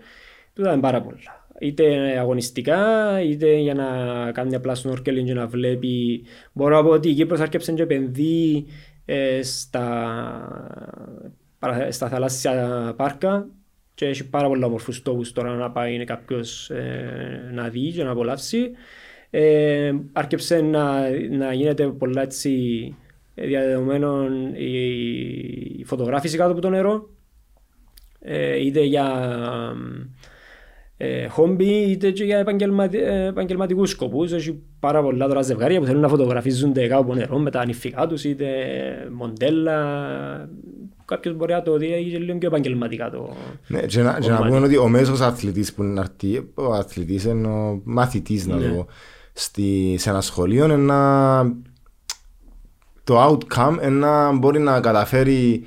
τούτα 0.55 0.73
είναι 0.73 0.81
πάρα 0.81 1.01
πολλά 1.01 1.45
είτε 1.59 2.19
αγωνιστικά, 2.19 3.21
είτε 3.21 3.55
για 3.55 3.75
να 3.75 3.87
κάνει 4.33 4.55
απλά 4.55 4.77
snorkeling 4.77 5.25
και 5.25 5.35
να 5.35 5.47
βλέπει. 5.47 6.25
Μπορώ 6.53 6.77
να 6.77 6.83
πω 6.83 6.91
ότι 6.91 7.09
η 7.09 7.15
Κύπρος 7.15 7.41
άρχισε 7.41 7.73
και 7.73 7.83
επενδύει 7.83 8.67
ε, 9.05 9.43
στα, 9.43 9.87
στα 11.89 12.09
θαλάσσια 12.09 12.93
πάρκα 12.97 13.47
και 13.95 14.07
έχει 14.07 14.29
πάρα 14.29 14.49
πολλά 14.49 14.67
όμορφους 14.67 15.03
τόπους 15.03 15.33
τώρα 15.33 15.55
να 15.55 15.71
πάει 15.71 16.05
κάποιος 16.05 16.71
ε, 16.71 17.51
να 17.53 17.69
δει 17.69 17.93
και 17.93 18.05
να 18.05 18.11
απολαύσει. 18.11 18.71
Ε, 19.37 19.93
άρχισε 20.13 20.61
να, 20.61 21.11
να 21.31 21.53
γίνεται 21.53 21.87
πολλά 21.87 22.23
έτσι 22.23 22.95
διαδεδομένων 23.35 24.55
η, 24.55 24.79
η 25.79 25.85
φωτογράφηση 25.85 26.37
κάτω 26.37 26.53
από 26.53 26.61
το 26.61 26.71
νερό 26.71 27.11
ε, 28.21 28.65
είτε 28.65 28.81
για 28.81 29.07
ε, 30.97 31.27
χόμπι 31.27 31.67
είτε 31.67 32.11
και 32.11 32.25
για 32.25 32.39
επαγγελματι... 32.39 32.99
Ε, 32.99 33.27
επαγγελματικούς 33.27 33.91
σκοπούς. 33.91 34.33
Έχει 34.33 34.63
πάρα 34.81 35.03
πολλά 35.03 35.27
τώρα 35.27 35.43
ζευγάρια 35.43 35.81
που 35.81 35.87
θέλουν 35.87 36.01
να 36.01 36.09
φωτογραφίζονται 36.09 36.87
κάπου 36.87 37.03
από 37.03 37.15
νερό 37.15 37.39
με 37.39 37.51
τα 37.51 37.61
ανηφικά 37.61 38.07
τους 38.07 38.25
είτε 38.25 38.47
μοντέλα. 39.13 40.49
Κάποιος 41.05 41.35
μπορεί 41.35 41.53
να 41.53 41.63
το 41.63 41.77
δει 41.77 41.87
και 42.11 42.19
λίγο 42.19 42.39
πιο 42.39 42.49
επαγγελματικά 42.49 43.11
το 43.11 43.35
Ναι, 43.67 43.81
και 43.81 44.03
να, 44.03 44.19
και 44.21 44.31
να 44.31 44.37
πούμε 44.37 44.59
ότι 44.59 44.77
ο 44.77 44.89
μέσος 44.89 45.21
αθλητής 45.21 45.75
που 45.75 45.83
είναι 45.83 46.01
αρτή, 46.01 46.51
ο 46.55 46.73
αθλητής 46.73 47.25
είναι 47.25 47.47
ο 47.49 47.81
μαθητής 47.85 48.47
να 48.47 48.57
ναι. 48.57 48.69
το 48.69 48.87
στη, 49.37 49.97
σε 49.99 50.11
ένα 50.11 50.21
σχολείο 50.21 50.65
είναι 50.65 50.77
να 50.77 51.43
το 53.05 53.27
outcome 53.27 53.79
είναι 53.83 54.07
να 54.07 54.33
μπορεί 54.33 54.59
να 54.59 54.81
καταφέρει 54.81 55.65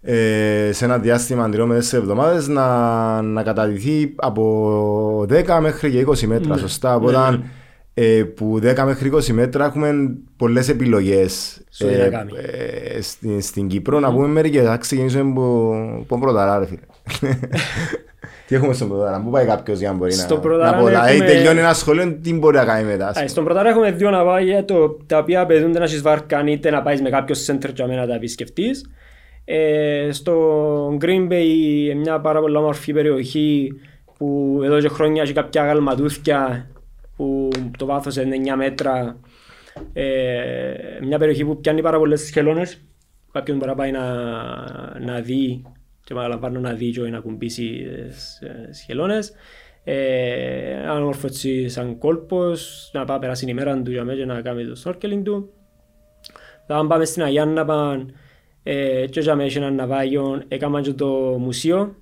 ε, 0.00 0.70
σε 0.72 0.84
ένα 0.84 0.98
διάστημα 0.98 1.44
αντιρρό 1.44 1.66
με 1.66 1.78
4 1.78 1.92
εβδομάδες 1.92 2.48
να, 2.48 3.22
να 3.22 3.42
καταδυθεί 3.42 4.14
από 4.16 5.26
10 5.28 5.58
μέχρι 5.60 5.90
και 5.90 6.06
20 6.06 6.20
μέτρα, 6.26 6.54
ναι. 6.54 6.60
σωστά; 6.60 6.94
Οπότε 6.96 7.30
ναι, 7.30 7.36
ναι. 7.36 7.44
Ε, 7.96 8.24
που 8.24 8.60
10 8.62 8.82
μέχρι 8.84 9.10
20 9.14 9.26
μέτρα 9.26 9.64
έχουμε 9.64 10.16
πολλές 10.36 10.68
επιλογές 10.68 11.62
ε, 11.78 12.10
ε, 12.96 13.00
στην, 13.00 13.42
στην 13.42 13.68
Κύπρο. 13.68 14.00
Να 14.00 14.12
πούμε 14.12 14.26
μερικέ. 14.26 14.62
Θα 14.62 14.76
ξεκινήσουμε 14.76 15.30
από, 15.30 15.74
από 16.00 16.18
πρωταρά, 16.18 16.58
ρε 16.58 16.66
φίλε. 16.66 16.80
τι 18.46 18.54
έχουμε 18.54 18.72
στον 18.72 18.88
πρωταρά, 18.88 19.20
πού 19.20 19.30
πάει 19.30 19.46
κάποιος 19.46 19.78
για 19.78 19.90
να 19.90 19.96
μπορεί 19.96 20.12
στο 20.12 20.40
να, 20.44 20.56
να 20.56 20.78
πω. 20.78 20.86
Δηλαδή 20.86 21.18
τελειώνει 21.18 21.58
ένα 21.58 21.74
σχολείο, 21.74 22.18
τι 22.22 22.34
μπορεί 22.34 22.56
να 22.56 22.64
κάνει 22.64 22.84
μετά. 22.84 23.12
Στον 23.26 23.44
πρωταρά 23.44 23.68
έχουμε 23.68 23.90
δύο 23.90 24.10
ναυάγια 24.10 24.64
τα 25.06 25.18
οποία 25.18 25.40
απαιτούνται 25.40 25.78
να 25.78 25.84
έχεις 25.84 26.02
βάρκα 26.02 26.44
είτε 26.46 26.70
να 26.70 26.82
πάεις 26.82 27.02
με 27.02 27.10
κάποιο 27.10 27.36
center 27.46 27.70
για 27.74 27.86
να 27.86 28.06
τα 28.06 28.14
επισκεφτείς. 28.14 28.90
Ε, 29.44 30.08
στο 30.12 30.98
Green 31.00 31.28
Bay, 31.32 31.94
μια 31.96 32.20
πάρα 32.20 32.40
πολύ 32.40 32.56
όμορφη 32.56 32.92
περιοχή 32.92 33.72
που 34.18 34.60
εδώ 34.64 34.80
και 34.80 34.88
χρόνια 34.88 35.22
έχει 35.22 35.32
κάποια 35.32 35.64
γαλματούθια 35.64 36.68
που 37.16 37.48
το 37.78 37.86
βάθος 37.86 38.16
είναι 38.16 38.36
9 38.52 38.56
μέτρα. 38.56 39.16
Ε, 39.92 40.04
μια 41.02 41.18
περιοχή 41.18 41.44
που 41.44 41.60
πιάνει 41.60 41.82
πάρα 41.82 41.98
πολλές 41.98 42.20
σχελώνες. 42.20 42.80
Κάποιον 43.32 43.56
μπορεί 43.56 43.70
να 43.70 43.76
πάει 43.76 43.90
να, 43.90 44.04
να 44.98 45.20
δει 45.20 45.62
και 46.04 46.14
παραλαμβάνω 46.14 46.60
να 46.60 46.72
δει 46.72 46.90
και 46.90 47.00
να 47.00 47.20
κουμπίσει 47.20 47.86
σχελώνες. 48.70 49.32
Ε, 49.84 50.70
ένα 50.70 50.94
όμορφο 50.94 51.26
έτσι 51.26 51.68
σαν 51.68 51.98
κόλπος, 51.98 52.90
να 52.92 53.04
πάει 53.04 53.18
περάσει 53.18 53.44
η 53.44 53.48
ημέρα 53.50 53.82
του 53.82 53.90
για 53.90 54.04
μέσα 54.04 54.24
να 54.24 54.40
κάνει 54.40 54.64
το 54.64 54.82
snorkeling 54.84 55.20
του. 55.24 55.52
Θα 56.66 56.86
πάμε 56.86 57.04
στην 57.04 57.22
Αγιάννα, 57.22 57.52
να 57.52 57.64
πάμε 57.64 58.06
ε, 58.62 59.06
και 59.06 59.20
για 59.20 59.34
μένα 59.34 59.50
ένα 59.54 59.70
ναυάγιο 59.70 60.42
έκαναν 60.48 60.82
και 60.82 60.92
το 60.92 61.06
μουσείο. 61.38 61.94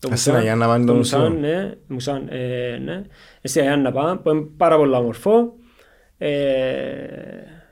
Το 0.00 0.08
Εσένα 0.12 0.42
για 0.42 0.56
να 0.56 0.66
πάνε 0.66 0.84
το 0.84 0.94
μουσείο. 0.94 1.28
Ναι, 1.28 1.74
μουσάν, 1.86 2.28
ε, 2.28 2.76
ναι. 2.84 3.02
Εσύ 3.40 3.60
για 3.60 3.76
να 3.76 3.92
πάνε, 3.92 4.16
που 4.16 4.30
είναι 4.30 4.46
πάρα 4.56 4.76
πολύ 4.76 4.94
όμορφο. 4.94 5.52
Ε, 6.18 6.30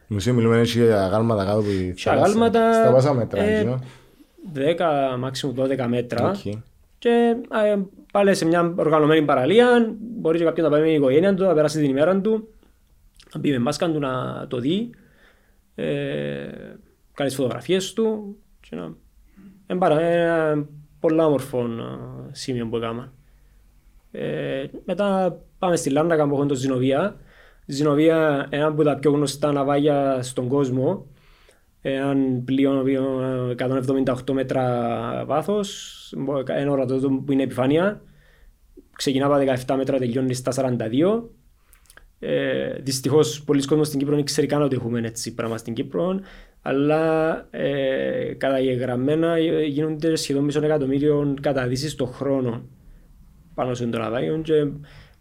μουσείο 0.06 0.32
μιλούμε 0.32 0.58
έτσι 0.58 0.84
για 0.84 1.04
αγάλματα 1.04 1.44
κάτω 1.44 1.60
που 1.60 1.68
θα 1.96 2.12
αγάλματα, 2.12 2.72
στα 2.72 2.92
πάσα 2.92 3.14
μέτρα, 3.14 3.42
ε, 3.42 3.78
10, 4.54 5.16
μάξιμου 5.18 5.54
12 5.58 5.86
μέτρα. 5.88 6.34
Okay. 6.34 6.58
Και 6.98 7.36
ε, 7.64 7.76
πάλι 8.12 8.34
σε 8.34 8.44
μια 8.44 8.74
οργανωμένη 8.76 9.24
παραλία, 9.24 9.94
μπορεί 9.98 10.38
και 10.38 10.44
κάποιον 10.44 10.66
να 10.66 10.72
πάει 10.72 10.80
με 10.80 10.86
την 10.86 10.96
οικογένεια 10.96 11.34
του, 11.34 11.44
να 11.44 11.54
περάσει 11.54 11.80
την 11.80 11.90
ημέρα 11.90 12.20
του, 12.20 12.48
να 13.34 13.40
μπει 13.40 13.50
με 13.50 13.58
μάσκα 13.58 13.90
του 13.90 13.98
να 13.98 14.46
το 14.48 14.58
δει. 14.58 14.90
Ε, 15.74 16.48
κάνει 17.14 17.30
φωτογραφίες 17.30 17.92
του 17.92 18.36
και 18.60 18.76
να... 18.76 18.94
Είναι 19.66 20.02
ένα 20.02 20.66
πολύ 21.00 21.20
όμορφο 21.20 21.68
σημείο 22.30 22.66
που 22.66 22.76
έκανα. 22.76 23.12
Ε, 24.10 24.66
μετά 24.84 25.38
πάμε 25.58 25.76
στη 25.76 25.90
Λάρνακα 25.90 26.26
που 26.26 26.32
έχουμε 26.32 26.46
το 26.48 26.54
Ζινοβία. 26.54 27.16
Ζινοβία 27.66 28.46
είναι 28.46 28.56
ένα 28.56 28.66
από 28.66 28.82
τα 28.82 28.96
πιο 28.96 29.10
γνωστά 29.10 29.52
ναυάγια 29.52 30.22
στον 30.22 30.48
κόσμο. 30.48 31.06
Ένα 31.82 32.14
πλοίο 32.44 32.84
178 33.56 34.32
μέτρα 34.32 35.24
βάθος, 35.26 36.14
ένα 36.46 36.70
ορατό 36.70 37.22
που 37.24 37.32
είναι 37.32 37.42
επιφάνεια. 37.42 38.02
Ξεκινά 38.96 39.26
από 39.26 39.34
17 39.66 39.74
μέτρα, 39.76 39.98
τελειώνει 39.98 40.34
στα 40.34 40.52
42. 40.52 41.30
Ε, 42.18 42.72
Δυστυχώς, 42.80 43.44
πολλοί 43.44 43.64
κόσμοι 43.64 43.84
στην 43.84 43.98
Κύπρο 43.98 44.14
δεν 44.14 44.24
ξέρει 44.24 44.46
καν 44.46 44.62
ότι 44.62 44.76
έχουμε 44.76 45.00
έτσι 45.04 45.34
πράγμα 45.34 45.58
στην 45.58 45.74
Κύπρο 45.74 46.20
αλλά 46.62 47.36
ε, 47.50 48.34
καταγεγραμμένα 48.36 49.38
γίνονται 49.68 50.16
σχεδόν 50.16 50.44
μισό 50.44 50.64
εκατομμύριο 50.64 51.34
καταδύσεις 51.40 51.94
το 51.94 52.06
χρόνο 52.06 52.68
πάνω 53.54 53.74
σε 53.74 53.86
τον 53.86 54.02
Αβάγιο 54.02 54.40
και 54.44 54.66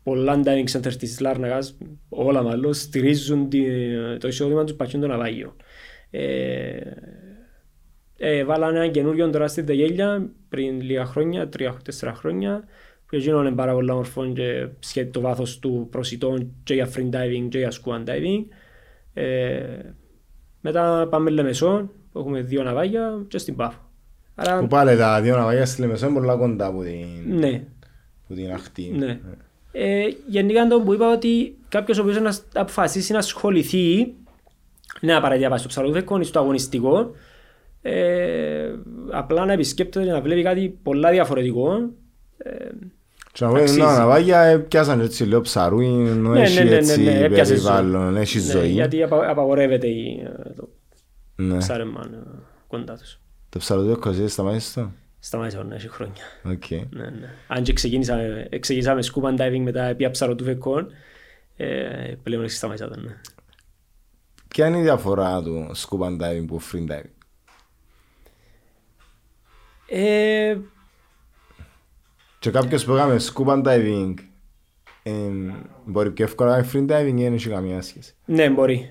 πολλά 0.04 0.42
diving 0.46 0.72
centers 0.72 0.96
της 0.96 1.20
Λάρνακας, 1.20 1.78
όλα 2.10 2.44
μάλλον, 2.44 2.74
στηρίζουν 2.74 3.50
τη, 3.50 3.64
το 4.18 4.28
εισόδημα 4.28 4.64
τους 4.64 4.76
πατσιών 4.76 5.02
των 5.02 5.12
Αβάγιο. 5.12 5.56
Ε, 6.12 6.80
ε, 8.18 8.44
βάλανε 8.44 8.78
ένα 8.78 8.88
καινούριο 8.88 9.30
τώρα 9.30 9.48
στη 9.48 9.62
Δεγέλια 9.62 10.30
πριν 10.50 10.82
λίγα 10.82 11.06
χρόνια, 11.06 11.50
τρία-τέσσερα 11.50 12.14
χρόνια, 12.14 12.64
που 13.06 13.16
γίνονται 13.16 13.52
πάρα 13.52 13.74
πολλά 13.74 13.94
μορφών 13.94 14.34
και 14.34 14.68
σχέδι 14.80 15.10
το 15.10 15.22
βάθος 15.22 15.60
του 15.60 15.88
προσιτών 15.92 16.52
και 16.64 16.74
για 16.74 16.90
free 16.96 17.10
diving 17.16 17.48
και 17.50 17.58
για 17.58 17.72
scuba 17.72 18.10
diving. 18.10 18.44
Ε, 19.14 19.62
Μετά 20.62 21.08
πάμε 21.10 21.30
Λεμεσό, 21.30 21.92
που 22.12 22.20
έχουμε 22.20 22.42
δύο 22.42 22.64
ναυάγια 22.64 23.26
και 23.28 23.38
στην 23.38 23.56
Πάφο. 23.56 23.80
Άρα, 24.36 24.60
Που 24.60 24.68
πάλι 24.68 24.98
τα 24.98 25.22
δύο 25.22 25.36
ναυάγια 25.38 25.66
στη 25.66 25.82
Λεμεσό 25.82 26.06
είναι 26.06 26.20
πολλά 26.20 26.36
κοντά 26.36 26.66
από 26.66 26.84
την, 26.84 27.38
ναι, 27.40 27.64
που 28.28 28.34
την 28.34 28.52
αχτή. 28.52 28.94
ναι. 28.98 29.20
Ε, 29.72 30.06
γενικά 30.28 30.68
το 30.68 30.82
που 30.82 30.94
είπα 30.94 31.14
ότι 31.14 31.58
κάποιος 31.70 31.98
ο 31.98 32.02
οποίος 32.02 32.20
να 32.20 32.36
αποφασίσει 32.62 33.12
να 33.12 33.18
ασχοληθεί 33.18 34.14
ναι, 35.02 35.16
απαραίτητα 35.16 35.44
να 35.44 35.50
πάει 35.50 35.60
στο 35.60 35.68
ψαροδούφεκο 35.68 36.20
ή 36.20 36.24
στο 36.24 36.40
αγωνιστικό 36.40 37.12
ε, 37.82 38.74
απλά 39.12 39.46
να 39.46 39.54
επισκέπτεται 39.54 40.06
και 40.06 40.12
να 40.12 40.22
βλέπει 40.22 40.44
κάτι 40.44 40.78
πολλά 40.84 41.12
διαφορετικό 41.12 41.74
ε, 42.38 42.52
Και 43.32 43.44
να 43.44 43.48
πούμε 43.48 43.62
Αξίζει. 43.62 43.80
τα 43.80 43.98
ναυάγια 43.98 44.42
ε, 44.42 44.58
πιάσαν 44.58 45.00
έτσι 45.00 45.24
λίγο 45.24 45.42
ψαρούι, 45.42 45.86
ενώ 45.86 46.30
Ναι, 46.30 46.42
έχει 46.42 46.58
ναι, 46.58 46.64
ναι, 46.64 46.70
ναι, 46.70 46.76
έτσι 46.78 47.04
ναι, 47.04 47.20
έπιασες 47.20 47.60
ζωή. 47.62 47.72
περιβάλλον, 47.76 48.18
έχει 48.18 48.38
ναι, 48.38 48.44
ζωή. 48.44 48.70
γιατί 48.70 49.04
απα, 49.04 49.30
απαγορεύεται 49.30 49.88
η, 49.88 50.20
ε, 50.46 50.54
το 50.56 50.70
Ναι. 51.36 51.58
ψάρεμα 51.58 52.02
ε, 52.14 52.18
κοντά 52.68 52.96
τους. 52.98 53.20
Το 53.50 53.60
ψαροτούφεκο 53.60 54.10
εσύ 54.10 54.28
σταμάτησες 54.28 54.74
το; 54.74 54.92
Σταμάτησα 55.20 55.64
να 55.64 55.76
έχει 55.76 55.90
χρόνια. 55.90 56.24
Οκ. 56.44 56.70
Ναι, 56.70 57.04
ναι. 57.04 57.30
Αν 57.48 57.64
και 57.64 57.74
ξεκίνησα, 57.74 58.20
ε, 58.20 58.58
ξεκίνησα 58.60 58.94
με 58.96 59.02
scuba 59.14 59.42
diving 59.42 59.62
μετά 59.64 59.94
πια 59.98 60.10
ψαροτούφεκο, 60.12 60.86
ε, 61.58 61.68
πλέον 62.24 62.44
έχει 62.44 62.52
σταμάτησα 62.54 62.88
το, 62.88 63.00
ναι. 63.00 63.16
Ποια 64.50 64.68
είναι 64.68 64.78
η 64.78 64.82
διαφορά 64.82 65.42
του 65.44 65.72
scuba 65.76 66.08
diving 66.08 66.46
που 66.48 66.62
free 66.62 66.92
diving. 66.92 67.14
Ε, 69.88 70.58
Και 72.40 72.52
κάποιος 72.52 72.86
που 72.86 72.94
έκαμε 72.94 73.20
scuba 73.34 73.64
diving 73.64 74.14
ε, 75.04 75.12
μπορεί 75.86 76.12
πιο 76.12 76.26
εύκολα 76.26 76.50
να 76.50 76.64
κάνει 76.64 76.70
free 76.74 76.92
diving 76.92 77.20
ή 77.20 77.24
δεν 77.24 77.34
έχει 77.34 77.50
καμία 77.50 77.82
σχέση; 77.82 78.16
Ναι, 78.26 78.50
μπορεί. 78.50 78.90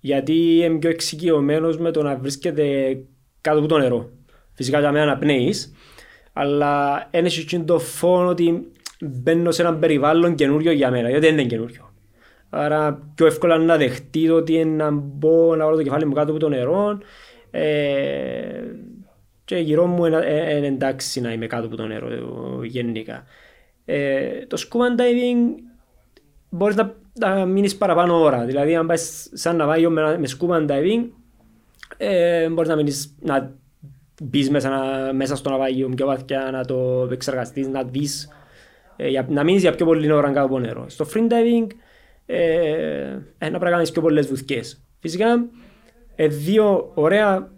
Γιατί 0.00 0.32
είμαι 0.32 0.78
πιο 0.78 0.90
εξοικειωμένος 0.90 1.78
με 1.78 1.90
το 1.90 2.02
να 2.02 2.16
βρίσκεται 2.16 2.96
κάτω 3.40 3.58
από 3.58 3.68
το 3.68 3.78
νερό. 3.78 4.10
Φυσικά 4.52 4.80
για 4.80 4.92
μένα 4.92 5.04
αναπνέεις, 5.04 5.72
αλλά 6.32 7.08
δεν 7.10 7.24
έχει 7.24 7.40
εκείνο 7.40 7.64
το 7.64 7.78
φόνο 7.78 8.28
ότι 8.28 8.72
μπαίνω 9.00 9.50
σε 9.50 9.62
ένα 9.62 9.74
περιβάλλον 9.74 10.34
καινούριο 10.34 10.72
για 10.72 10.90
μένα, 10.90 11.08
γιατί 11.10 11.26
δεν 11.26 11.38
είναι 11.38 11.48
καινούριο. 11.48 11.87
Άρα 12.50 13.10
πιο 13.14 13.26
εύκολα 13.26 13.58
να 13.58 13.76
δεχτεί 13.76 14.26
το 14.26 14.34
ότι 14.34 14.52
είναι 14.54 14.84
να 14.84 14.90
μπω 14.90 15.56
να 15.56 15.64
βάλω 15.64 15.76
το 15.76 15.82
κεφάλι 15.82 16.06
μου 16.06 16.14
κάτω 16.14 16.30
από 16.30 16.40
το 16.40 16.48
νερό 16.48 16.98
ε, 17.50 18.62
και 19.44 19.56
γύρω 19.56 19.86
μου 19.86 20.04
είναι, 20.06 20.20
ε, 20.24 20.56
είναι 20.56 20.66
εντάξει 20.66 21.20
να 21.20 21.32
είμαι 21.32 21.46
κάτω 21.46 21.66
από 21.66 21.76
το 21.76 21.86
νερό 21.86 22.08
ε, 22.10 22.66
γενικά. 22.66 23.24
Ε, 23.84 24.46
το 24.46 24.66
scuba 24.68 25.00
diving 25.00 25.62
μπορείς 26.50 26.76
να, 26.76 26.94
να 27.12 27.46
μείνεις 27.46 27.76
παραπάνω 27.76 28.20
ώρα. 28.20 28.44
Δηλαδή, 28.44 28.76
αν 28.76 28.86
πάει 28.86 28.96
σαν 29.32 29.56
ναυάγιο 29.56 29.90
με, 29.90 30.18
με 30.18 30.28
scuba 30.38 30.66
diving, 30.70 31.08
ε, 31.96 32.48
μπορείς 32.48 32.68
να 32.68 32.76
μείνεις, 32.76 33.14
να 33.20 33.54
μπεις 34.22 34.50
μέσα, 34.50 34.68
να, 34.68 35.12
μέσα 35.12 35.36
στο 35.36 35.50
ναυάγιο 35.50 35.88
πιο 35.88 36.06
βαθιά, 36.06 36.48
να 36.52 36.64
το 36.64 37.02
επεξεργαστείς, 37.04 37.68
να 37.68 37.82
δεις, 37.82 38.28
ε, 38.96 39.08
για, 39.08 39.26
να 39.28 39.44
μείνεις 39.44 39.60
για 39.60 39.74
πιο 39.74 39.86
πολύ 39.86 40.12
ώρα 40.12 40.28
κάτω 40.28 40.46
από 40.46 40.58
νερό. 40.58 40.88
Στο 40.88 41.06
free 41.14 41.32
diving, 41.32 41.66
ε, 42.30 43.18
ε, 43.38 43.48
να 43.48 43.48
πρέπει 43.48 43.64
να 43.64 43.70
κάνεις 43.70 43.90
πιο 43.90 44.02
πολλές 44.02 44.26
βουθκές. 44.26 44.82
Φυσικά, 45.00 45.48
ε, 46.14 46.26
δύο 46.26 46.90
ωραία 46.94 47.50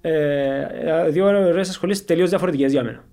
ε, 0.00 1.10
δύο 1.10 1.26
ωραίες 1.26 1.68
ασχολίες 1.68 2.04
τελείως 2.04 2.28
διαφορετικές 2.28 2.72
για 2.72 2.82
μένα. 2.82 3.04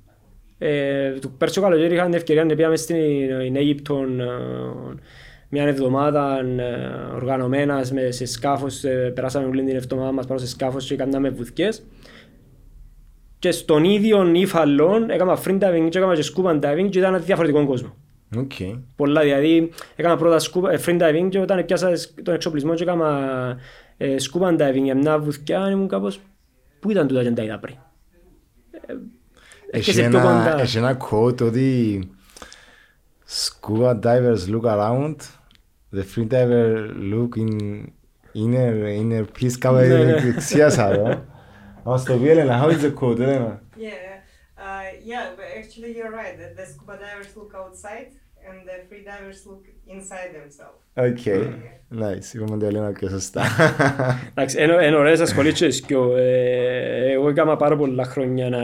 Ε, 0.58 1.12
του 1.12 1.32
πέρσι 1.32 1.62
καλοκαίρι 1.62 1.94
είχα 1.94 2.04
την 2.04 2.14
ευκαιρία 2.14 2.44
να 2.46 2.56
πήγαμε 2.56 2.76
στην 2.76 3.56
Αίγυπτο 3.56 3.96
ε, 3.98 4.26
μια 5.50 5.64
εβδομάδα 5.64 6.40
ε, 6.40 7.16
οργανωμένα 7.16 7.92
με, 7.92 8.12
σε 8.12 8.26
σκάφος, 8.26 8.84
ε, 8.84 9.12
περάσαμε 9.16 9.46
όλη 9.46 9.64
την 9.64 9.76
εβδομάδα 9.76 10.12
μας 10.12 10.28
πάνω 10.28 10.40
σε 10.40 10.48
σκάφος 10.48 10.86
και 10.86 10.96
κάναμε 10.96 11.30
βουθκιές. 11.30 11.84
Και 13.40 13.52
στον 13.52 13.84
ίδιο 13.84 14.32
ύφαλο 14.34 15.06
έκανα 15.10 15.38
free 15.46 15.60
diving 15.60 15.88
και 15.90 15.98
έκανα 15.98 16.16
και 16.16 16.32
scuba 16.36 16.60
diving 16.60 16.90
και 16.90 17.00
ήταν 17.00 17.14
ένα 17.14 17.24
διαφορετικό 17.24 17.66
κόσμο. 17.66 17.96
Οκ. 18.38 18.52
Πολλά 18.96 19.22
δηλαδή, 19.22 19.72
έκανα 19.96 20.18
πρώτα 20.18 20.38
scuba, 20.40 20.70
ε, 20.72 20.78
free 20.86 21.02
diving 21.02 21.28
και 21.30 21.40
όταν 21.40 21.66
πιάσα 21.66 21.92
τον 22.24 22.34
εξοπλισμό 22.34 22.74
και 22.74 22.84
έκανα 22.84 23.58
ε, 23.98 24.16
scuba 24.20 24.48
diving 24.62 24.82
για 24.84 24.96
μια 24.96 25.20
βουθκιά 25.20 25.70
ήμουν 25.70 25.88
κάπως 25.88 26.20
πού 26.80 26.92
ήταν 26.92 27.08
τούτα 27.08 27.20
και 27.20 27.26
δεν 27.26 27.36
τα 27.36 27.44
είδα 27.44 27.60
πριν; 27.60 27.76
Ε, 28.72 28.94
Έχει 29.74 29.90
έρχεσαι 29.90 30.08
πιο 30.10 30.20
ένα, 30.20 30.22
κοντά. 30.22 30.62
έχει 30.62 30.78
ένα 30.78 30.98
quote 31.12 31.42
ότι 31.42 32.00
scuba 33.28 34.00
divers 34.04 34.48
look 34.50 34.64
around, 34.66 35.16
the 35.96 36.04
free 36.16 36.28
diver 36.28 36.90
look 37.12 37.36
in 37.38 37.84
inner, 38.34 38.74
inner 39.02 39.26
peace. 39.40 39.58
Κάπου 39.60 39.76
Ναι, 39.76 39.88
ναι. 40.04 40.12
εξίασα 40.36 40.90
εδώ. 40.92 41.08
Να 41.84 41.92
μας 41.92 42.04
το 42.04 42.18
πει 42.18 42.30
Έλενα, 42.30 42.64
how 42.64 42.68
is 42.70 42.82
the 42.82 42.94
quote, 43.00 43.20
Έλενα; 43.20 43.62
Yeah, 43.78 43.84
uh, 44.58 45.08
yeah, 45.12 45.26
but 45.38 45.48
actually 45.60 45.92
you're 45.98 46.14
right. 46.22 46.36
The, 46.40 46.48
the 46.62 46.66
scuba 46.72 46.94
divers 47.04 47.32
look 47.38 47.54
outside 47.62 48.10
and 48.50 48.60
the 48.68 48.78
free 48.90 49.04
divers 49.10 49.40
look 49.50 49.64
inside 49.86 50.32
themselves. 50.40 50.80
Οκ, 50.94 51.24
nice. 52.00 52.34
Είπαμε 52.34 52.56
ότι 52.56 52.66
Έλενα 52.66 52.92
πιο 52.92 53.10
σωστά. 53.10 53.44
Εντάξει, 54.30 54.64
είναι 54.64 54.86
είναι 54.86 54.96
ωραίες 54.96 55.20
ασχολίες 55.20 55.54
και 55.54 55.70
οι 55.70 55.83
δκυο. 55.83 56.18
Ε, 56.18 57.12
Εγώ 57.12 57.30
έκανα 57.30 57.56
πάρα 57.56 57.76
πολλά 57.76 58.04
χρόνια 58.04 58.50
να, 58.50 58.62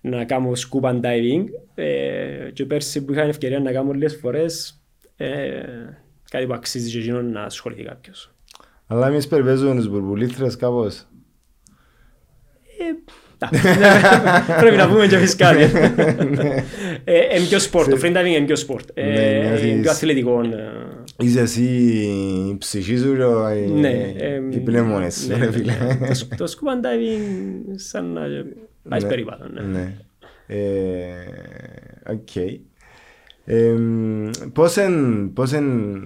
να 0.00 0.24
κάνω 0.24 0.52
scuba 0.52 1.00
diving 1.00 1.44
ε, 1.74 2.50
και 2.52 2.64
πέρσι 2.64 3.04
που 3.04 3.12
είχα 3.12 3.20
την 3.20 3.30
ευκαιρία 3.30 3.60
να 3.60 3.72
κάνω 3.72 3.92
λίγες 3.92 4.16
φορές 4.16 4.82
ε, 5.16 5.62
κάτι 6.30 6.46
που 6.46 6.52
αξίζει 6.52 6.90
και 6.90 6.98
εκείνον 6.98 7.32
να 7.32 7.42
ασχοληθεί 7.42 7.82
κάποιος. 7.82 8.34
Αλλά 8.86 9.06
εμείς 9.06 9.28
περιπαίζουμε 9.28 9.74
τους 9.74 9.88
μπουρμπουλήθρες 9.88 10.56
κάπως. 10.56 11.06
Εντάξει, 13.48 14.60
Πρέπει 14.60 14.76
να 14.76 14.88
πούμε 14.88 15.06
και 15.06 15.16
φυσικά. 15.16 15.52
ναι. 15.52 15.62
Ε, 17.04 17.36
Είναι 17.36 17.46
πιο 17.48 17.58
σπορτ, 17.58 17.90
το 17.90 17.98
free 18.02 18.06
diving 18.16 18.26
είναι 18.36 18.44
πιο 18.46 18.56
σπορτ. 18.56 18.88
Ναι, 18.94 19.02
Ε, 19.02 19.40
μοιάζεις- 19.40 19.66
Είναι 19.66 19.80
πιο 19.80 19.90
αθλητικό. 19.90 20.40
ε. 20.40 21.24
Είσαι 21.24 21.40
εσύ 21.40 21.62
η 22.52 22.56
ψυχή 22.58 22.96
σου 22.98 23.16
και 23.16 23.22
ο- 23.22 23.50
οι- 23.50 23.70
Ναι, 23.70 24.12
ε, 24.16 24.40
οι 24.50 24.58
πνεύμονες 24.58 25.14
σου, 25.14 25.28
ναι, 25.28 25.44
ρε 25.44 25.52
φίλε. 25.52 25.72
ναι. 26.00 26.06
Το 26.08 26.14
σ- 26.14 26.34
Το 26.36 26.44
scuba 26.44 26.84
diving 26.86 27.64
σαν 27.74 28.12
να 28.12 28.20
πάει 28.88 29.00
Ναι, 29.00 29.08
περιβάλλον. 29.08 29.50
ναι. 29.52 29.60
Ναι. 29.60 29.92
Ε, 30.46 31.10
Οκ. 32.12 32.58
Εμ, 33.44 34.30
Πώς 34.52 34.76
εν, 34.76 35.30
πώς 35.34 35.52
εν 35.52 36.00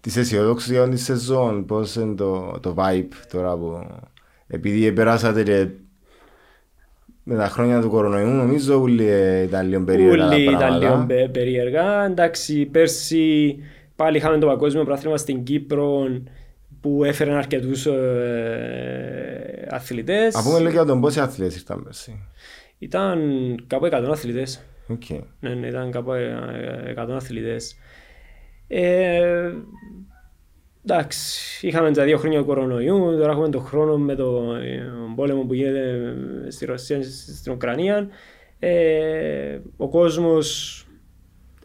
της 0.00 0.16
αισιοδόξης 0.16 0.70
για 0.70 0.88
της 0.88 1.04
σεζόν, 1.04 1.64
πώς 1.66 1.96
εν 1.96 2.16
το, 2.16 2.58
το 2.62 2.74
vibe 2.78 3.08
τώρα 3.32 3.56
που 3.56 3.86
επειδή 4.46 4.92
περάσατε 4.92 5.42
και 5.42 5.66
με 7.24 7.36
τα 7.36 7.46
χρόνια 7.48 7.80
του 7.80 7.88
κορονοϊού 7.90 8.28
νομίζω 8.28 8.80
όλοι 8.80 9.06
ε, 9.08 9.42
ήταν 9.42 9.68
λίγο 9.68 9.84
περίεργα 9.84 10.16
τα 10.28 10.34
Όλοι 10.34 10.42
ήταν 10.42 10.56
πράγματα. 10.58 10.78
λίγο 10.78 11.04
πε- 11.06 11.28
περίεργα. 11.30 12.04
Εντάξει, 12.04 12.64
πέρσι 12.66 13.56
πάλι 13.96 14.16
είχαμε 14.16 14.38
το 14.38 14.46
παγκόσμιο 14.46 14.84
πρωτάθλημα 14.84 15.16
στην 15.16 15.42
Κύπρο 15.42 16.06
που 16.80 17.04
έφεραν 17.04 17.36
αρκετούς 17.36 17.86
ε, 17.86 19.66
αθλητές. 19.70 20.34
Α 20.34 20.42
πούμε 20.42 20.58
λίγο 20.58 20.70
για 20.70 20.84
τον 20.84 21.00
πόσοι 21.00 21.20
αθλητές 21.20 21.54
ήρθαν 21.56 21.82
πέρσι. 21.82 22.26
Ήταν 22.78 23.18
κάπου 23.66 23.86
100 23.86 23.90
αθλητές. 24.10 24.62
Οκ. 24.88 25.02
Ναι, 25.40 25.54
ναι, 25.54 25.66
ήταν 25.66 25.90
κάπου 25.90 26.12
ε, 26.12 26.34
100 26.96 27.10
αθλητές. 27.10 27.76
Ε, 28.68 29.50
εντάξει, 30.84 31.66
είχαμε 31.66 31.92
τα 31.92 32.04
δύο 32.04 32.18
χρόνια 32.18 32.38
του 32.38 32.44
κορονοϊού, 32.44 32.98
τώρα 32.98 33.30
έχουμε 33.30 33.48
τον 33.48 33.62
χρόνο 33.62 33.98
με 33.98 34.14
τον 34.14 35.14
πόλεμο 35.14 35.42
που 35.42 35.54
γίνεται 35.54 36.14
στη 36.48 36.64
Ρωσία 36.64 36.98
και 36.98 37.04
στην 37.04 37.52
Ουκρανία. 37.52 38.08
Ε, 38.58 39.58
ο 39.76 39.88
κόσμος 39.88 40.76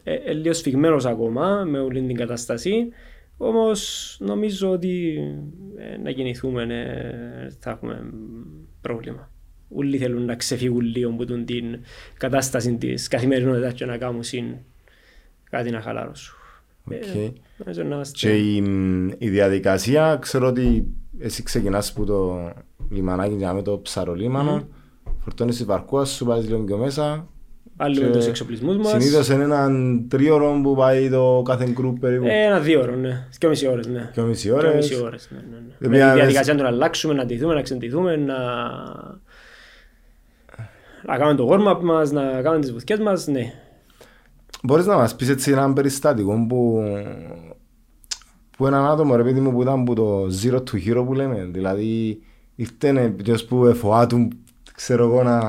ε, 0.08 0.14
ε, 0.14 0.32
λίγο 0.32 0.54
σφιγμένος 0.54 1.04
ακόμα 1.04 1.64
με 1.64 1.78
όλη 1.78 2.06
την 2.06 2.16
κατάσταση. 2.16 2.88
Όμως 3.36 4.16
νομίζω 4.20 4.70
ότι 4.70 5.18
ε, 5.76 5.96
να 5.96 6.10
κινηθούμε 6.10 6.62
ε, 6.62 7.50
θα 7.58 7.70
έχουμε 7.70 8.12
πρόβλημα. 8.80 9.30
Όλοι 9.68 9.98
θέλουν 9.98 10.24
να 10.24 10.34
ξεφύγουν 10.34 10.80
λίγο 10.80 11.10
από 11.10 11.24
τον 11.24 11.44
την 11.44 11.80
κατάσταση 12.18 12.76
της 12.76 13.08
καθημερινότητας 13.08 13.72
και 13.72 13.84
να 13.84 13.98
κάνουν 13.98 14.22
συν 14.22 14.44
κάτι 15.50 15.70
να 15.70 15.80
χαλαρώσουν. 15.80 16.37
Οκ. 16.96 17.14
Ε, 17.14 17.32
νομίζω 17.56 17.82
να 17.82 17.94
είμαστε- 17.94 18.18
Και 18.18 18.36
η, 18.36 18.56
η 19.18 19.28
διαδικασία, 19.28 20.16
ξέρω 20.20 20.46
ότι 20.46 20.86
εσύ 21.18 21.42
ξεκινάς 21.42 21.92
που 21.92 22.04
το 22.04 22.50
λιμανάκι 22.90 23.34
για 23.34 23.52
με 23.52 23.62
το 23.62 23.78
ψαρολίμανο, 23.78 24.68
φορτώνεις 25.18 25.56
τη 25.56 25.64
βαρκούα 25.64 26.04
σου, 26.04 26.24
βάζεις 26.24 26.48
λίγο 26.50 26.60
πιο 26.64 26.76
μέσα. 26.76 27.26
Άλλοι 27.80 28.00
με 28.00 28.06
και 28.06 28.12
τους 28.12 28.26
εξοπλισμούς 28.26 28.76
μας. 28.76 28.88
Συνήθως 28.88 29.28
είναι 29.28 29.42
έναν 29.44 30.04
τρίωρο 30.08 30.60
που 30.62 30.74
πάει 30.74 31.10
το 31.10 31.42
κάθε 31.44 31.66
γκρουπ 31.72 31.98
περίπου. 31.98 32.26
Ε, 32.26 32.44
Ένα 32.46 32.60
δύο 32.60 32.80
ώρες, 32.80 32.96
ναι. 32.96 33.26
Δυο 33.38 33.48
μισή 33.48 33.66
ώρες, 33.68 33.86
ναι. 33.86 34.10
Δυο 34.14 34.24
μισή 34.24 34.48
Δυο 34.48 34.56
ώρες. 34.56 34.74
μισή 34.74 35.02
ώρες, 35.02 35.28
ναι, 35.32 35.38
ναι, 35.38 35.56
ναι. 35.56 35.72
Η 35.78 35.88
Με 35.88 35.96
οποία 35.96 36.08
τη 36.10 36.14
διαδικασία 36.14 36.54
μες- 36.54 36.62
να 36.62 36.68
τον 36.68 36.74
αλλάξουμε, 36.74 37.14
να 37.14 37.24
ντυθούμε, 37.24 37.54
να 37.54 37.62
ξεντυθούμε, 37.62 38.16
να... 38.16 38.36
Να 41.06 41.16
κάνουμε 41.18 41.36
το 41.36 41.48
warm-up 41.50 41.80
μας, 41.82 42.10
να 42.10 42.22
κάνουμε 42.42 42.60
τις 42.60 42.72
βουθιές 42.72 42.98
μας, 42.98 43.26
ναι. 43.26 43.52
Μπορείς 44.62 44.86
να 44.86 44.96
μας 44.96 45.16
πεις 45.16 45.28
έτσι 45.28 45.50
έναν 45.50 45.72
περιστατικό 45.72 46.46
που, 46.48 46.82
που 48.56 48.66
έναν 48.66 48.84
άτομο 48.86 49.16
ρε 49.16 49.22
παιδί 49.22 49.40
μου 49.40 49.52
που 49.52 49.62
ήταν 49.62 49.84
που 49.84 49.94
το 49.94 50.26
zero 50.42 50.56
to 50.56 50.86
hero 50.86 51.04
που 51.06 51.14
λέμε. 51.14 51.44
Δηλαδή 51.44 52.20
ήρθε 52.54 53.08
ποιος 53.08 53.44
που 53.44 53.66
εφοάτουν 53.66 54.32
ξέρω 54.74 55.04
εγώ 55.04 55.22
να, 55.22 55.40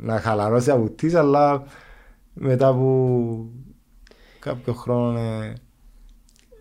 να 0.00 0.20
χαλαρώσει 0.20 0.70
από 0.70 0.90
τις 0.90 1.14
αλλά 1.14 1.62
μετά 2.34 2.68
από 2.68 3.50
κάποιο 4.38 4.72
χρόνο 4.72 5.18
ε, 5.18 5.52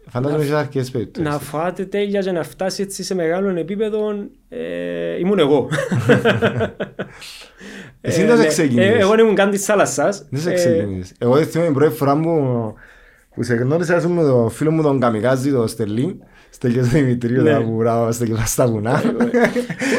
φαντάζομαι 0.10 0.44
ότι 0.44 0.54
αρκετές 0.54 0.92
περιπτώσεις. 0.92 1.30
Να 1.32 1.40
φάτε 1.40 1.86
τέλεια 1.86 2.22
και 2.22 2.32
να 2.32 2.44
φτάσει 2.44 2.82
έτσι 2.82 3.04
σε 3.04 3.16
μεγάλο 3.16 3.50
επίπεδο 3.60 4.10
ε, 4.50 5.20
ήμουν 5.20 5.40
εγώ. 5.40 5.68
Εσύ 8.02 8.24
δεν 8.24 8.36
σε 8.36 8.42
ναι. 8.42 8.48
ξεκίνησες. 8.48 8.94
Ε, 8.96 8.98
Εγώ 9.00 9.10
δεν 9.10 9.20
ήμουν 9.20 9.36
καν 9.36 9.50
της 9.50 9.66
θάλασσας. 9.66 10.26
Δεν 10.30 10.42
σε 10.42 10.50
Ε, 10.52 10.54
ξεκίνησες. 10.54 11.12
Εγώ 11.18 11.36
δεν 11.36 11.46
θυμάμαι 11.46 11.70
την 11.70 11.80
πρώτη 11.80 11.96
φορά 11.96 12.16
μου 12.16 12.74
που 13.36 13.44
σε 13.44 13.54
γνώρισα 13.54 13.98
ήσουν 13.98 14.12
με 14.12 14.24
τον 14.24 14.50
φίλο 14.50 14.72
μου 14.72 14.82
τον 14.82 15.00
Καμικάζη, 15.00 15.52
τον 15.52 15.68
Στελή. 15.68 16.20
Στέλιο 16.50 16.82
του 16.82 16.88
Δημητρίου, 16.88 17.42
Ναι. 17.42 17.52
τα 17.52 17.62
που 17.64 17.76
βράβαστε 17.78 18.26
και 18.26 18.34
πας 18.34 18.50
στα 18.50 18.68
βουνά. 18.68 19.04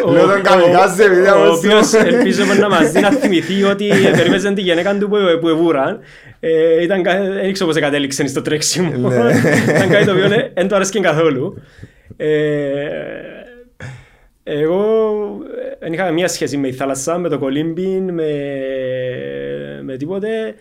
ο- 0.07 0.11
Λέω 0.13 0.27
τον 0.27 0.43
Καμικάζη 0.43 1.03
επειδή 1.03 1.27
ο- 1.29 1.33
από 1.33 1.43
Ο 1.51 1.53
οποίος 1.53 1.93
ελπίζουμε 1.93 2.55
να 2.55 2.69
μας 2.69 2.91
δει 2.93 3.01
να 3.01 3.11
θυμηθεί 3.11 3.63
ότι 3.63 3.89
περίμεζε 4.17 4.53
τη 4.53 4.61
γυναίκα 4.61 4.99
του 4.99 5.09
που, 5.09 5.17
που 5.41 5.49
εβούραν. 5.49 5.99
Ε, 6.41 6.83
ήταν, 6.83 7.03
κα- 7.03 7.23
δεν 7.23 7.53
ξέρω 7.53 7.71
πώς 7.71 7.81
κατέληξε 7.81 8.27
στο 8.27 8.43
τρέξιμο. 8.43 9.09
Ναι. 9.09 9.17
ήταν 9.75 9.89
κάτι 9.89 10.05
το 10.05 10.13
οποίο 10.13 10.25
ε, 10.25 10.53
δεν 10.55 10.69
του 10.69 10.75
άρεσε 10.75 11.01
καθόλου. 11.01 11.63
Ε, 12.17 12.89
εγώ 14.43 14.81
ε, 15.57 15.77
δεν 15.79 15.93
είχα 15.93 16.11
μια 16.11 16.29
σχέση 16.29 16.57
με 16.57 16.69
τη 16.69 16.77
θάλασσα, 16.77 17.19
με 17.19 17.29
το 17.29 17.39
κολύμπιν, 17.39 18.13
με, 18.15 18.33
με 19.83 19.97
τίποτε. 19.97 20.55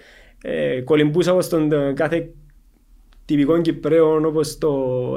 Ε, 0.43 0.82
κολυμπούσα 0.82 1.32
όπως 1.32 1.49
τον 1.49 1.69
τον 1.69 1.95
κάθε 1.95 2.30
τυπικό 3.26 3.61
Κυπρέο 3.61 4.21
όπως 4.26 4.57
το 4.57 4.73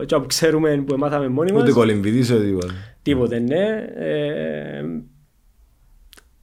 τζο 0.07 0.21
που 0.21 0.27
ξέρουμε 0.27 0.83
που 0.87 0.97
μάθαμε 0.97 1.29
μόνοι 1.29 1.53
μας. 1.53 1.63
Ούτε 1.63 1.73
κολυμβητής 1.73 2.31
ούτε 2.31 2.45
τίποτα. 2.45 2.73
Τίποτε, 3.03 3.39
ναι. 3.39 3.85
Ε, 3.97 4.85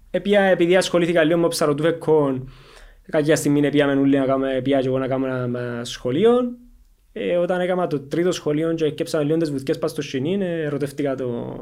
Επία, 0.09 0.41
επειδή 0.41 0.75
ασχολήθηκα 0.75 1.23
λίγο 1.23 1.39
με 1.39 1.47
ψαροτούφεκο, 1.47 2.43
κάποια 3.09 3.35
στιγμή 3.35 3.69
πήγαμε 3.69 3.93
όλοι 3.93 4.17
να 4.17 4.25
κάνουμε, 4.25 4.61
πήγα 4.63 4.81
και 4.81 4.87
εγώ 4.87 4.97
να 4.99 5.07
κάνω 5.07 5.25
ένα 5.25 5.43
ένα 5.43 5.83
σχολείο. 5.83 6.31
Ε, 7.17 7.37
όταν 7.37 7.59
έκανα 7.59 7.87
το 7.87 7.99
τρίτο 7.99 8.31
σχολείο 8.31 8.73
και 8.73 8.89
κέψαμε 8.91 9.23
λίγο 9.23 9.37
τις 9.37 9.51
βουτιές 9.51 9.79
πας 9.79 9.91
στο 9.91 10.01
σινίν, 10.01 10.41
ε, 10.41 10.61
ερωτεύτηκα 10.61 11.15
το, 11.15 11.59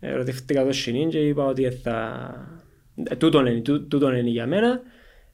ε, 0.00 0.10
ερωτεύτηκα 0.10 0.64
το 0.64 0.72
σινίν 0.72 1.08
και 1.08 1.18
είπα 1.18 1.44
ότι 1.44 1.64
ε, 1.64 1.70
θα... 1.70 2.30
Ε, 3.04 3.16
τούτον, 3.16 3.46
είναι, 3.46 3.60
τού- 3.60 3.88
τούτον 3.88 4.16
είναι 4.16 4.30
για 4.30 4.46
μένα. 4.46 4.80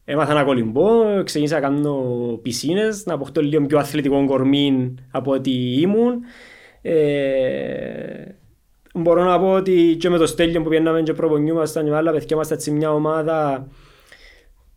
Έμαθα 0.05 0.35
να 0.35 0.45
κολυμπώ, 0.45 1.23
ξεκίνησα 1.25 1.55
να 1.55 1.61
κάνω 1.61 1.95
πισίνες, 2.43 3.07
να 3.07 3.15
αποκτώ 3.15 3.43
λίγο 3.43 3.67
πιο 3.67 3.79
αθλητικό 3.79 4.25
κορμί 4.27 4.95
από 5.11 5.33
ό,τι 5.33 5.81
ήμουν. 5.81 6.21
Ε, 6.83 8.25
μπορώ 8.95 9.25
να 9.25 9.41
πω 9.41 9.53
ότι 9.53 9.97
και 9.99 10.09
με 10.09 10.19
το 10.19 10.27
Στέλιο 10.27 10.63
που 10.63 10.69
πιέναμε 10.69 11.03
και 11.03 11.13
προπονιούμασταν 11.13 11.85
και 11.85 11.91
με 11.91 11.97
άλλα 11.97 12.13
παιδιά 12.13 12.29
είμαστε 12.37 12.55
έτσι 12.55 12.71
μια 12.71 12.93
ομάδα 12.93 13.69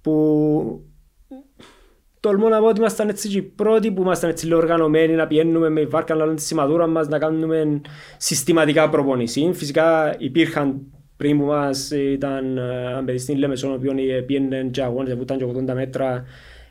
που 0.03 0.85
τολμώ 2.19 2.49
να 2.49 2.59
πω 2.59 2.65
ότι 2.65 2.79
ήμασταν 2.79 3.09
έτσι 3.09 3.29
και 3.29 3.37
οι 3.37 3.41
πρώτοι 3.41 3.91
που 3.91 4.01
ήμασταν 4.01 4.29
έτσι 4.29 4.45
λίγο 4.45 4.57
οργανωμένοι 4.57 5.13
να 5.13 5.27
πιένουμε 5.27 5.69
με 5.69 5.85
βάρκα 5.85 6.15
να 6.15 6.25
λέμε 6.25 6.35
τη 6.35 6.41
σημαδούρα 6.41 6.87
μας 6.87 7.07
να 7.07 7.19
κάνουμε 7.19 7.81
συστηματικά 8.17 8.89
προπονήση. 8.89 9.51
Φυσικά 9.53 10.15
υπήρχαν 10.17 10.81
πριν 11.17 11.37
που 11.39 11.45
μας 11.45 11.91
ήταν 11.91 12.57
ε, 12.57 12.89
ένα 12.89 13.03
παιδί 13.03 13.17
στην 13.17 13.37
Λέμεσον 13.37 13.71
ο 13.71 13.73
οποίος 13.73 13.93
πιένε 14.25 14.63
και 14.71 14.81
αγώνες 14.83 15.15
που 15.15 15.21
ήταν 15.21 15.37
και 15.37 15.45
80 15.45 15.73
μέτρα 15.73 16.25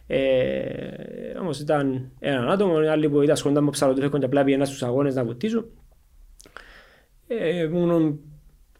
ε, 0.07 1.39
όμως 1.41 1.61
ήταν 1.61 2.11
έναν 2.19 2.51
άτομο, 2.51 2.77
άλλοι 2.77 3.09
που 3.09 3.23
ήταν 3.23 3.35
ασχολούνταν 3.35 3.65
με 3.65 3.71
ψαροτούφεκον 3.71 4.21
και 4.21 4.27
απλά 4.27 4.45
πιέναν 4.45 4.67
στους 4.67 4.83
αγώνες 4.83 5.15
να 5.15 5.25
βουτήσουν. 5.25 5.65
Ε, 7.27 7.63
ήμουν 7.63 8.21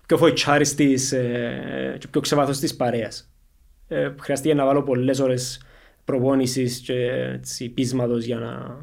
πιο 0.07 0.17
φοητσάρης 0.17 0.75
της 0.75 1.13
ε, 1.13 1.97
και 1.99 2.09
πιο 2.11 2.21
ξεβάθος 2.21 2.59
της 2.59 2.77
παρέας. 2.77 3.32
Ε, 3.93 4.15
χρειαστήκε 4.21 4.55
να 4.55 4.65
βάλω 4.65 4.83
πολλές 4.83 5.21
ώρες 5.21 5.63
προπόνησης 6.05 6.79
και 6.79 7.11
έτσι, 7.33 7.69
πείσματος 7.69 8.25
για 8.25 8.39
να, 8.39 8.77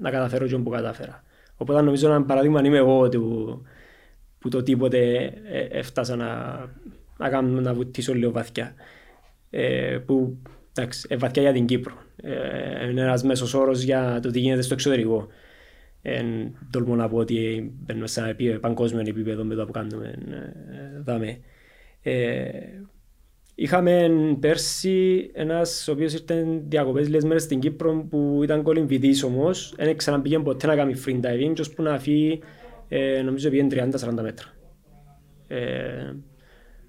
να 0.00 0.10
καταφέρω 0.10 0.46
και 0.46 0.56
που 0.56 0.70
κατάφερα. 0.70 1.24
Οπότε 1.56 1.80
νομίζω 1.80 2.08
ένα 2.08 2.22
παράδειγμα 2.22 2.60
είμαι 2.64 2.76
εγώ 2.76 3.08
του, 3.08 3.62
που 4.38 4.48
το 4.48 4.62
τίποτε 4.62 5.14
ε, 5.50 5.60
έφτασα 5.70 6.16
να, 6.16 6.58
να, 7.18 7.28
κάνω, 7.28 7.60
να 7.60 7.74
βουτήσω 7.74 8.14
λίγο 8.14 8.30
βαθιά. 8.30 8.74
Ε, 9.50 9.98
που 10.06 10.36
εντάξει, 10.74 11.06
ε, 11.10 11.16
βαθιά 11.16 11.42
για 11.42 11.52
την 11.52 11.66
Κύπρο. 11.66 11.94
Ε, 12.22 12.90
είναι 12.90 13.00
ένας 13.00 13.22
μέσος 13.22 13.54
όρος 13.54 13.82
για 13.82 14.20
το 14.22 14.30
τι 14.30 14.38
γίνεται 14.40 14.62
στο 14.62 14.74
εξωτερικό. 14.74 15.26
Εν 16.02 16.56
τολμώ 16.70 16.94
να 16.94 17.08
πω 17.08 17.16
ότι 17.16 17.72
μπαίνουμε 17.78 18.06
σε 18.06 18.20
ένα 18.20 18.28
επί- 18.28 18.58
παγκόσμιο 18.58 19.00
επίπεδο 19.00 19.44
με 19.44 19.54
το 19.54 19.66
που 19.66 19.72
κάνουμε 19.72 20.14
ε, 20.30 21.00
δάμε. 21.00 21.38
Ε, 22.02 22.48
είχαμε 23.58 24.10
πέρσι 24.40 25.30
ένας 25.34 25.88
ο 25.88 25.92
οποίος 25.92 26.12
ήρθε 26.12 26.46
διακοπές 26.68 27.06
λίγες 27.06 27.24
μέρες 27.24 27.42
στην 27.42 27.60
Κύπρο 27.60 28.06
που 28.10 28.40
ήταν 28.42 28.62
κολυμβητής 28.62 29.22
όμως 29.22 29.74
δεν 29.76 29.96
ξαναπήγε 29.96 30.38
ποτέ 30.38 30.66
να 30.66 30.76
κάνει 30.76 30.94
free 31.06 31.20
diving 31.20 31.52
και 31.54 31.60
ώσπου 31.60 31.82
να 31.82 31.98
φύγει 31.98 32.40
ε, 32.88 33.22
νομίζω 33.22 33.50
πήγαινε 33.50 33.90
30-40 33.92 34.22
μέτρα. 34.22 34.46
Ε, 35.48 36.14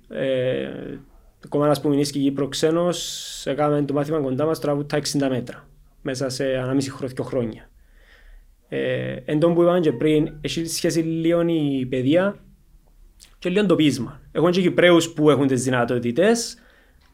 ε, 0.09 0.69
ακόμα 1.45 1.65
ένας 1.65 1.81
που 1.81 1.89
μηνύσκει 1.89 2.19
Κύπρο 2.19 2.47
ξένος 2.47 3.45
έκαμε 3.45 3.81
το 3.81 3.93
μάθημα 3.93 4.19
κοντά 4.19 4.45
μας 4.45 4.59
τώρα 4.59 4.85
τα 4.85 4.99
60 4.99 5.27
μέτρα 5.29 5.67
μέσα 6.01 6.29
σε 6.29 6.57
ανάμιση 6.57 6.91
χρο- 6.91 7.09
δυο 7.09 7.23
χρόνια. 7.23 7.69
Ε, 8.69 9.15
εν 9.25 9.39
τόν 9.39 9.53
που 9.53 9.61
είπαμε 9.61 9.79
και 9.79 9.91
πριν, 9.91 10.37
έχει 10.41 10.65
σχέση 10.65 10.99
λίγο 10.99 11.41
η 11.47 11.85
παιδεία 11.85 12.35
και 13.39 13.49
λίγο 13.49 13.65
το 13.65 13.75
πείσμα. 13.75 14.19
Έχουν 14.31 14.51
και 14.51 14.61
Κυπρέους 14.61 15.09
που 15.09 15.29
έχουν 15.29 15.47
τις 15.47 15.63
δυνατότητες, 15.63 16.57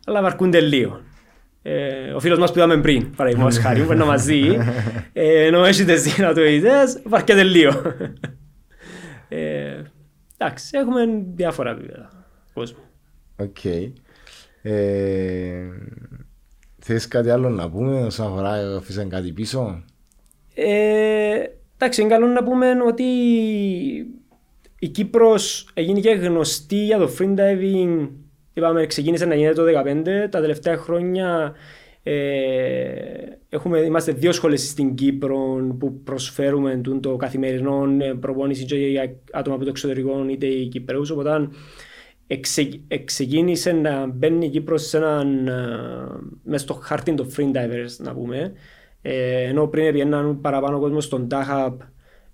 αλλά 0.05 0.21
βαρκούνται 0.21 0.61
λίγο. 0.61 1.01
Ε, 1.61 2.11
ο 2.11 2.19
φίλος 2.19 2.39
μας 2.39 2.51
που 2.51 2.57
είδαμε 2.57 2.81
πριν, 2.81 3.15
παραδείγματος 3.15 3.57
χάρη, 3.57 3.83
που 3.83 3.91
είναι 3.91 4.03
μαζί, 4.03 4.57
ε, 5.13 5.45
ενώ 5.45 5.63
έχει 5.63 5.83
τις 5.85 6.03
δυνατότητες, 6.13 7.01
βαρκέται 7.05 7.43
λίγο. 7.43 7.81
ε, 9.29 9.81
εντάξει, 10.37 10.77
έχουμε 10.77 11.01
διάφορα 11.35 11.69
επίπεδα 11.71 12.25
κόσμου. 12.53 12.83
Οκ. 13.35 13.65
Ε, 14.61 15.67
Θες 16.85 17.07
κάτι 17.07 17.29
άλλο 17.29 17.49
να 17.49 17.69
πούμε 17.69 18.03
όσον 18.03 18.25
αφορά 18.25 18.75
αφήσαν 18.77 19.09
κάτι 19.09 19.31
πίσω; 19.31 19.83
Ε, 20.53 21.43
εντάξει, 21.77 22.01
είναι 22.01 22.09
καλό 22.09 22.27
να 22.27 22.43
πούμε 22.43 22.71
ότι 22.87 23.03
η 24.83 24.87
Κύπρος 24.87 25.69
έγινε 25.73 25.99
και 25.99 26.09
γνωστή 26.09 26.85
για 26.85 26.97
το 26.97 27.09
free 27.19 27.35
diving. 27.35 28.09
Είπαμε, 28.53 28.85
ξεκίνησε 28.85 29.25
να 29.25 29.35
γίνεται 29.35 29.53
το 29.53 29.63
2015. 30.25 30.29
Τα 30.29 30.41
τελευταία 30.41 30.77
χρόνια 30.77 31.53
ε, 32.03 32.13
έχουμε, 33.49 33.79
είμαστε 33.79 34.11
δύο 34.11 34.31
σχολές 34.31 34.69
στην 34.69 34.95
Κύπρο 34.95 35.37
που 35.79 36.01
προσφέρουμε 36.03 36.75
τούν 36.75 37.01
το 37.01 37.15
καθημερινό 37.15 37.87
ε, 37.99 38.13
προπόνηση 38.13 38.65
και 38.65 38.75
για 38.75 39.15
άτομα 39.31 39.55
από 39.55 39.63
το 39.63 39.69
εξωτερικό 39.69 40.25
είτε 40.29 40.45
οι 40.45 40.67
Κυπρέους. 40.67 41.09
Οπότε 41.09 41.49
εξε, 42.27 42.69
ξεκίνησε 43.05 43.71
να 43.71 44.07
μπαίνει 44.07 44.45
η 44.45 44.49
Κύπρος 44.49 44.87
σε 44.87 44.97
έναν, 44.97 45.47
ε, 45.47 45.53
μες 46.43 46.61
στο 46.61 46.73
χάρτη 46.73 47.13
των 47.13 47.27
free 47.35 47.51
divers 47.51 47.95
να 47.97 48.13
πούμε. 48.13 48.53
Ε, 49.01 49.43
ενώ 49.43 49.67
πριν 49.67 49.91
πήγαιναν 49.91 50.41
παραπάνω 50.41 50.79
κόσμο 50.79 51.01
στον 51.01 51.27
Τάχαπ, 51.27 51.81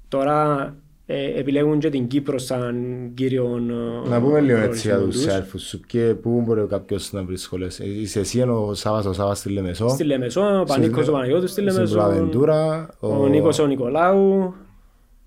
τώρα 0.07 0.73
ε, 1.11 1.39
επιλέγουν 1.39 1.79
και 1.79 1.89
την 1.89 2.07
Κύπρο 2.07 2.37
σαν 2.37 2.75
κύριο 3.13 3.57
ε, 4.05 4.09
Να 4.09 4.21
πούμε 4.21 4.39
λίγο 4.39 4.57
έτσι 4.57 4.87
για 4.87 4.95
προορισμό 4.95 5.21
τους 5.21 5.23
τους. 5.23 5.33
σέλφους 5.33 5.61
σου 5.67 5.79
και 5.87 5.99
πού 6.21 6.41
μπορεί 6.41 6.65
κάποιος 6.69 7.11
να 7.11 7.23
βρει 7.23 7.37
σχολές. 7.37 7.79
Ε, 7.79 7.85
Είσαι 7.87 8.19
εσύ 8.19 8.39
ενώ 8.39 8.65
ο 8.67 8.73
Σάββας 8.73 9.05
ο 9.05 9.13
Σάββας 9.13 9.37
στη 9.39 9.49
Λεμεσό. 9.49 9.87
Στη 9.87 10.03
Λεμεσό, 10.03 10.59
ο 10.59 10.63
Πανίκος 10.63 11.07
ο 11.07 11.11
Παναγιώτης 11.11 11.51
στη 11.51 11.61
Στην 11.61 11.73
Λεμεσό, 11.73 11.93
Πλαβεντούρα. 11.95 12.89
ο 12.99 13.27
Νίκος 13.27 13.59
ο 13.59 13.65
Νικολάου, 13.67 14.53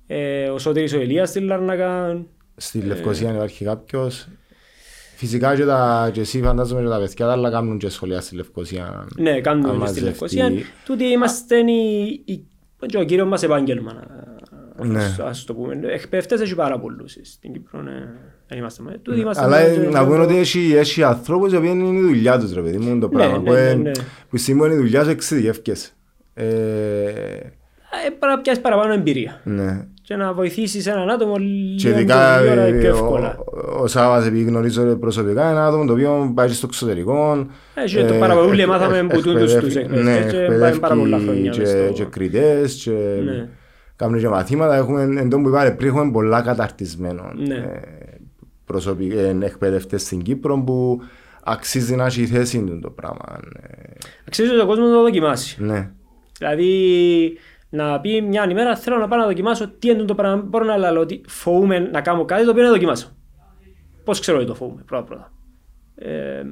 ε, 0.07 0.49
ο 0.49 0.59
Σωτήρης 0.59 0.93
ο 0.95 1.01
Ηλίας 1.01 1.29
στη 1.29 1.41
Λαρνακά. 1.41 2.25
Στη 2.57 2.81
Λευκοσία 2.81 3.33
υπάρχει 3.35 3.65
κάποιος. 3.65 4.29
Φυσικά 5.17 5.57
και, 5.57 5.65
τα, 5.65 6.11
και 6.13 6.21
εσύ 6.21 6.43
φαντάζομαι 6.43 6.83
και 6.83 6.89
τα 6.89 6.99
παιδιά 6.99 7.27
τα 7.27 7.33
άλλα 7.33 7.51
κάνουν 7.51 7.79
και 7.79 7.89
σχολεία 7.89 8.21
στη 8.21 8.37
Λευκοσία. 8.37 9.07
Ναι, 9.17 9.41
κάνουμε 9.41 9.69
Αν 9.69 9.79
και 9.81 9.87
στη 9.87 10.01
μαζευτεί. 10.03 10.05
Λευκοσία. 10.05 10.51
Τούτοι 10.85 11.05
είμαστε 11.05 11.57
η, 11.57 12.23
η, 12.25 12.47
και 12.87 12.99
ο 12.99 13.05
κύριος 13.05 13.29
μας 13.29 13.43
επάγγελμα. 13.43 13.93
Να- 14.85 14.93
Ναι. 14.93 15.05
ας- 15.05 15.19
Ας 15.19 15.45
το 15.45 15.55
πούμε. 15.55 15.79
Εκπαιδευτές 15.93 16.41
έχει 16.41 16.55
πάρα 16.55 16.79
πολλούς 16.79 17.17
στην 17.23 17.53
Κύπρο. 17.53 17.81
ναι. 17.83 17.93
Δεν 18.49 18.59
είμαστε 18.59 18.83
με. 18.83 18.99
Τούτοι 19.03 19.21
είμαστε 19.21 19.43
Αλλά 19.43 19.57
με- 19.57 19.87
ε, 19.87 19.89
να 19.91 20.05
πούμε 20.07 20.19
ότι 20.19 20.37
έχει, 20.37 20.75
έχει 20.77 21.03
ανθρώπους 21.03 21.53
οι 21.53 21.57
οποίοι 21.57 21.71
είναι 21.75 21.99
η 21.99 22.01
δουλειά 22.01 22.39
τους 22.39 22.53
ρε 22.55 22.61
παιδί 22.61 22.77
μου 22.79 22.99
το 23.01 23.09
πράγμα. 23.09 23.39
ναι, 23.39 23.45
που, 23.45 23.53
ναι, 23.53 23.69
εν- 23.69 23.81
ναι. 23.81 23.91
που 24.31 24.37
σήμερα 24.37 24.73
είναι 24.73 24.81
η 24.83 24.85
δουλειάς 24.85 25.05
σου 25.05 25.11
εξειδικεύκες. 25.11 25.93
Ε, 26.35 26.45
Ε, 28.07 28.09
Πρέπει 28.09 28.35
να 28.35 28.41
πιάσεις 28.41 28.63
παραπάνω 28.63 28.93
εμπειρία. 28.93 29.41
ναι. 29.45 29.87
Και 30.03 30.17
να 30.17 30.33
βοηθήσεις 30.33 30.87
έναν 30.87 31.11
άτομο 31.11 31.37
Και 31.37 31.43
λίγο 31.89 31.99
ειδικά 31.99 32.39
πιο 32.43 32.51
ώρα 32.53 32.61
ε, 32.63 32.73
πιο 32.73 32.89
ο, 32.93 32.97
εύκολα. 32.97 33.39
ο 33.81 33.87
Σάββας 33.87 34.27
επειδή 34.27 34.45
γνωρίζω 34.45 34.97
προσωπικά 34.97 35.51
ένα 35.51 35.67
άτομο 35.67 35.85
το 35.87 35.93
οποίο 35.93 36.33
πάει 36.35 36.49
στο 36.49 36.67
εξωτερικό. 36.71 37.47
Ε, 37.75 37.85
και 37.85 38.05
το 38.05 38.15
παραπολούλοι 38.15 38.67
μάθαμε 38.67 39.03
που 39.07 39.21
τούτους 39.21 39.55
τους 39.55 39.55
εκπαιδεύει- 39.55 39.77
εκπαιδευτές 39.97 40.33
ναι, 40.33 40.47
και 40.49 40.59
πάμε 40.59 40.77
πάρα 40.79 40.95
πολλά 40.95 41.17
εκπαιδεύει 41.17 41.25
χρόνια 41.25 41.51
και, 41.51 41.61
μες 41.61 41.69
στο- 41.69 41.93
και 41.93 42.05
κριτές 42.05 42.75
και 42.85 42.91
Ναι. 43.25 43.49
Κάνουν 44.03 44.21
και 44.21 44.29
μαθήματα. 44.29 44.75
Έχουμε, 44.75 45.03
εν 45.03 45.29
τω 45.31 45.41
που 45.41 45.49
είπατε 45.49 45.71
πριν, 45.71 45.89
έχουμε 45.89 46.11
πολλά 46.13 46.43
καταρτισμένο 46.43 47.33
Ναι. 47.35 47.55
ε, 47.55 47.81
προσωπι- 48.65 49.13
ε, 49.13 49.37
εκπαιδευτές 49.41 50.03
στην 50.03 50.23
Κύπρο 50.23 50.63
που 50.63 51.01
αξίζει 51.45 51.95
να 51.97 52.05
έχει 52.05 52.27
θέση 52.27 52.65
του 52.65 52.79
το 52.79 52.91
πράγμα. 52.91 53.39
ε, 53.63 53.93
Αξίζει 54.27 54.59
ο 54.61 54.67
κόσμος 54.67 54.89
να 54.89 54.95
το 54.95 55.03
δοκιμάσει. 55.03 55.63
Ναι. 55.65 55.91
Δηλαδή 56.39 57.39
να 57.71 58.01
πει 58.01 58.21
μια 58.23 58.47
ημέρα 58.51 58.77
θέλω 58.77 58.97
να 58.97 59.09
πάω 59.09 59.19
να 59.19 59.27
δοκιμάσω 59.27 59.69
τι 59.79 59.89
είναι 59.91 60.03
το 60.05 60.15
πράγμα. 60.15 60.43
Μπορώ 60.43 60.65
να 60.65 60.77
λέω 60.91 61.01
ότι 61.01 61.21
φοβούμαι 61.29 61.79
να 61.79 62.01
κάνω 62.01 62.25
κάτι 62.25 62.45
το 62.45 62.51
οποίο 62.51 62.63
να 62.63 62.71
δοκιμάσω. 62.71 63.17
Πώς 64.05 64.21
ξέρω 64.21 64.39
ότι 64.39 64.47
το 64.47 64.55
φοβούμαι 64.55 64.83
πρώτα 64.87 65.05
πρώτα. 65.05 65.33
Ε, 65.95 66.43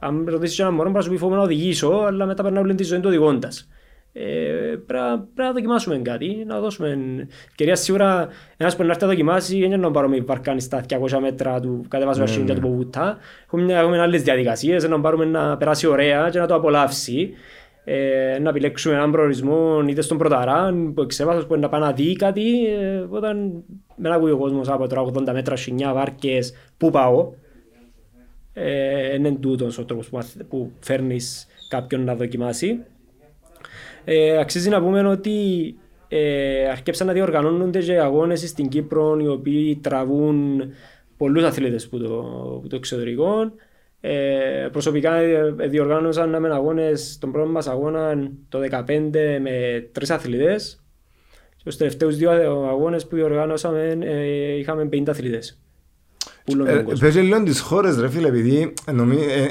αν 0.00 0.24
ρωτήσεις 0.28 0.58
ένα 0.58 0.70
μωρό, 0.70 0.82
μπορεί 0.82 0.96
να 0.96 1.00
σου 1.02 1.10
πει 1.10 1.16
φοβούμαι 1.16 1.36
να 1.36 1.42
οδηγήσω, 1.44 1.88
αλλά 1.88 2.26
μετά 2.26 2.42
περνάω 2.42 2.62
όλη 2.62 2.74
τη 2.74 2.82
ζωή 2.84 2.98
του 2.98 3.08
οδηγώντας. 3.08 3.68
Ε, 4.12 4.22
πρέπει, 4.86 4.92
να- 4.92 5.18
πρέπει 5.18 5.34
να 5.36 5.52
δοκιμάσουμε 5.52 5.98
κάτι, 5.98 6.44
να 6.46 6.60
δώσουμε 6.60 6.98
ευκαιρία. 7.46 7.74
Σίγουρα 7.76 8.28
ένας 8.56 8.76
που 8.76 8.82
να 8.82 8.88
έρθει 8.88 9.02
να 9.02 9.08
δοκιμάσει, 9.08 9.52
δεν 9.58 9.62
είναι 9.66 9.76
να 9.76 9.90
πάρουμε 9.90 10.20
βαρκάνι 10.20 10.60
στα 10.60 10.80
200 10.80 11.18
μέτρα 11.20 11.60
του 11.60 11.84
κατεβάσουμε 11.88 12.24
Ναι, 12.26 12.36
ναι, 12.36 12.42
ναι. 12.42 12.54
του 12.54 12.60
Ποβούτα. 12.60 13.18
Έχουμε, 13.44 13.62
μια- 13.62 13.78
έχουμε 13.78 13.98
άλλες 14.00 14.22
διαδικασίες, 14.22 14.88
να 14.88 15.00
πάρουμε 15.00 15.24
να 15.24 15.56
περάσει 15.56 15.86
ωραία 15.86 16.28
και 16.30 16.38
να 16.38 16.46
το 16.46 16.54
απολαύσει. 16.54 17.30
Ε, 17.84 18.38
να 18.40 18.48
επιλέξουμε 18.48 18.94
έναν 18.94 19.10
προορισμό 19.10 19.84
είτε 19.88 20.00
στον 20.00 20.18
Πρωταρά, 20.18 20.74
που 20.94 21.02
εξεβάθος 21.02 21.46
που 21.46 21.52
είναι 21.54 21.62
να 21.62 21.68
πάει 21.68 21.80
να 21.80 21.92
δει 21.92 22.16
κάτι. 22.16 22.66
Ε, 22.66 23.04
όταν 23.08 23.62
με 23.96 24.14
ακούει 24.14 24.30
ο 24.30 24.36
κόσμος 24.36 24.68
από 24.68 24.86
τώρα 24.88 25.00
80 25.02 25.32
μέτρα, 25.32 25.56
σινιά, 25.56 25.92
βάρκες, 25.92 26.54
πού 26.76 26.90
πάω. 26.90 27.32
Ε, 28.52 29.14
είναι 29.14 29.32
τούτος 29.40 29.78
ο 29.78 29.84
τρόπος 29.84 30.08
που, 30.08 30.16
μαθ- 30.16 30.42
που 30.48 30.70
φέρνεις 30.80 31.46
κάποιον 31.68 32.04
να 32.04 32.14
δοκιμάσει. 32.14 32.80
Ε, 34.04 34.38
αξίζει 34.38 34.68
να 34.68 34.80
πούμε 34.82 35.08
ότι 35.08 35.74
ε, 36.08 36.68
αρκέψαν 36.68 37.06
να 37.06 37.12
διοργανώνονται 37.12 37.78
και 37.78 38.00
αγώνες 38.00 38.48
στην 38.48 38.68
Κύπρο 38.68 39.18
οι 39.20 39.26
οποίοι 39.26 39.76
τραβούν 39.76 40.62
πολλούς 41.16 41.44
αθλητές 41.44 41.88
που 41.88 41.98
το, 41.98 42.08
που 42.62 42.68
το 42.68 42.76
εξωτερικό. 42.76 43.52
Ε, 44.00 44.68
προσωπικά 44.72 45.14
ε, 45.14 45.50
διοργάνωσα 45.50 46.26
με 46.26 46.48
αγώνες, 46.48 47.18
τον 47.20 47.32
πρώτο 47.32 47.50
μας 47.50 47.68
αγώνα 47.68 48.30
το 48.48 48.58
2015 48.70 49.10
με 49.40 49.88
τρεις 49.92 50.10
αθλητές 50.10 50.84
και 51.50 51.56
στους 51.56 51.76
τελευταίους 51.76 52.16
δύο 52.16 52.30
αγώνες 52.68 53.06
που 53.06 53.16
διοργάνωσαμε 53.16 53.98
ε, 54.00 54.56
είχαμε 54.56 54.88
50 54.92 55.08
αθλητές. 55.08 55.60
Πούλον 56.50 56.66
τον 56.66 56.76
Ε, 56.78 56.82
κόσμο. 56.82 56.98
Πες 57.00 57.14
και 57.14 57.20
λίγο 57.20 57.42
τις 57.42 57.60
χώρες 57.60 58.00
ρε 58.00 58.08
φίλε, 58.10 58.28
επειδή 58.28 58.72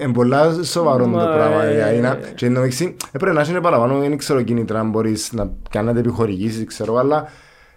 είναι 0.02 0.14
πολλά 0.14 0.64
σοβαρό 0.64 1.04
το 1.04 1.10
Μα, 1.10 1.26
πράγμα. 1.26 1.64
ε, 1.64 1.72
δηλαδή, 1.74 1.98
να- 2.00 2.20
Και 2.36 2.50
νομίζω, 2.50 2.94
έπρεπε 3.12 3.34
να 3.36 3.46
είναι 3.50 3.62
παραπάνω, 3.62 4.00
δεν 4.00 4.18
ξέρω 4.18 4.42
κίνητρα, 4.42 4.80
αν 4.80 4.90
μπορείς 4.90 5.32
να 5.34 5.52
κάνετε 5.70 6.00
επιχορηγήσεις, 6.00 6.66
ξέρω, 6.66 6.96
αλλά 6.96 7.28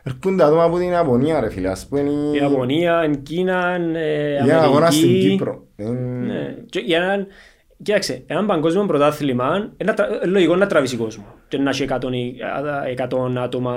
έρχονται 0.03 0.45
άτομα 0.45 0.65
από 0.65 0.79
την 0.79 0.91
Ιαπωνία 0.91 1.41
ρε 1.41 1.51
φίλε, 1.51 1.69
ας 1.69 1.87
πούμε. 1.89 2.01
Η 2.01 2.37
Ιαπωνία, 2.41 3.05
η 3.13 3.17
Κίνα, 3.17 3.75
ε, 3.95 4.47
Η 4.47 4.51
αγώνα 4.51 4.91
στην 4.91 5.05
Αμερική. 5.09 5.29
Κύπρο. 5.29 5.63
Ε, 5.77 5.85
Ναι. 6.27 6.55
Και 6.71 6.79
για 6.81 6.97
έναν, 7.03 7.27
κοίταξε, 7.83 8.23
έναν 8.27 8.47
παγκόσμιο 8.47 8.87
πρωτάθλημα, 8.87 9.73
είναι 9.77 9.93
τρα- 9.93 10.23
ε, 10.23 10.27
λογικό 10.27 10.57
να 10.57 10.67
τραβήσει 10.67 10.97
κόσμο. 10.97 11.25
Και 11.49 11.59
να 11.59 11.71
έχει 11.71 11.83
100, 11.83 12.09
ή- 12.13 12.37
α, 12.43 12.89
100 12.89 13.37
άτομα. 13.43 13.73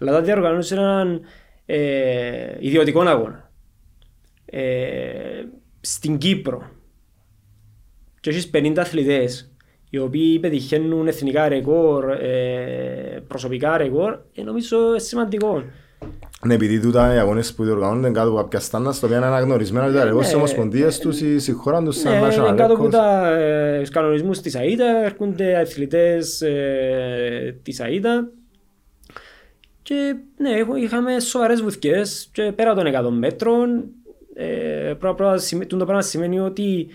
Αλλά 0.00 0.12
θα 0.12 0.20
διοργανώσεις 0.20 0.70
έναν 0.72 1.20
ε, 1.66 1.76
ιδιωτικό 2.58 3.00
αγώνα. 3.00 3.45
Ε, 4.46 5.42
στην 5.80 6.18
Κύπρο. 6.18 6.62
Και 8.20 8.30
έχεις 8.30 8.50
50 8.54 8.72
αθλητές 8.78 9.50
οι 9.90 9.98
οποίοι 9.98 10.38
πετυχαίνουν 10.38 11.06
εθνικά 11.06 11.48
ρεκόρ, 11.48 12.10
ε, 12.10 13.22
προσωπικά 13.28 13.76
ρεκόρ, 13.76 14.18
ε, 14.34 14.42
νομίζω 14.42 14.88
είναι 14.88 14.98
σημαντικό. 14.98 15.62
Ναι, 16.46 16.54
επειδή 16.54 16.80
τούτα 16.80 17.14
οι 17.14 17.18
αγώνες 17.18 17.54
που 17.54 17.64
διοργανώνονται 17.64 18.10
κάτω 18.10 18.28
από 18.28 18.36
κάποια 18.36 18.60
στάντα, 18.60 18.92
στο 18.92 19.06
οποίο 19.06 19.18
είναι 19.18 19.26
αναγνωρισμένα 19.26 19.92
τα 19.92 20.04
ρεκόρ 20.04 20.18
ναι. 20.18 20.24
στις 20.24 20.36
ομοσπονδίες 20.36 20.98
τους 20.98 21.20
ή 21.20 21.38
στη 21.38 21.52
χώρα 21.52 21.82
τους 21.82 21.96
σαν 21.98 22.12
Ναι, 22.12 22.26
national 22.28 22.46
είναι 22.48 22.56
κάτω 22.56 22.74
από 22.74 22.84
records. 22.86 22.90
τα 22.90 23.30
ε, 23.36 23.80
τους 23.80 23.88
κανονισμούς 23.90 24.40
της 24.40 24.54
ΑΕΤΑ, 24.56 25.04
έρχονται 25.04 25.56
αθλητές 25.58 26.40
ε, 26.42 27.58
της 27.62 27.80
ΑΕΤΑ 27.80 28.28
και 29.82 30.14
ναι, 30.36 30.50
έχω- 30.50 30.76
είχαμε 30.76 31.20
σοβαρές 31.20 31.62
βουθιές 31.62 32.28
και 32.32 32.52
πέρα 32.54 32.74
των 32.74 32.86
100 32.86 33.10
μέτρων 33.10 33.84
ε, 34.38 34.94
πρώτα 34.98 35.14
πρώτα 35.14 35.38
σημαίνει- 35.38 35.68
τούτο 35.68 35.84
πράγμα 35.84 36.02
σημαίνει 36.02 36.40
ότι 36.40 36.86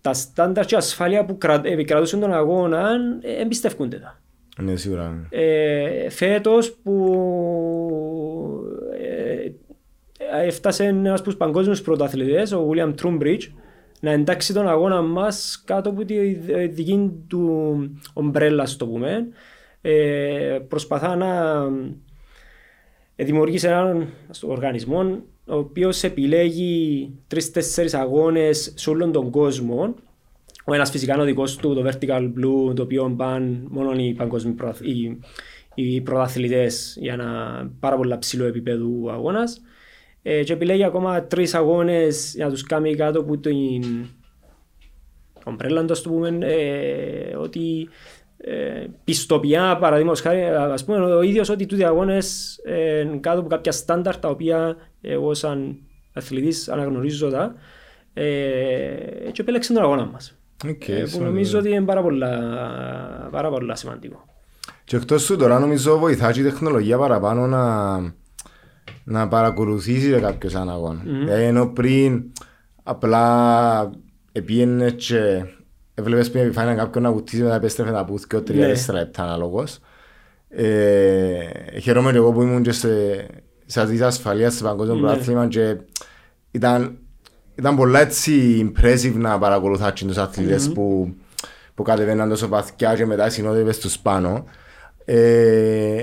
τα 0.00 0.12
στάνταρ 0.12 0.64
και 0.64 0.76
ασφάλεια 0.76 1.24
που 1.24 1.38
κρα- 1.38 1.60
επικρατούσαν 1.64 2.20
τον 2.20 2.32
αγώνα 2.32 2.90
ε, 3.20 3.40
εμπιστεύκονται 3.40 3.96
τα. 3.98 4.20
Ναι, 4.62 4.76
σίγουρα. 4.76 5.26
Ε, 5.30 6.10
φέτος 6.10 6.72
που 6.82 6.94
ε, 9.00 9.50
έφτασε 10.46 10.84
ένας 10.84 11.12
από 11.18 11.22
τους 11.28 11.36
παγκόσμιους 11.36 11.82
πρωταθλητές, 11.82 12.52
ο 12.52 12.70
William 12.72 12.94
Trumbridge, 13.02 13.42
να 14.00 14.10
εντάξει 14.10 14.52
τον 14.52 14.68
αγώνα 14.68 15.02
μας 15.02 15.62
κάτω 15.66 15.90
από 15.90 16.04
τη 16.04 16.32
δική 16.66 17.10
του 17.28 17.76
ομπρέλα, 18.12 18.66
στο 18.66 18.86
πούμε. 18.86 19.26
Ε, 19.80 20.58
προσπαθά 20.68 21.16
να 21.16 21.62
ε, 23.16 23.24
δημιουργήσει 23.24 23.66
έναν 23.66 24.06
ας 24.30 24.38
το, 24.38 24.46
οργανισμό 24.48 25.22
ο 25.46 25.56
οποίος 25.56 26.02
επιλέγει 26.02 27.10
τρεις-τέσσερις 27.26 27.94
αγώνες 27.94 28.72
σε 28.76 28.90
όλον 28.90 29.12
τον 29.12 29.30
κόσμο 29.30 29.94
ο 30.64 30.74
ένας 30.74 30.90
φυσικά 30.90 31.12
είναι 31.12 31.22
ο 31.22 31.26
δικός 31.26 31.56
του, 31.56 31.74
το 31.74 31.88
Vertical 31.88 32.22
Blue, 32.22 32.74
το 32.74 32.82
οποίο 32.82 33.14
πάνε 33.16 33.62
μόνο 33.68 33.92
οι 33.92 34.12
παγκόσμιοι 34.12 34.52
προαθ- 34.52 34.84
οι, 34.84 35.18
οι 35.74 36.00
πρωταθλητές 36.00 36.96
για 37.00 37.12
ένα 37.12 37.70
πάρα 37.80 37.96
πολύ 37.96 38.18
ψηλό 38.18 38.44
επίπεδο 38.44 38.86
αγώνας. 39.10 39.60
Ε, 40.22 40.42
και 40.42 40.52
επιλέγει 40.52 40.84
ακόμα 40.84 41.24
τρεις 41.24 41.54
αγώνες 41.54 42.32
για 42.34 42.44
να 42.44 42.50
τους 42.50 42.62
κάνει 42.62 42.94
κάτω 42.94 43.20
από 43.20 43.38
την 43.38 43.84
ομπρέλα, 45.44 45.84
το 45.84 46.00
πούμε, 46.02 46.38
ε, 46.40 47.36
ότι 47.36 47.88
ε, 48.44 48.86
πιστοποιά, 49.04 49.76
παραδείγματος 49.80 50.20
χάρη, 50.20 50.42
ας 50.44 50.84
πούμε, 50.84 50.98
ο 51.14 51.22
ίδιος 51.22 51.48
ότι 51.48 51.66
τούτοι 51.66 51.84
αγώνες 51.84 52.56
ε, 52.64 53.04
κάτω 53.20 53.38
από 53.40 53.48
κάποια 53.48 53.72
στάνταρ 53.72 54.16
τα 54.18 54.28
οποία 54.28 54.76
εγώ 55.00 55.34
σαν 55.34 55.76
αθλητής 56.12 56.68
αναγνωρίζω 56.68 57.30
τα 57.30 57.54
ε, 58.14 58.22
και 59.32 59.40
επέλεξε 59.40 59.72
τον 59.72 59.82
αγώνα 59.82 60.04
μας. 60.06 60.36
Οκ, 60.68 60.88
Ε, 60.88 60.92
που 61.00 61.06
σημαντικό. 61.06 61.18
νομίζω 61.24 61.58
ότι 61.58 61.68
είναι 61.68 61.84
πάρα 61.84 62.02
πολλά, 62.02 62.30
πάρα 63.30 63.50
πολλά 63.50 63.74
σημαντικό. 63.74 64.24
Και 64.84 64.96
εκτός 64.96 65.26
του 65.26 65.36
τώρα 65.36 65.58
νομίζω 65.58 65.98
βοηθά 65.98 66.32
και 66.32 66.40
η 66.40 66.42
τεχνολογία 66.42 66.98
παραπάνω 66.98 67.46
να, 67.46 67.98
να 69.04 69.28
παρακολουθήσει 69.28 70.10
ρε 70.10 70.20
κάποιος 70.20 70.54
έναν 70.54 70.70
αγώνα. 70.70 71.02
Δηλαδή 71.04 71.42
ενώ 71.44 71.66
πριν 71.66 72.24
απλά 72.82 73.90
επίενε 74.32 74.90
και 74.90 75.44
έβλεπες 75.94 76.30
πριν 76.30 76.42
επιφάνεια 76.44 76.74
κάποιον 76.74 77.02
να 77.02 77.12
βουτήσει 77.12 77.42
μετά 77.42 77.54
επέστρεφε 77.54 77.90
να 77.90 78.04
πούθει 78.04 78.26
και 78.26 78.36
τρία 78.38 78.60
Ναι. 78.66 78.72
τέσσερα 78.72 78.98
λεπτά 78.98 79.22
αναλόγως. 79.22 79.78
Ε, 80.48 81.44
χαίρομαι 81.80 82.10
και 82.10 82.16
εγώ 82.16 82.32
που 82.32 82.42
ήμουν 82.42 82.62
και 82.62 82.72
σε, 82.72 82.88
σε 83.66 83.80
αθλητές 83.80 84.06
ασφαλείας 84.06 84.54
σε 84.54 84.62
παγκόσμιο 84.64 84.94
Ναι. 84.94 85.00
πρωτάθλημα 85.00 85.48
και 85.48 85.76
ήταν, 86.50 86.98
ήταν 87.54 87.76
πολλά 87.76 88.00
έτσι 88.00 88.72
impressive 88.76 89.12
να 89.14 89.38
παρακολουθά 89.38 89.90
και 89.90 90.04
τους 90.04 90.16
αθλητες 90.16 90.72
που, 90.72 91.14
που 91.74 91.82
κατεβαίναν 91.82 92.28
τόσο 92.28 92.48
βαθιά 92.48 92.94
και 92.94 93.06
μετά 93.06 93.30
συνόδευες 93.30 93.78
τους 93.78 93.98
πάνω. 93.98 94.44
Ε, 95.04 96.02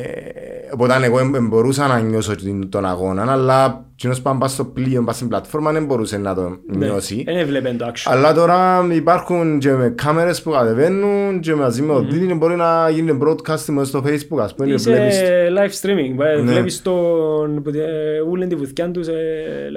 οπότε 0.74 0.94
εγώ 1.06 1.18
δεν 1.32 1.48
μπορούσα 1.48 1.88
να 1.88 2.00
νιώσω 2.00 2.36
την- 2.36 2.70
τον 2.70 2.86
αγώνα, 2.86 3.32
αλλά 3.32 3.86
κοινός 3.96 4.22
που 4.22 4.38
πας 4.38 4.52
στο 4.52 4.66
πλοίο, 4.66 5.04
πας 5.04 5.16
στην 5.16 5.28
πλατφόρμα 5.28 5.72
δεν 5.72 5.86
μπορούσε 5.86 6.18
να 6.18 6.36
το 6.36 6.58
νιώσει. 6.78 7.24
Δεν 7.26 7.38
έβλεπε 7.38 7.76
το 7.78 7.86
action. 7.88 8.12
Αλλά 8.12 8.34
τώρα 8.34 8.86
υπάρχουν 8.94 9.60
και 9.60 9.72
με 9.72 9.90
κάμερες 9.90 10.42
που 10.42 10.52
κατεβαίνουν 10.52 11.40
και 11.40 11.56
μαζί 11.56 11.82
με 11.82 11.94
οδήτη 11.94 12.34
μπορεί 12.34 12.56
να 12.56 12.90
γίνει 12.90 13.18
broadcasting 13.24 13.66
μέσα 13.74 13.86
στο 13.86 14.04
facebook 14.06 14.40
ας 14.42 14.54
πούμε 14.56 14.68
και 14.68 14.74
Είσαι 14.74 14.92
βλέπεις 14.92 15.22
live 15.58 15.86
streaming. 15.86 16.26
ε, 16.26 16.36
Ναι. 16.42 16.52
Βλέπεις 16.52 16.82
τον 16.82 17.62
που, 17.64 17.70
ε, 17.70 18.20
ούλεν 18.30 18.50
τη 18.50 18.56
βουθιά 18.56 18.92
τους 18.92 19.06
σε 19.06 19.12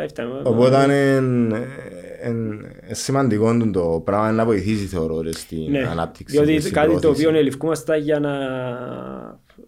lifetime. 0.00 0.44
ε. 0.44 0.48
Οπότε 0.48 0.82
είναι, 0.84 0.94
είναι 1.20 1.66
σημαντικό 2.90 3.56
το 3.72 4.02
πράγμα 4.04 4.32
να 4.32 4.44
βοηθήσει 4.44 4.86
θεωρώ 4.86 5.20
ρε, 5.20 5.32
στην 5.32 5.70
Ναι, 5.70 5.86
ανάπτυξη 5.90 6.36
και 6.36 6.42
διότι 6.42 6.60
στην 6.60 6.72
κάτι 6.72 6.92
το 6.92 6.98
προώθηση. 6.98 7.26
οποίο 7.26 7.38
ελευκούμαστε 7.38 7.96
για 7.96 8.20
να 8.20 8.32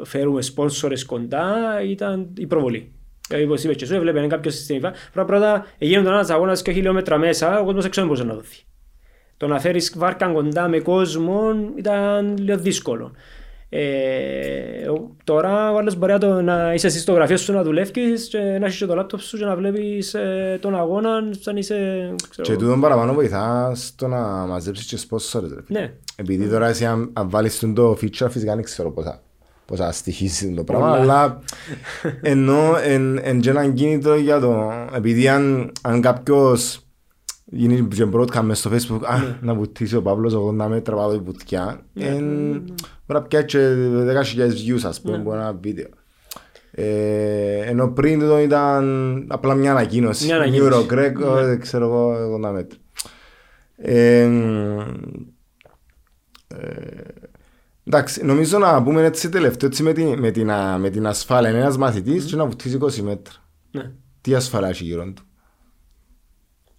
φέρουμε 0.04 0.42
σπόνσορες 0.42 1.04
κοντά 1.04 1.54
ήταν 1.88 2.28
η 2.36 2.46
προβολή. 2.46 2.92
Δηλαδή, 3.28 3.44
όπως 3.46 3.64
είπες 3.64 3.76
και 3.76 3.84
εσύ, 3.84 3.94
έβλεπε 3.94 4.26
κάποιος 4.26 4.54
στην 4.54 4.76
υφά. 4.76 4.92
Πρώτα 5.12 5.26
πρώτα, 5.26 5.66
γίνονταν 5.78 6.12
ένας 6.12 6.30
αγώνας 6.30 6.62
και 6.62 6.72
χιλιόμετρα 6.72 7.18
μέσα, 7.18 7.60
ο 7.60 7.64
κόσμος 7.64 7.84
έξω 7.84 8.00
δεν 8.00 8.10
μπορούσε 8.10 8.26
να 8.26 8.34
δοθεί. 8.34 8.62
Το 9.36 9.46
να 9.46 9.60
φέρεις 9.60 9.94
βάρκα 9.96 10.26
κοντά 10.32 10.68
με 10.68 10.80
κόσμο 10.80 11.50
ήταν 11.76 12.36
λίγο 12.38 12.58
δύσκολο. 12.58 13.12
Ε, 13.76 14.88
ο- 14.88 15.10
τώρα 15.24 15.72
ο 15.72 15.76
άλλος 15.78 15.96
μπορεί 15.96 16.12
να, 16.12 16.18
το, 16.18 16.42
να 16.42 16.74
είσαι 16.74 16.86
εσύ 16.86 16.98
στο 16.98 17.12
γραφείο 17.12 17.36
σου 17.36 17.52
να 17.52 17.62
δουλεύεις 17.62 18.28
και 18.28 18.38
να 18.38 18.66
έχεις 18.66 18.78
και 18.78 18.86
το 18.86 18.94
λάπτοπ 18.94 19.20
σου 19.20 19.38
και 19.38 19.44
να 19.44 19.56
βλέπεις 19.56 20.14
ε, 20.14 20.58
τον 20.60 20.76
αγώνα 20.76 21.10
σαν 21.40 21.56
είσαι... 21.56 21.74
Ξέρω, 22.30 22.48
Και 22.48 22.56
τούτον 22.56 22.80
παραπάνω 22.80 23.12
βοηθάς 23.14 23.86
στο 23.86 24.08
να 24.08 24.18
μαζέψεις 24.46 24.86
και 24.86 24.98
sponsors 25.08 25.40
ρε. 25.42 25.62
φίλε. 25.66 25.80
ναι, 25.80 25.92
Επειδή 26.16 26.48
τώρα 26.48 26.66
εσύ 26.68 26.84
αν, 26.84 27.10
αν 27.12 27.28
βάλεις 27.30 27.58
τον 27.58 27.74
το 27.74 27.90
feature 27.90 28.26
φυσικά 28.30 28.54
δεν 28.54 28.64
ξέρω 28.64 28.90
πόσα 28.90 29.20
πώς 29.66 29.78
θα 29.78 29.92
στοιχήσει 29.92 30.54
το 30.54 30.64
πράγμα, 30.64 30.86
Πολλά. 30.96 31.00
αλλά 31.02 31.38
ενώ 32.22 32.76
εν, 32.84 33.18
εν 33.22 33.40
και 33.40 33.50
έναν 33.50 33.74
κίνητρο 33.74 34.14
για 34.16 34.40
το, 34.40 34.72
επειδή 34.94 35.28
αν, 35.28 35.72
αν 35.82 36.00
κάποιος 36.00 36.78
γίνει 37.44 37.88
και 37.88 38.06
broadcast 38.14 38.40
μες 38.42 38.58
στο 38.58 38.70
facebook, 38.70 39.00
α, 39.04 39.18
Ναι. 39.18 39.36
να 39.40 39.54
βουτήσει 39.54 39.96
ο 39.96 40.02
Παύλος 40.02 40.34
80 40.34 40.66
μέτρα 40.68 40.94
πάνω 40.96 41.06
από 41.14 41.22
βουτιά, 41.24 41.80
εν, 41.94 42.62
μπορεί 43.06 43.20
να 43.20 43.22
πιάσει 43.22 43.46
και 43.46 43.58
10.000 44.36 44.50
views 44.50 44.80
ας 44.84 45.00
πούμε, 45.00 45.16
Ναι. 45.16 45.22
από 45.22 45.34
ένα 45.34 45.52
βίντεο. 45.60 45.88
Ε, 46.76 47.58
ενώ 47.64 47.88
πριν 47.92 48.20
το 48.20 48.38
ήταν 48.38 49.24
απλά 49.28 49.54
μια 49.54 49.70
ανακοίνωση. 49.70 50.24
Μια 50.24 50.36
ανακοίνωση. 50.36 50.86
Eurogreg, 50.90 51.12
Ναι. 51.14 51.40
ε, 51.52 51.56
ξέρω 51.56 51.84
εγώ, 51.84 52.14
80 52.34 52.50
μέτρα. 52.52 52.78
Ε, 53.76 54.20
ε, 56.48 57.02
εντάξει, 57.86 58.24
νομίζω 58.24 58.58
να 58.58 58.82
πούμε 58.82 59.04
έτσι 59.04 59.28
τελευταίο 59.28 59.68
έτσι 59.68 59.82
με 59.82 59.92
την, 59.92 60.18
με 60.18 60.30
την, 60.30 60.50
α- 60.50 60.78
με 60.78 60.90
την 60.90 61.06
ασφάλεια. 61.06 61.50
Είναι 61.50 61.58
ένας 61.58 61.76
μαθητής 61.76 62.24
και 62.24 62.36
να 62.36 62.46
βουτήσει 62.46 62.78
20 62.80 63.00
μέτρα. 63.02 63.34
Ναι. 63.70 63.90
Τι 64.20 64.34
ασφάλεια 64.34 64.68
έχει 64.68 64.84
γύρω 64.84 65.04
του. 65.12 65.22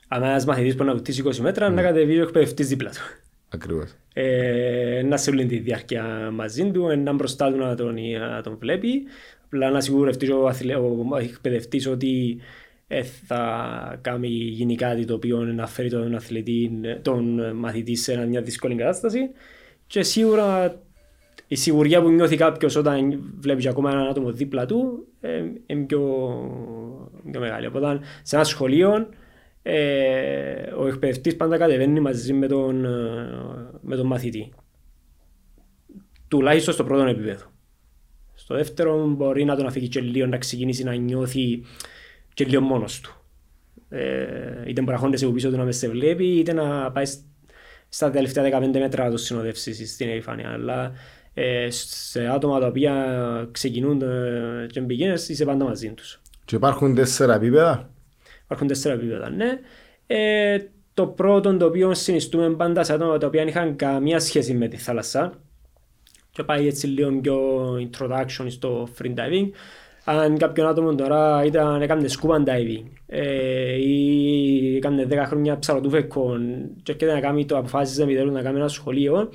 Αν 0.07 0.23
ένας 0.23 0.45
μαθητής 0.45 0.75
μπορεί 0.75 0.89
να 0.89 0.95
βουτήσει 0.95 1.23
20 1.25 1.37
μέτρα, 1.41 1.69
να 1.69 1.81
κατεβεί 1.81 2.19
ο 2.19 2.23
εκπαιδευτής 2.23 2.67
δίπλα 2.67 2.89
του. 2.89 3.01
Ακριβώς. 3.49 3.95
Ε, 4.13 5.01
να 5.05 5.17
σε 5.17 5.29
όλη 5.29 5.45
τη 5.45 5.57
διάρκεια 5.57 6.31
μαζί 6.33 6.71
του, 6.71 6.89
ε, 6.89 6.95
να 6.95 7.13
μπροστά 7.13 7.51
του 7.51 7.57
να 7.57 7.75
τον, 7.75 7.95
να 8.19 8.41
τον 8.41 8.57
βλέπει. 8.57 9.03
Απλά 9.45 9.69
να 9.69 9.81
σιγουρευτείς 9.81 10.29
ο, 10.29 10.47
αθλε, 10.47 10.75
ο 10.75 11.17
εκπαιδευτής 11.19 11.87
ότι 11.87 12.37
ε, 12.87 13.03
θα 13.03 13.99
κάνει 14.01 14.27
γίνει 14.27 14.75
κάτι 14.75 15.05
το 15.05 15.13
οποίο 15.13 15.37
να 15.37 15.67
φέρει 15.67 15.89
τον, 15.89 16.15
αθλητή, 16.15 16.71
τον 17.01 17.55
μαθητή 17.55 17.95
σε 17.95 18.25
μια 18.27 18.41
δύσκολη 18.41 18.75
κατάσταση. 18.75 19.19
Και 19.87 20.03
σίγουρα 20.03 20.79
η 21.47 21.55
σιγουριά 21.55 22.01
που 22.01 22.09
νιώθει 22.09 22.35
κάποιος 22.35 22.75
όταν 22.75 23.23
βλέπεις 23.39 23.65
ακόμα 23.65 23.91
έναν 23.91 24.07
άτομο 24.07 24.31
δίπλα 24.31 24.65
του 24.65 25.07
ε, 25.21 25.43
είναι 25.65 25.85
πιο, 25.85 25.99
πιο 27.31 27.39
μεγάλη. 27.39 27.65
Οπότε 27.65 27.99
σε 28.21 28.35
ένα 28.35 28.45
σχολείο 28.45 29.07
ε, 29.67 30.71
ο 30.77 30.87
εκπαιδευτής 30.87 31.35
πάντα 31.35 31.57
κατεβαίνει 31.57 31.99
μαζί 31.99 32.33
με 32.33 32.47
τον, 32.47 32.85
ε, 32.85 32.89
με 33.81 33.95
τον 33.95 34.05
μαθητή. 34.05 34.53
Τουλάχιστον 36.27 36.73
στο 36.73 36.83
πρώτο 36.83 37.03
επίπεδο. 37.03 37.45
Στο 38.33 38.55
δεύτερο 38.55 39.07
μπορεί 39.07 39.43
να 39.45 39.55
τον 39.55 39.65
αφήσει 39.65 39.87
και 39.87 39.99
λίγο 40.01 40.25
να 40.25 40.37
ξεκινήσει 40.37 40.83
να 40.83 40.93
νιώθει 40.93 41.63
και 42.33 42.45
λίγο 42.45 42.61
μόνος 42.61 42.99
του. 42.99 43.15
Ε, 43.89 44.63
είτε 44.65 44.81
μπορεί 44.81 44.93
να 44.93 44.97
χώνεται 44.97 45.25
από 45.25 45.33
πίσω 45.33 45.49
του 45.49 45.57
να 45.57 45.63
μες 45.63 45.77
σε 45.77 45.89
βλέπει, 45.89 46.25
είτε 46.25 46.53
να 46.53 46.91
πάει 46.91 47.05
σ- 47.05 47.23
στα 47.89 48.11
τελευταία 48.11 48.59
15 48.61 48.79
μέτρα 48.79 49.03
να 49.03 49.11
το 49.11 49.17
συνοδεύσεις 49.17 49.91
στην 49.93 50.09
επιφάνεια. 50.09 50.49
Αλλά 50.49 50.91
ε, 51.33 51.67
σε 51.69 52.27
άτομα 52.27 52.59
τα 52.59 52.67
οποία 52.67 52.93
ξεκινούν 53.51 54.01
ε, 54.01 54.65
και 54.69 54.83
beginners 54.89 55.29
είσαι 55.29 55.45
πάντα 55.45 55.65
μαζί 55.65 55.89
τους. 55.93 56.21
Και 56.45 56.55
υπάρχουν 56.55 56.95
τέσσερα 56.95 57.35
επίπεδα. 57.35 57.89
Υπάρχουν 58.45 58.67
τέσσερα 58.67 58.93
επίπεδα, 58.93 59.29
ναι. 59.29 59.59
Ε, 60.07 60.57
το 60.93 61.07
πρώτο 61.07 61.57
το 61.57 61.65
οποίο 61.65 61.93
συνιστούμε 61.93 62.49
πάντα 62.49 62.83
σε 62.83 62.93
άτομα 62.93 63.17
τα 63.17 63.27
οποία 63.27 63.39
δεν 63.39 63.49
είχαν 63.49 63.75
καμία 63.75 64.19
σχέση 64.19 64.53
με 64.53 64.67
τη 64.67 64.77
θάλασσα 64.77 65.33
και 66.31 66.43
πάει 66.43 66.67
έτσι 66.67 66.87
λίγο 66.87 67.19
πιο 67.19 67.39
introduction 67.89 68.45
στο 68.47 68.87
free 68.97 69.13
diving. 69.13 69.49
Αν 70.03 70.37
κάποιον 70.37 70.67
άτομο 70.67 70.95
τώρα 70.95 71.43
ήταν, 71.45 71.81
έκανε 71.81 72.07
scuba 72.09 72.43
diving 72.43 72.83
ε, 73.05 73.75
ή 73.75 74.75
έκανε 74.75 75.07
10 75.09 75.23
χρόνια 75.25 75.59
ψαροτούφεκο 75.59 76.37
και 76.83 76.91
έρχεται 76.91 77.13
να 77.13 77.19
κάνει 77.19 77.45
το 77.45 77.57
αποφάσισε 77.57 78.03
επιτέλους 78.03 78.33
να 78.33 78.41
κάνει 78.41 78.57
ένα 78.57 78.67
σχολείο 78.67 79.29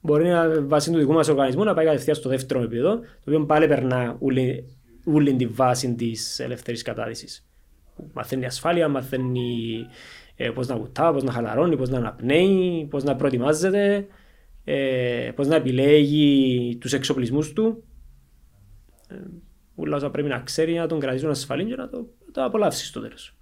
μπορεί 0.00 0.28
να 0.28 0.62
βάσει 0.62 0.90
του 0.90 0.98
δικού 0.98 1.12
μας 1.12 1.28
οργανισμού 1.28 1.64
να 1.64 1.74
πάει 1.74 1.84
κατευθείαν 1.84 2.16
στο 2.16 2.28
δεύτερο 2.28 2.62
επίπεδο 2.62 2.96
το 2.98 3.06
οποίο 3.26 3.44
πάλι 3.44 3.66
περνά 3.66 4.16
όλη, 4.20 4.64
όλη 5.04 5.34
τη 5.34 5.46
βάση 5.46 5.94
της 5.94 6.40
ελεύθερης 6.40 6.82
κατάδυσης 6.82 7.46
μαθαίνει 8.12 8.44
ασφάλεια, 8.44 8.88
μαθαίνει 8.88 9.86
ε, 10.36 10.50
πώς 10.50 10.66
να 10.66 10.76
βουτά, 10.76 11.12
πώς 11.12 11.22
να 11.22 11.32
χαλαρώνει, 11.32 11.76
πώς 11.76 11.88
να 11.88 11.96
αναπνέει, 11.98 12.86
πώς 12.90 13.04
να 13.04 13.16
προετοιμάζεται, 13.16 14.06
ε, 14.64 15.30
πώς 15.34 15.46
να 15.46 15.54
επιλέγει 15.54 16.76
τους 16.80 16.92
εξοπλισμούς 16.92 17.52
του. 17.52 17.84
Ε, 19.08 19.14
όλα 19.74 19.96
όσα 19.96 20.10
πρέπει 20.10 20.28
να 20.28 20.38
ξέρει 20.38 20.74
να 20.74 20.86
τον 20.86 21.00
κρατήσουν 21.00 21.30
ασφαλή 21.30 21.64
και 21.64 21.76
να 21.76 21.88
το, 21.88 21.96
να 22.26 22.32
το 22.32 22.44
απολαύσεις 22.44 22.88
στο 22.88 23.00
τέλος. 23.00 23.36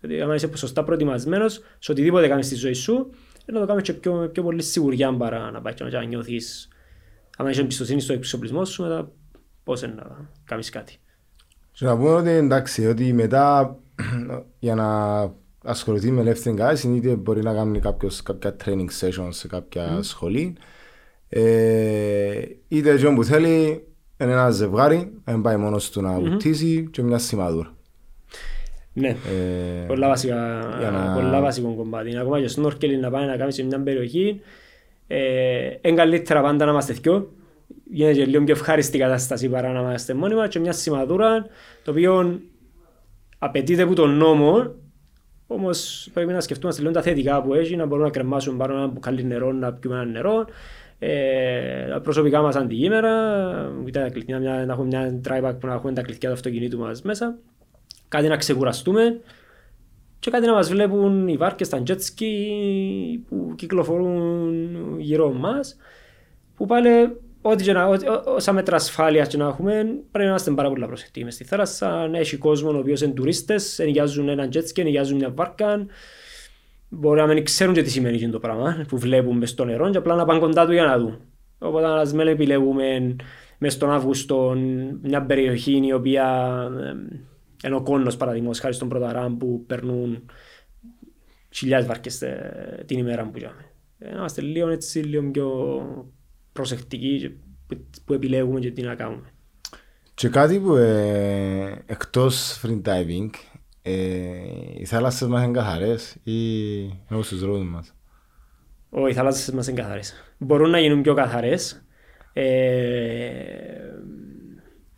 Γιατί 0.00 0.20
αν 0.20 0.34
είσαι 0.34 0.56
σωστά 0.56 0.84
προετοιμασμένος 0.84 1.60
σε 1.78 1.92
οτιδήποτε 1.92 2.28
κάνεις 2.28 2.46
στη 2.46 2.54
ζωή 2.54 2.72
σου, 2.72 3.10
ε, 3.46 3.52
να 3.52 3.60
το 3.60 3.66
κάνεις 3.66 3.82
και 3.82 3.92
πιο, 3.92 4.30
πιο 4.32 4.42
πολύ 4.42 4.62
σιγουριά 4.62 5.16
παρά 5.16 5.50
να 5.50 5.60
πάει 5.60 5.74
και 5.74 5.84
να 5.84 6.02
νιώθεις 6.02 6.68
αν 7.40 7.48
είσαι 7.48 7.60
εμπιστοσύνη 7.60 8.00
στο 8.00 8.12
εξοπλισμό 8.12 8.64
σου, 8.64 8.82
μετά 8.82 9.12
πώς 9.64 9.82
είναι 9.82 9.94
να 9.94 10.28
κάνεις 10.44 10.70
κάτι. 10.70 10.98
Και 11.72 11.84
να 11.84 11.96
πούμε 11.96 12.10
ότι 12.10 12.30
εντάξει, 12.30 12.86
ότι 12.86 13.12
μετά 13.12 13.76
για 14.58 14.74
να 14.74 15.20
ασχοληθεί 15.64 16.10
με 16.10 16.20
ελεύθερη 16.20 16.56
κατάσταση 16.56 16.94
είτε 16.96 17.14
μπορεί 17.14 17.42
να 17.42 17.54
κάνει 17.54 17.78
κάποιος, 17.78 18.22
κάποια 18.22 18.56
training 18.64 18.88
sessions 19.00 19.28
σε 19.30 19.48
κάποια 19.48 19.98
σχολή 20.02 20.56
ε, 21.28 22.42
είτε 22.68 22.96
και 22.96 23.08
που 23.08 23.24
θέλει 23.24 23.84
είναι 24.20 24.32
ένα 24.32 24.50
ζευγάρι, 24.50 25.12
δεν 25.24 25.40
πάει 25.40 25.56
μόνος 25.56 25.90
του 25.90 26.00
να 26.00 26.20
βουτήσει 26.20 26.88
και 26.92 27.02
μια 27.02 27.18
σημαδούρα. 27.18 27.74
Ναι. 28.92 29.08
Ε, 29.08 29.84
Πολλά, 29.86 30.08
βασικά, 30.08 30.60
για 30.78 30.90
να- 30.90 31.14
πολλά 31.14 31.40
βασικό 31.40 31.74
κομμάτι. 31.74 32.16
Ακόμα 32.16 32.40
και 32.40 32.54
snorkeling 32.56 32.98
να 33.00 33.10
πάει 33.10 33.26
να 33.26 33.36
κάνει 33.36 33.52
σε 33.52 33.62
μια 33.62 33.80
περιοχή. 33.80 34.40
Ε, 35.06 35.70
είναι 35.80 35.96
καλύτερα 35.96 36.42
πάντα 36.42 36.64
να 36.64 36.70
είμαστε 36.70 36.92
δυο. 36.92 37.32
Γίνεται 37.90 38.18
και 38.18 38.24
λίγο 38.24 38.44
πιο 38.44 38.54
ευχάριστη 38.54 38.96
η 38.96 39.00
κατάσταση 39.00 39.48
παρά 39.48 39.72
να 39.72 39.80
είμαστε 39.80 40.14
μόνοι 40.14 40.34
μας 40.34 40.48
και 40.48 40.58
μια 40.58 40.72
σημαδούρα 40.72 41.46
το 41.84 41.90
οποίο 41.90 42.40
απαιτείται 43.42 43.82
από 43.82 43.94
τον 43.94 44.16
νόμο 44.16 44.74
όμως 45.52 46.08
πρέπει 46.12 46.32
να 46.32 46.40
σκεφτούμαστε 46.40 46.80
λίγο 46.82 46.92
τα 46.92 47.02
θετικά 47.02 47.42
που 47.42 47.54
έχει, 47.54 47.76
να 47.76 47.86
μπορούμε 47.86 48.06
να 48.06 48.12
κρεμάσουμε 48.12 48.56
πάνω 48.56 48.74
ένα 48.74 48.86
μπουκάλι 48.86 49.24
νερό, 49.24 49.52
να 49.52 49.72
πιούμε 49.72 49.96
ένα 49.96 50.04
νερό. 50.04 50.44
Ε, 50.98 51.88
τα 51.88 52.00
προσωπικά 52.00 52.42
μας 52.42 52.56
αντικείμενα, 52.56 53.10
είτε 53.86 54.00
τα 54.00 54.08
κλειδιά, 54.08 54.38
μια, 54.38 54.64
να 54.66 54.72
έχουμε 54.72 54.86
μια 54.86 55.20
dry 55.28 55.44
bag 55.44 55.54
που 55.60 55.66
να 55.66 55.72
έχουμε 55.72 55.92
τα 55.92 56.02
κλειδιά 56.02 56.28
του 56.28 56.34
αυτοκινήτου 56.34 56.78
μας 56.78 57.02
μέσα. 57.02 57.38
Κάτι 58.08 58.28
να 58.28 58.36
ξεκουραστούμε 58.36 59.20
και 60.18 60.30
κάτι 60.30 60.46
να 60.46 60.52
μας 60.52 60.68
βλέπουν 60.68 61.28
οι 61.28 61.36
βάρκες, 61.36 61.68
τα 61.68 61.82
jet 61.86 61.96
ski 61.96 62.32
που 63.28 63.52
κυκλοφορούν 63.56 64.98
γύρω 64.98 65.32
μας 65.32 65.76
που 66.56 66.66
πάλι 66.66 67.20
ό,τι 67.42 67.62
και 67.64 67.72
να, 67.72 67.86
ό,τι- 67.86 68.08
ό- 68.08 68.22
όσα 68.26 68.52
μέτρα 68.52 68.76
ασφάλειας 68.76 69.28
και 69.28 69.36
να 69.36 69.46
έχουμε 69.46 69.72
πρέπει 69.82 70.10
να 70.12 70.24
είμαστε 70.24 70.50
πάρα 70.50 70.68
πολύ 70.68 70.86
προσεκτικοί 70.86 71.24
μες 71.24 71.34
στη 71.34 71.44
θάλασσα. 71.44 72.08
Να 72.08 72.18
έχει 72.18 72.36
κόσμο 72.36 72.70
ο 72.70 72.78
οποίος 72.78 73.00
είναι 73.00 73.12
τουρίστες 73.12 73.78
ενοικιάζουν 73.78 74.28
ένα 74.28 74.48
jet 74.52 74.56
ski, 74.62 74.78
ενοικιάζουν 74.78 75.16
μια 75.16 75.30
βάρκα. 75.30 75.86
Μπορεί 76.88 77.20
να 77.20 77.26
μην 77.26 77.44
ξέρουν 77.44 77.74
και 77.74 77.82
τι 77.82 77.90
σημαίνει 77.90 78.14
εκείνο 78.14 78.32
το 78.32 78.38
πράγμα 78.38 78.84
που 78.88 78.98
βλέπουν 78.98 79.36
μες 79.36 79.50
στο 79.50 79.64
νερό 79.64 79.90
και 79.90 79.96
απλά 79.98 80.14
να 80.14 80.24
πάνε 80.24 80.38
κοντά 80.40 80.66
του 80.66 80.72
για 80.72 80.84
να 80.84 80.98
δουν. 80.98 81.18
Οπότε 81.58 81.86
ας 81.86 82.12
μην 82.12 82.26
επιλέγουμε 82.26 83.16
μες 83.58 83.72
στον 83.72 83.90
Αύγουστο 83.90 84.56
μια 85.02 85.22
περιοχή 85.26 85.80
η 85.86 85.92
οποία 85.92 86.56
ε, 86.80 87.16
είναι 87.66 87.76
ο 87.76 87.82
κόνος 87.82 88.16
παραδείγματος 88.16 88.58
χάρη 88.60 88.74
στον 88.74 88.88
Πρωταράμ 88.88 89.36
που 89.36 89.64
περνούν 89.66 90.24
χιλιάδες 91.50 91.86
βάρκες 91.86 92.22
ε, 92.22 92.84
την 92.86 92.98
ημέρα 92.98 93.22
που 93.24 93.30
κάνουμε. 93.40 93.64
Ε, 93.98 94.10
Να 94.10 94.18
είμαστε 94.18 94.40
λίγο 94.40 94.68
έτσι, 94.68 94.98
λίγο 94.98 95.30
πιο 95.30 95.48
προσεκτικοί 96.52 97.18
και 97.18 97.30
που- 97.66 97.84
που 98.04 98.12
επιλέγουμε 98.12 98.60
και 98.60 98.70
τι 98.70 98.82
να 98.82 98.94
κάνουμε. 98.94 99.32
Και 100.14 100.28
κάτι 100.28 100.58
που 100.60 100.74
ε, 100.74 101.82
εκτός 101.86 102.60
free 102.64 102.82
diving 102.88 103.30
ε, 103.82 103.92
οι 104.78 104.84
θάλασσες 104.84 105.28
μας 105.28 105.42
είναι 105.44 105.52
καθαρές 105.52 106.16
ή 106.22 106.78
είναι 106.82 106.98
όπως 107.10 107.28
τους 107.28 107.40
δρόμους 107.40 107.70
μας; 107.70 107.94
Όχι, 108.90 109.10
οι 109.10 109.14
θάλασσες 109.14 109.54
μας 109.54 109.68
είναι 109.68 109.80
καθαρές. 109.80 110.14
Μπορούν 110.38 110.70
να 110.70 110.78
γίνουν 110.80 111.02
πιο 111.02 111.14
καθαρές. 111.14 111.84
Ε, 112.32 113.30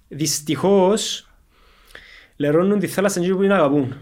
δυστυχώς, 0.09 1.31
λερώνουν 2.37 2.79
τη 2.79 2.87
θάλασσα 2.87 3.21
εκεί 3.21 3.35
που 3.35 3.43
είναι 3.43 3.55
αγαπούν. 3.55 3.95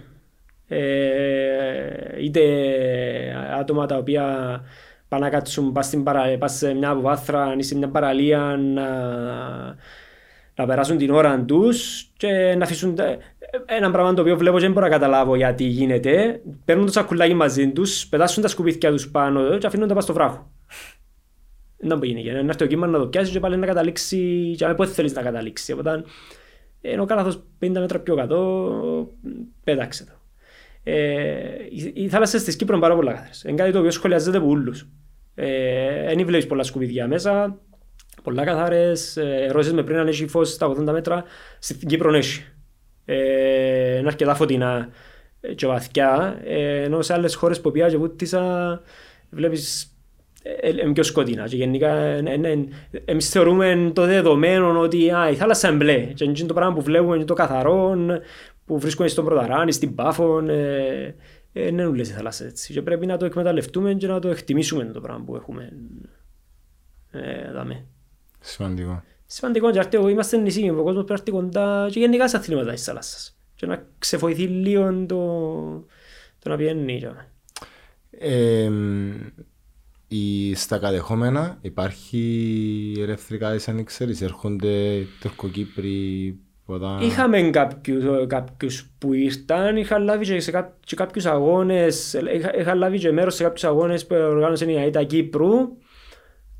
Ε, 0.69 2.23
είτε 2.23 2.41
άτομα 3.59 3.87
τα 3.87 3.97
οποία 3.97 4.61
πάνε 5.11 5.25
να 5.25 5.31
κάτσουν 5.31 5.73
πας, 5.73 5.87
στην 5.87 6.03
παρα, 6.03 6.37
πας 6.39 6.53
σε 6.57 6.75
μια 6.75 6.91
αποβάθρα 6.91 7.55
ή 7.59 7.63
σε 7.63 7.77
μια 7.77 7.89
παραλία 7.89 8.39
να, 8.61 8.89
να 10.55 10.67
περάσουν 10.67 10.97
την 10.97 11.11
ώρα 11.11 11.45
τους 11.45 12.11
και 12.17 12.55
να 12.59 12.65
αφήσουν 12.65 12.95
τα- 12.95 13.17
ένα 13.67 13.91
πράγμα 13.91 14.15
το 14.15 14.21
οποίο 14.21 14.37
βλέπω 14.37 14.57
και 14.57 14.63
δεν 14.63 14.73
μπορώ 14.73 14.87
να 14.87 14.93
καταλάβω 14.93 15.35
γιατί 15.37 15.65
γίνεται. 15.65 16.41
Παίρνουν 16.65 16.87
το 16.87 16.93
σακουλάκι 16.93 17.35
μαζί 17.35 17.69
τους, 17.73 18.07
πετάσουν 18.07 18.43
τα 18.43 18.49
σκουπίθια 18.49 18.91
τους 18.91 19.11
πάνω 19.11 19.59
και 19.59 19.67
αφήνουν 19.67 19.89
τα 19.89 19.95
πας 19.95 20.05
στο 20.05 20.13
βράχο. 20.13 20.51
Δεν 21.79 21.99
μπορεί 21.99 22.13
να 22.13 22.21
γίνει. 22.21 22.33
Να 22.43 22.49
έρθει 22.49 22.65
ο 22.65 22.67
κύμας 22.67 22.91
να 22.91 22.99
το 22.99 23.07
πιάσει 23.07 23.33
και 23.33 23.41
πάλι 23.41 23.57
να 23.57 23.67
καταλήξει 23.67 24.55
και 24.57 24.67
πότε 24.67 24.91
θέλεις 24.91 25.13
να 25.15 25.23
καταλήξει. 25.23 25.73
Οπότε 25.73 26.05
ενώ 26.81 27.05
κάλαθος 27.05 27.43
50 27.59 27.71
μέτρα 27.71 27.99
πιο 27.99 28.15
κάτω, 28.17 28.71
πέταξε 29.65 30.05
το. 30.05 30.13
Ε, 30.83 30.93
οι- 31.71 31.93
οι 31.95 32.09
θάλασσες 32.09 32.45
της 32.45 32.57
Κύπρου 32.57 32.73
είναι 32.73 32.83
πάρα 32.83 32.95
πολλά 32.95 33.13
καθαρές. 33.13 33.43
Είναι 33.43 33.57
κάτι 33.57 33.73
το 33.73 33.79
οποίο 33.79 33.91
σχολιάζεται 33.91 34.37
από 34.37 34.47
όλους. 34.49 34.89
Ε, 35.43 36.15
δεν 36.15 36.27
βλέπεις 36.27 36.47
πολλά 36.47 36.63
σκουπίδια 36.63 37.07
μέσα. 37.07 37.59
πολλά 38.23 38.45
καθαρές. 38.45 39.17
Ε, 39.17 39.49
Ρώτησες 39.51 39.75
με 39.75 39.83
πριν 39.83 39.99
αν 39.99 40.09
έχει 40.09 40.27
φως 40.27 40.51
στα 40.51 40.67
80 40.67 40.93
μέτρα. 40.93 41.25
Στην 41.59 41.89
Κύπρο 41.89 42.15
έχει. 42.15 42.45
Ε, 43.05 43.99
είναι 43.99 44.09
αρκετά 44.09 44.35
φωτεινά 44.35 44.89
ε, 45.41 45.55
και 45.55 45.67
βαθιά. 45.67 46.41
Ε, 46.45 46.83
ενώ 46.83 47.03
σε 47.03 47.13
άλλες 47.13 47.35
χώρες 47.35 47.61
που 47.61 47.71
πήγα 47.71 47.89
και 47.89 47.97
βούτησα 47.97 48.81
βλέπεις 49.31 49.95
ε, 50.43 50.51
ε, 50.51 50.69
είναι 50.69 50.93
πιο 50.93 51.03
σκοτεινά 51.03 51.45
και 51.49 51.57
γενικά 51.57 51.95
ε, 51.95 52.23
ε, 52.27 52.51
ε, 52.51 52.59
εμείς 53.05 53.29
θεωρούμε 53.29 53.91
το 53.95 54.07
δεδομένο 54.07 54.81
ότι 54.81 55.11
α, 55.11 55.31
η 55.31 55.35
θάλασσα 55.35 55.69
είναι 55.69 55.77
μπλε 55.77 55.99
και 56.15 56.25
είναι 56.25 56.47
το 56.47 56.55
πράγμα 56.55 56.75
που 56.75 56.83
βλέπουμε 56.83 57.17
είναι 57.17 57.25
το 57.25 57.35
καθαρό 57.35 57.97
που 58.67 58.79
βρίσκουμε 58.79 59.09
στον 59.09 59.25
Πρωταράνη, 59.25 59.73
στην 59.73 59.95
Πάφο 59.95 60.39
ε, 60.49 61.15
ε, 61.53 61.67
είναι 61.67 61.87
όλες 61.87 62.09
οι 62.09 62.13
θάλασσες 62.13 62.47
έτσι 62.47 62.73
και 62.73 62.83
πρέπει 62.83 63.07
να 63.07 63.17
το 63.17 63.25
εκμεταλλευτούμε 63.25 63.95
και 63.95 64.07
να 64.07 64.19
το 64.19 64.29
εκτιμήσουμε 64.29 64.85
το 64.85 65.01
πράγμα 65.01 65.25
που 65.25 65.37
έχουμε 65.37 65.73
ε, 67.11 67.53
δάμε. 67.53 67.87
Σημαντικό. 68.41 69.03
Σημαντικό 69.27 69.71
και 69.71 69.79
άρτη, 69.79 69.97
είμαστε 69.97 70.37
νησί, 70.37 70.71
ο 70.71 70.83
κόσμος 70.83 71.05
πρέπει 71.05 71.31
κοντά 71.31 71.89
και 71.91 71.99
γενικά 71.99 72.29
σε 72.29 72.37
αθλήματα 72.37 72.73
της 72.73 72.85
θάλασσας 72.85 73.39
και 73.55 73.67
να 73.67 73.87
ξεφοηθεί 73.99 74.43
λίγο 74.43 75.07
το, 75.07 75.87
το 76.39 76.49
να 76.49 76.57
πιένει. 76.57 77.07
Ε, 78.11 78.71
η, 80.09 80.55
στα 80.55 80.79
κατεχόμενα 80.79 81.59
υπάρχει 81.61 82.95
ελεύθερη 82.99 83.39
κάθεση 83.39 83.71
αν 83.71 83.85
ξέρεις, 83.85 84.21
έρχονται 84.21 85.07
Τουρκοκύπροι 85.21 86.39
ποτά... 86.71 86.99
Είχαμε 87.03 87.41
κάποιους, 87.41 88.05
κάποιους 88.27 88.91
που 88.99 89.13
ήρθαν, 89.13 89.77
είχα 89.77 89.99
λάβει 89.99 90.25
και, 90.25 90.41
σε 90.41 90.51
κά, 90.51 90.77
και 90.85 90.97
κάποιους 90.97 91.27
αγώνες, 91.27 92.13
είχα, 92.35 92.57
είχα 92.57 92.75
λάβει 92.75 92.99
και 92.99 93.13
μέρος 93.13 93.35
σε 93.35 93.43
κάποιους 93.43 93.65
αγώνες 93.65 94.07
που 94.07 94.15
οργάνωσε 94.15 94.65
η 94.65 94.77
ΑΕΤΑ 94.77 95.05
Κύπρου. 95.05 95.51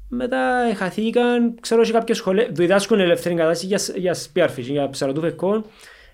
Μετά 0.09 0.73
χαθήκαν, 0.77 1.55
ξέρω 1.61 1.81
ότι 1.81 1.91
κάποιες 1.91 2.17
σχολές 2.17 2.49
διδάσκουν 2.51 3.01
ελεύθερη 3.01 3.35
κατάσταση 3.35 3.67
για, 3.67 3.81
για 3.97 4.15
spearfishing, 4.15 4.71
για 4.71 4.91
ψαρωτού 4.91 5.21
φεκών. 5.21 5.65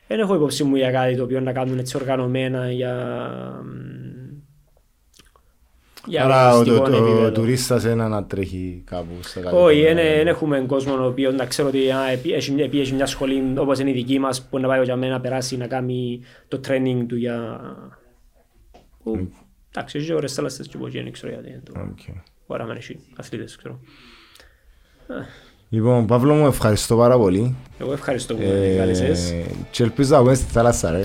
Δεν 0.07 0.18
έχω 0.18 0.34
υπόψη 0.34 0.64
μου 0.64 0.76
για 0.76 0.90
κάτι 0.90 1.16
το 1.16 1.22
οποίο 1.22 1.40
να 1.40 1.53
κάνουν 1.53 1.78
έτσι 1.78 1.97
οργανωμένα 1.97 2.72
για 2.72 2.94
για 4.25 4.25
Άρα 6.18 6.57
ο, 6.57 6.64
το, 6.64 6.80
το, 6.80 7.32
τουρίστας 7.32 7.84
ένα 7.84 8.09
να 8.09 8.24
τρέχει 8.24 8.82
κάπου 8.86 9.12
στα 9.20 9.40
κάτι. 9.40 9.57
Όχι, 9.57 9.82
δεν 9.82 10.26
έχουμε 10.26 10.61
κόσμο 10.61 10.94
ο 10.94 11.07
οποίος 11.07 11.34
να 11.34 11.46
ξέρω 11.46 11.68
ότι 11.68 11.88
έχει 12.78 12.94
μια 12.94 13.07
σχολή 13.07 13.54
όπως 13.59 13.78
είναι 13.78 13.90
η 13.90 13.92
δική 13.92 14.18
μας 14.18 14.42
που 14.42 14.59
να 14.59 14.68
πάει 14.68 14.82
για 14.82 14.96
μένα 14.96 15.12
να 15.12 15.20
περάσει 15.20 15.57
να 15.57 15.66
κάνει 15.66 16.20
το 16.48 16.61
training 16.68 17.04
του 17.09 17.16
για... 17.16 17.61
Εντάξει, 19.70 19.98
έχει 19.98 20.12
ώρες 20.12 20.34
θάλασσες 20.34 20.68
και 20.68 20.78
δεν 20.78 21.12
ξέρω 21.12 21.32
γιατί. 21.32 21.62
Ωραία, 22.46 22.66
με 22.66 22.74
έχει 22.74 22.98
αθλήτες, 23.16 23.57
ξέρω. 23.57 23.80
Λοιπόν, 25.76 26.06
Παύλο 26.06 26.34
μου, 26.34 26.46
ευχαριστώ 26.46 26.96
πάρα 26.96 27.16
πολύ. 27.16 27.54
Εγώ 27.80 27.92
ευχαριστώ 27.92 28.34
που 28.34 28.42
με 28.42 28.74
κάλεσες. 28.78 29.34
Και 29.70 29.82
ελπίζω 29.82 30.14
να 30.14 30.20
βγούμε 30.20 30.34
στη 30.34 30.44
θάλασσα, 30.52 30.90
ρε. 30.90 31.00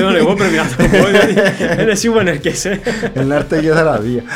Τον 0.00 0.16
εγώ 0.16 0.34
πρέπει 0.34 0.54
να 0.56 0.62
το 0.62 0.74
πω, 0.76 1.08
γιατί 1.58 1.82
είναι 1.82 1.94
σίγουρα 1.94 2.22
να 2.22 2.30
έρχεσαι. 2.30 2.80
Να 3.26 3.34
έρθω 3.34 3.60
και 3.60 3.72
θεραπεία. 3.72 4.22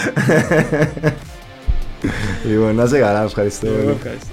Λοιπόν, 2.49 2.75
να 2.75 2.87
σε 2.87 2.99
καλά, 2.99 3.23
ευχαριστώ. 3.23 3.67
Εγώ 3.67 3.91
ευχαριστώ. 3.91 4.27